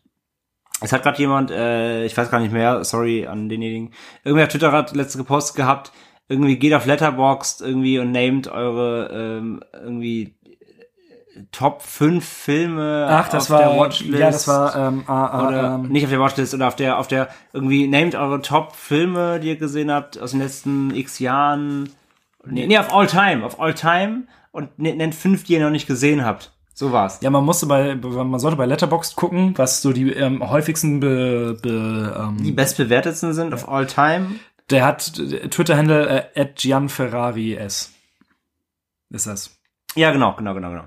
[0.80, 3.92] Es hat gerade jemand, äh, ich weiß gar nicht mehr, sorry an denjenigen,
[4.24, 5.92] irgendwer auf Twitter hat letzte gepostet gehabt,
[6.28, 10.34] irgendwie geht auf Letterboxd irgendwie und nehmt eure ähm, irgendwie
[11.34, 14.18] äh, Top 5 Filme Ach, das auf war, der Watchlist.
[14.18, 16.98] ja, das war, ähm, ah, ah, oder ähm, nicht auf der Watchlist oder auf der
[16.98, 21.18] auf der irgendwie nehmt eure Top Filme, die ihr gesehen habt aus den letzten X
[21.20, 21.88] Jahren.
[22.44, 25.70] Nee, nee auf All Time, auf All Time und ne- nennt fünf, die ihr noch
[25.70, 26.52] nicht gesehen habt.
[26.78, 27.22] So war's.
[27.22, 31.58] Ja, man musste bei, man sollte bei Letterboxd gucken, was so die ähm, häufigsten be,
[31.62, 34.38] be, ähm, Die bestbewertetsten sind auf All Time.
[34.68, 37.94] Der hat Twitter-Handle äh, Gianferrari S.
[39.08, 39.58] Ist das.
[39.94, 40.84] Ja, genau, genau, genau, genau.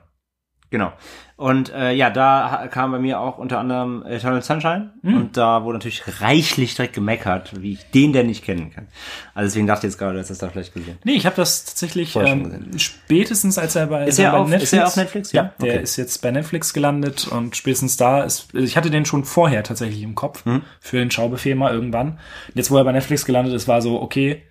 [0.69, 0.93] Genau.
[1.39, 4.91] Und äh, ja, da kam bei mir auch unter anderem Eternal Sunshine.
[5.03, 8.87] Und da wurde natürlich reichlich direkt gemeckert, wie ich den denn nicht kennen kann.
[9.33, 10.97] Also deswegen dachte ich jetzt gerade, dass das da vielleicht gesehen.
[11.05, 14.85] Nee, ich habe das tatsächlich ähm, spätestens als er bei, Ist er auf- ist er
[14.87, 15.31] auf Netflix?
[15.31, 15.53] Ja, Ja?
[15.61, 15.83] der Okay.
[15.83, 20.03] ist jetzt bei Netflix gelandet und spätestens da ist, ich hatte den schon vorher tatsächlich
[20.03, 20.63] im Kopf Mhm.
[20.81, 22.19] für den Schaubefehl mal irgendwann.
[22.53, 24.43] Jetzt, wo er bei Netflix gelandet ist, war so, okay,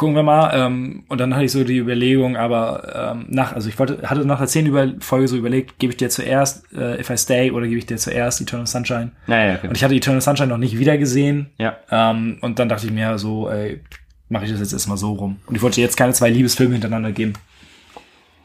[0.00, 0.50] gucken wir mal.
[0.54, 4.24] Ähm, und dann hatte ich so die Überlegung, aber ähm, nach, also ich wollte, hatte
[4.24, 7.50] nach der zehn über Folge so überlegt, gebe ich dir zuerst äh, If I Stay
[7.50, 9.12] oder gebe ich dir zuerst Eternal Sunshine?
[9.26, 9.68] Naja, okay.
[9.68, 11.50] Und ich hatte Eternal Sunshine noch nicht wieder gesehen.
[11.58, 11.76] Ja.
[11.90, 13.82] Ähm, und dann dachte ich mir so, ey,
[14.30, 15.36] mache ich das jetzt erstmal so rum.
[15.44, 17.34] Und ich wollte jetzt keine zwei Liebesfilme hintereinander geben.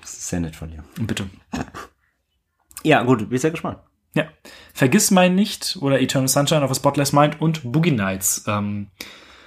[0.01, 0.84] Das ist sehr nett von dir.
[0.99, 1.24] Und bitte.
[2.84, 3.78] Ja, gut, bin ich sehr gespannt.
[4.14, 4.26] Ja.
[4.74, 8.43] Vergiss mein nicht oder Eternal Sunshine of a Spotless Mind und Boogie Nights.
[8.45, 8.88] Ähm,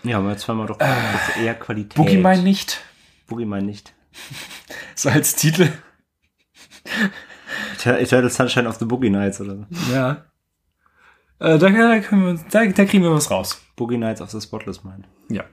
[0.05, 1.95] Ja, aber jetzt zweimal doch jetzt eher Qualität.
[1.95, 2.81] Boogie mein nicht.
[3.27, 3.95] Boogie mein nicht.
[4.95, 5.69] So als Titel.
[7.85, 9.93] Eternal Sunshine of the Boogie Nights oder so.
[9.93, 10.25] Ja.
[11.39, 13.63] Äh, da, da, wir, da, da kriegen wir was raus.
[13.77, 15.07] Boogie Nights of the Spotless Mind.
[15.29, 15.45] Ja.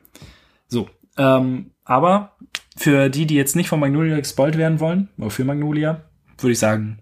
[0.67, 0.89] So.
[1.17, 2.35] Ähm, aber
[2.75, 6.01] für die, die jetzt nicht von Magnolia gespoilt werden wollen, oder für Magnolia,
[6.39, 6.99] würde ich sagen,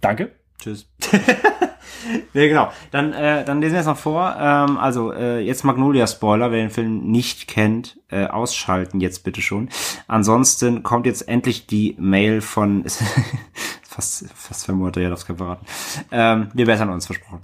[0.00, 0.32] danke.
[0.58, 0.86] Tschüss.
[2.32, 2.72] ja, genau.
[2.90, 4.36] Dann, äh, dann lesen wir es noch vor.
[4.38, 6.50] Ähm, also, äh, jetzt Magnolia-Spoiler.
[6.50, 9.68] Wer den Film nicht kennt, äh, ausschalten jetzt bitte schon.
[10.06, 12.84] Ansonsten kommt jetzt endlich die Mail von...
[13.88, 15.66] fast, fast zwei Monate, ja, darf's kein verraten.
[16.10, 17.42] Ähm, wir bessern uns, versprochen.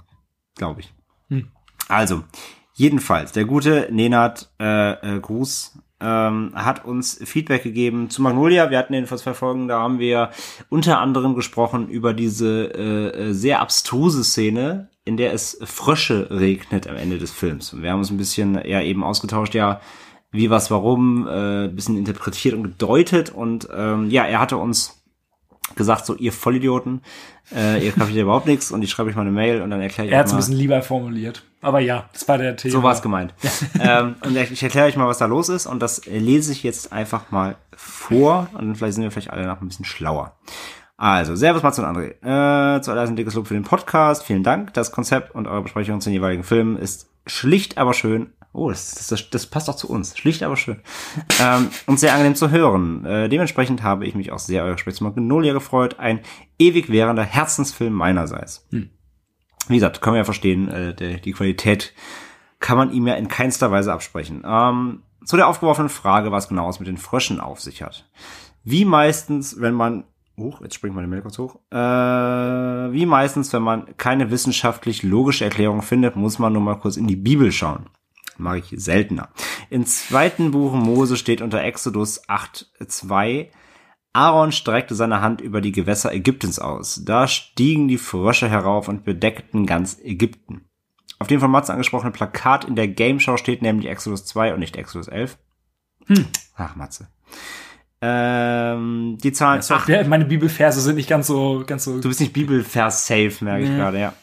[0.55, 0.93] Glaube ich.
[1.29, 1.51] Hm.
[1.87, 2.23] Also,
[2.73, 8.69] jedenfalls, der gute Nenad äh, äh, Gruß ähm, hat uns Feedback gegeben zu Magnolia.
[8.69, 10.31] Wir hatten den vor zwei Folgen, da haben wir
[10.69, 16.87] unter anderem gesprochen über diese äh, äh, sehr abstruse Szene, in der es Frösche regnet
[16.87, 17.73] am Ende des Films.
[17.73, 19.79] Und wir haben uns ein bisschen ja eben ausgetauscht, ja,
[20.31, 23.29] wie, was, warum, äh, ein bisschen interpretiert und gedeutet.
[23.29, 25.03] Und ähm, ja, er hatte uns
[25.75, 27.01] gesagt, so ihr Vollidioten,
[27.53, 29.81] äh, ihr kapiert ja überhaupt nichts und ich schreibe euch mal eine Mail und dann
[29.81, 31.43] erkläre ich Er hat es ein bisschen lieber formuliert.
[31.61, 32.71] Aber ja, das war der Thema.
[32.71, 33.33] So war es gemeint.
[33.79, 35.67] ähm, und ich erkläre euch mal, was da los ist.
[35.67, 38.47] Und das lese ich jetzt einfach mal vor.
[38.53, 40.35] Und dann vielleicht sind wir vielleicht alle noch ein bisschen schlauer.
[40.97, 42.11] Also, Servus Mats und André.
[42.21, 44.23] Äh, zuallererst ein dickes Lob für den Podcast.
[44.23, 44.73] Vielen Dank.
[44.73, 48.33] Das Konzept und eure Besprechung zu den jeweiligen Filmen ist schlicht, aber schön.
[48.53, 50.17] Oh, das, das, das, das passt auch zu uns.
[50.17, 50.81] Schlicht, aber schön.
[51.41, 53.05] ähm, und sehr angenehm zu hören.
[53.05, 55.99] Äh, dementsprechend habe ich mich auch sehr eure Gespräch zu Magnolia gefreut.
[55.99, 56.19] Ein
[56.59, 58.67] ewig währender Herzensfilm meinerseits.
[59.67, 61.93] Wie gesagt, können wir ja verstehen, äh, der, die Qualität
[62.59, 64.43] kann man ihm ja in keinster Weise absprechen.
[64.45, 68.09] Ähm, zu der aufgeworfenen Frage, was genau es mit den Fröschen auf sich hat.
[68.63, 70.03] Wie meistens, wenn man,
[70.37, 75.45] hoch, jetzt springt meine Mail kurz hoch, äh, wie meistens, wenn man keine wissenschaftlich logische
[75.45, 77.87] Erklärung findet, muss man nur mal kurz in die Bibel schauen.
[78.37, 79.29] Mag ich seltener.
[79.69, 83.49] Im zweiten Buch Mose steht unter Exodus 8,2
[84.13, 87.01] Aaron streckte seine Hand über die Gewässer Ägyptens aus.
[87.05, 90.65] Da stiegen die Frösche herauf und bedeckten ganz Ägypten.
[91.19, 94.75] Auf dem von Mats angesprochenen Plakat in der Gameshow steht nämlich Exodus 2 und nicht
[94.75, 95.37] Exodus 11.
[96.07, 96.25] Hm.
[96.55, 97.07] Ach, Matze.
[98.01, 99.61] Ähm, die Zahlen...
[99.69, 102.01] Ach, der, meine Bibelverse sind nicht ganz so, ganz so.
[102.01, 103.77] Du bist nicht Bibelvers-safe, merke ich Nee.
[103.77, 104.13] gerade, ja.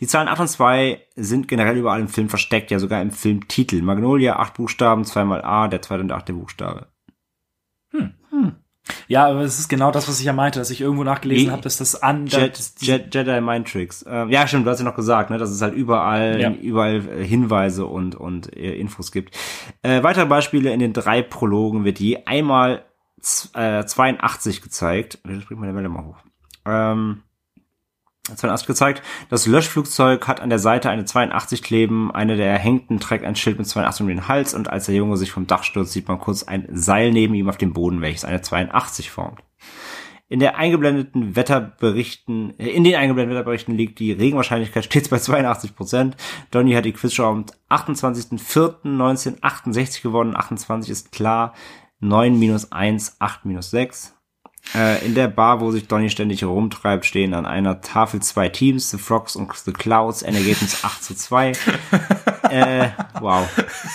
[0.00, 3.82] Die Zahlen 8 und 2 sind generell überall im Film versteckt, ja sogar im Filmtitel.
[3.82, 6.88] Magnolia, acht Buchstaben, zweimal A, der zweite und achte Buchstabe.
[9.06, 11.62] Ja, aber es ist genau das, was ich ja meinte, dass ich irgendwo nachgelesen habe,
[11.62, 14.04] dass das an Jet, Jet, Jedi Mind Tricks.
[14.08, 16.50] Ähm, ja, stimmt, du hast ja noch gesagt, ne, dass es halt überall, Ja.
[16.52, 19.36] überall äh, Hinweise und, und äh, Infos gibt.
[19.82, 22.82] Äh, weitere Beispiele in den drei Prologen wird je einmal
[23.54, 25.18] äh, 82 gezeigt.
[25.28, 26.16] Jetzt bringt meine Welle mal hoch.
[26.66, 27.22] Ähm,
[28.36, 29.02] 82 gezeigt.
[29.28, 32.10] Das Löschflugzeug hat an der Seite eine 82 kleben.
[32.10, 35.16] Eine der Erhängten trägt ein Schild mit 82 um den Hals und als der Junge
[35.16, 38.24] sich vom Dach stürzt, sieht man kurz ein Seil neben ihm auf dem Boden, welches
[38.24, 39.40] eine 82 formt.
[40.30, 45.74] In der eingeblendeten Wetterberichten, äh, in den eingeblendeten Wetterberichten liegt die Regenwahrscheinlichkeit stets bei 82
[45.74, 46.18] Prozent.
[46.50, 50.36] Donny hat die Quizshow am 28.04.1968 gewonnen.
[50.36, 51.54] 28 ist klar.
[52.00, 54.17] 9 minus 1, 8 minus 6.
[54.74, 58.90] Äh, in der Bar, wo sich Donny ständig herumtreibt, stehen an einer Tafel zwei Teams,
[58.90, 61.52] The Frogs und The Clouds, ein Ergebnis 8 zu 2.
[62.50, 62.88] äh,
[63.20, 63.48] wow.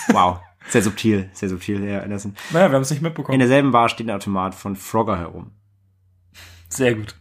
[0.08, 0.40] Wow.
[0.68, 2.34] Sehr subtil, sehr subtil, Herr Anderson.
[2.50, 3.34] Naja, wir haben es nicht mitbekommen.
[3.34, 5.52] In derselben Bar steht ein Automat von Frogger herum.
[6.68, 7.14] Sehr gut.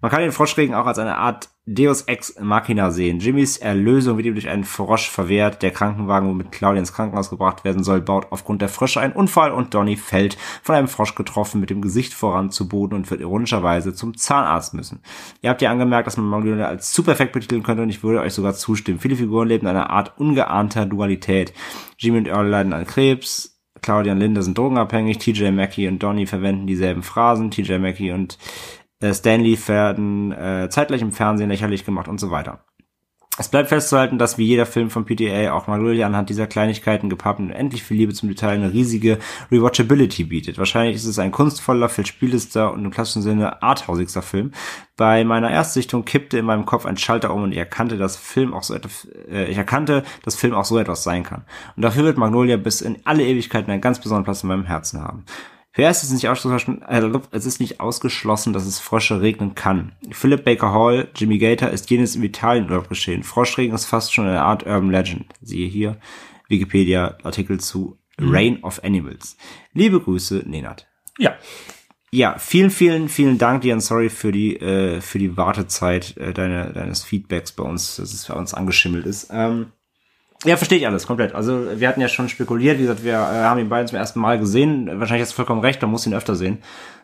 [0.00, 3.18] Man kann den Froschregen auch als eine Art Deus Ex Machina sehen.
[3.18, 5.60] Jimmys Erlösung wird ihm durch einen Frosch verwehrt.
[5.60, 9.52] Der Krankenwagen, womit Claudia ins Krankenhaus gebracht werden soll, baut aufgrund der Frösche einen Unfall
[9.52, 13.20] und Donny fällt von einem Frosch getroffen mit dem Gesicht voran zu Boden und wird
[13.20, 15.00] ironischerweise zum Zahnarzt müssen.
[15.42, 18.22] Ihr habt ja angemerkt, dass man Magnolia als zu perfekt betiteln könnte und ich würde
[18.22, 18.98] euch sogar zustimmen.
[18.98, 21.52] Viele Figuren leben in einer Art ungeahnter Dualität.
[21.98, 26.26] Jimmy und Earl leiden an Krebs, Claudia und Linda sind drogenabhängig, TJ Mackey und Donny
[26.26, 28.38] verwenden dieselben Phrasen, TJ Mackey und
[29.02, 32.64] Stanley werden äh, zeitgleich im Fernsehen lächerlich gemacht und so weiter.
[33.40, 37.38] Es bleibt festzuhalten, dass wie jeder Film von PTA auch Magnolia anhand dieser Kleinigkeiten gepaart
[37.38, 39.18] und endlich viel Liebe zum Detail eine riesige
[39.52, 40.58] Rewatchability bietet.
[40.58, 44.50] Wahrscheinlich ist es ein kunstvoller, verspieltester und im klassischen Sinne arthausigster Film.
[44.96, 48.52] Bei meiner Erstsichtung kippte in meinem Kopf ein Schalter um und ich erkannte, dass Film
[48.52, 51.44] auch so etwas, äh, ich erkannte, dass Film auch so etwas sein kann.
[51.76, 55.00] Und dafür wird Magnolia bis in alle Ewigkeiten einen ganz besonderen Platz in meinem Herzen
[55.00, 55.24] haben.
[55.78, 59.92] Zuerst ist es nicht ausgeschlossen, äh, es ist nicht ausgeschlossen, dass es Frösche regnen kann.
[60.10, 63.22] Philip Baker Hall, Jimmy Gator ist jenes im Italienurlaub geschehen.
[63.22, 65.26] Froschregen ist fast schon eine Art Urban Legend.
[65.40, 66.00] Siehe hier
[66.48, 69.36] Wikipedia-Artikel zu Reign of Animals.
[69.72, 70.88] Liebe Grüße, Nenad.
[71.16, 71.36] Ja.
[72.10, 76.32] Ja, vielen, vielen, vielen Dank dir und sorry für die äh, für die Wartezeit äh,
[76.32, 79.28] deine, deines Feedbacks bei uns, dass es bei uns angeschimmelt ist.
[79.30, 79.66] Ähm,
[80.44, 81.34] ja, verstehe ich alles komplett.
[81.34, 84.20] Also wir hatten ja schon spekuliert, wie gesagt, wir äh, haben ihn beiden zum ersten
[84.20, 84.88] Mal gesehen.
[85.00, 86.58] Wahrscheinlich hast du vollkommen recht, man muss ihn öfter sehen.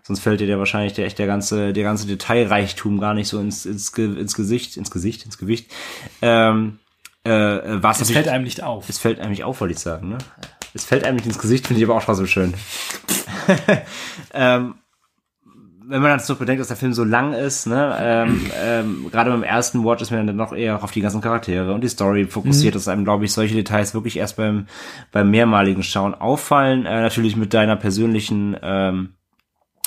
[0.04, 3.40] Sonst fällt dir der wahrscheinlich der echt der ganze, der ganze Detailreichtum gar nicht so
[3.40, 5.72] ins, ins, ins Gesicht, ins Gesicht, ins Gewicht.
[6.22, 6.78] Ähm,
[7.24, 8.88] äh, was Es fällt einem nicht auf.
[8.88, 10.18] es fällt einem nicht auf, wollte ich sagen, ne?
[10.74, 12.54] Es fällt einem nicht ins Gesicht, finde ich aber auch trotzdem schön.
[14.34, 14.74] ähm,
[15.86, 19.30] wenn man jetzt noch bedenkt, dass der Film so lang ist, ne, ähm, ähm, gerade
[19.30, 22.26] beim ersten Watch ist man dann noch eher auf die ganzen Charaktere und die Story
[22.26, 24.66] fokussiert, dass einem, glaube ich, solche Details wirklich erst beim,
[25.12, 26.86] beim mehrmaligen Schauen auffallen.
[26.86, 29.10] Äh, natürlich mit deiner persönlichen ähm,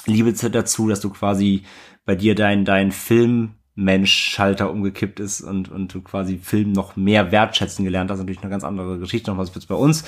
[0.05, 1.63] Liebe dazu, dass du quasi
[2.05, 7.83] bei dir dein, dein Filmmensch-Schalter umgekippt ist und, und du quasi Film noch mehr wertschätzen
[7.83, 8.19] gelernt hast.
[8.19, 10.05] Natürlich eine ganz andere Geschichte noch was jetzt bei uns.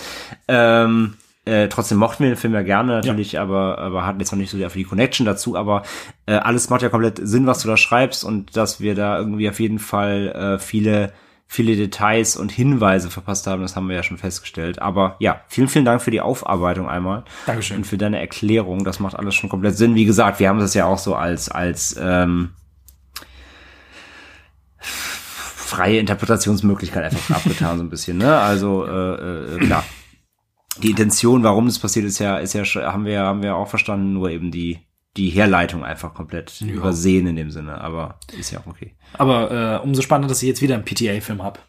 [0.48, 1.16] Ähm,
[1.50, 4.52] äh, trotzdem mochten wir den Film ja gerne natürlich, aber, aber hatten jetzt noch nicht
[4.52, 5.56] so sehr für die Connection dazu.
[5.56, 5.84] Aber
[6.26, 9.50] äh, alles macht ja komplett Sinn, was du da schreibst und dass wir da irgendwie
[9.50, 11.12] auf jeden Fall äh, viele
[11.52, 14.80] viele Details und Hinweise verpasst haben, das haben wir ja schon festgestellt.
[14.80, 17.24] Aber ja, vielen, vielen Dank für die Aufarbeitung einmal.
[17.48, 17.78] Dankeschön.
[17.78, 18.84] Und für deine Erklärung.
[18.84, 19.96] Das macht alles schon komplett Sinn.
[19.96, 22.52] Wie gesagt, wir haben das ja auch so als, als ähm,
[24.78, 28.38] freie Interpretationsmöglichkeit einfach abgetan, so ein bisschen, ne?
[28.38, 29.84] Also, äh, äh, klar.
[30.82, 33.68] Die Intention, warum das passiert ist, ja, ist ja, schon- haben wir, haben wir auch
[33.68, 34.80] verstanden, nur eben die,
[35.18, 38.96] die Herleitung einfach komplett übersehen in dem Sinne, aber ist ja auch okay.
[39.18, 39.52] Aber
[39.82, 41.60] äh, umso spannender, dass ich jetzt wieder einen PTA-Film hab.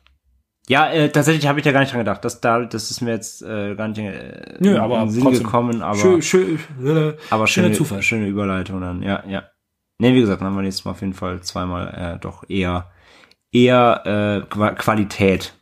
[0.69, 2.25] Ja, äh, tatsächlich habe ich da gar nicht dran gedacht.
[2.25, 5.23] Das, da, das ist mir jetzt äh, gar nicht äh, Nö, in aber den Sinn
[5.25, 5.43] trotzdem.
[5.45, 8.03] gekommen, aber, schön, schön, äh, aber schöner schöne, Zufall.
[8.03, 9.43] schöne Überleitung dann, ja, ja.
[9.99, 12.91] Nee, wie gesagt, dann haben wir nächstes Mal auf jeden Fall zweimal äh, doch eher
[13.53, 15.55] eher äh, Qua Qualität.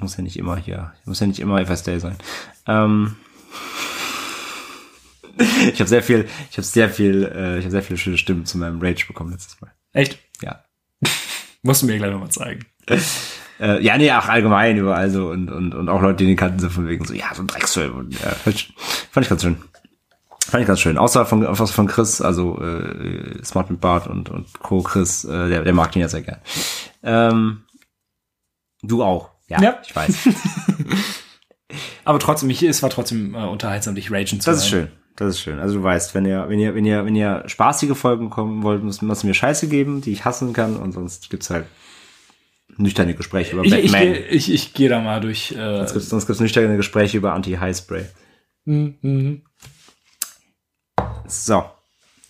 [0.00, 2.16] Muss ja nicht immer hier, muss ja nicht immer FSD sein.
[2.66, 3.16] Ähm,
[5.72, 8.46] ich habe sehr viel, ich habe sehr viel, äh, ich habe sehr viele schöne Stimmen
[8.46, 9.70] zu meinem Rage bekommen letztes Mal.
[9.92, 10.18] Echt?
[10.42, 10.64] Ja.
[11.62, 12.64] Musst du mir gleich nochmal zeigen.
[13.58, 16.58] Äh, ja, nee, auch allgemein überall so und, und, und auch Leute, die den kannten,
[16.58, 17.96] so von wegen so, ja, so ein Drecksfilm.
[17.96, 18.56] Und, ja, fand
[19.24, 19.56] ich ganz schön.
[20.46, 20.96] Fand ich ganz schön.
[20.96, 24.80] Außer von, außer von Chris, also äh, Smart mit Bart und, und Co.
[24.82, 26.40] Chris, äh, der, der mag den ja sehr gern.
[27.02, 27.62] Ähm,
[28.82, 29.30] du auch.
[29.48, 29.78] Ja, Ja.
[29.84, 30.14] ich weiß.
[32.04, 34.88] Aber trotzdem, ich, es war trotzdem äh, unterhaltsam, dich ragen zu Das ist schön.
[35.16, 35.58] Das ist schön.
[35.58, 38.82] Also du weißt, wenn ihr, wenn ihr, wenn ihr, wenn ihr spaßige Folgen kommen wollt,
[38.84, 41.66] müsst, müsst ihr mir Scheiße geben, die ich hassen kann, und sonst gibt's halt
[42.76, 44.12] nüchterne Gespräche über Ich, ich, Batman.
[44.12, 45.52] geh- ich, ich gehe da mal durch.
[45.52, 48.04] Äh, sonst gibt's, sonst gibt's nüchterne Gespräche über Anti-High-Spray.
[48.66, 49.42] mhm, mhm.
[51.26, 51.64] So.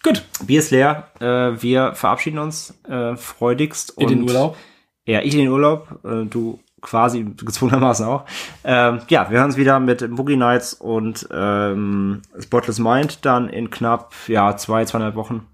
[0.03, 1.11] Gut, Bier ist leer.
[1.21, 3.95] Äh, wir verabschieden uns äh, freudigst.
[3.99, 4.57] in den Urlaub.
[5.05, 6.01] Ja, ich in den Urlaub.
[6.05, 8.25] Äh, du quasi gezwungenermaßen auch.
[8.65, 13.71] Ähm, ja, wir hören uns wieder mit Boogie Nights und ähm, Spotless Mind dann in
[13.71, 15.47] knapp ja zwei, zweieinhalb Wochen.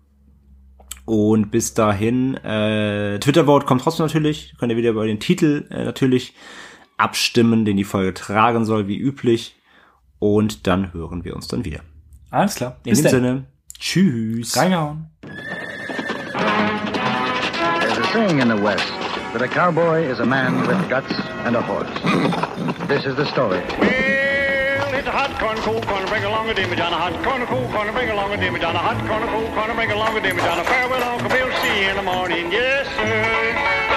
[1.05, 4.55] Und bis dahin, äh, Twitter-Vote kommt trotzdem natürlich.
[4.59, 6.35] Könnt ihr wieder über den Titel äh, natürlich
[6.97, 9.57] abstimmen, den die Folge tragen soll, wie üblich.
[10.21, 11.81] Und dann hören wir uns dann wieder.
[12.31, 12.77] Alles klar.
[12.85, 13.45] In dem Sinne,
[13.79, 14.57] tschüss.
[14.57, 15.09] Reingehauen.
[18.13, 19.02] saying in the West
[19.33, 21.13] that a cowboy is a man with guts
[21.47, 21.89] and a horse.
[22.89, 23.61] This is the story.
[23.79, 26.93] Well, it's a hot corn, cool corn, bring along a dimmy John.
[26.93, 28.77] A hot corn, cool corn, bring along a dimmy John.
[28.77, 30.59] A hot corn, cool corn, bring along a dimmy John.
[30.59, 32.53] A farewell, Uncle Bill, see you in the morning.
[32.53, 33.92] Yes, sir.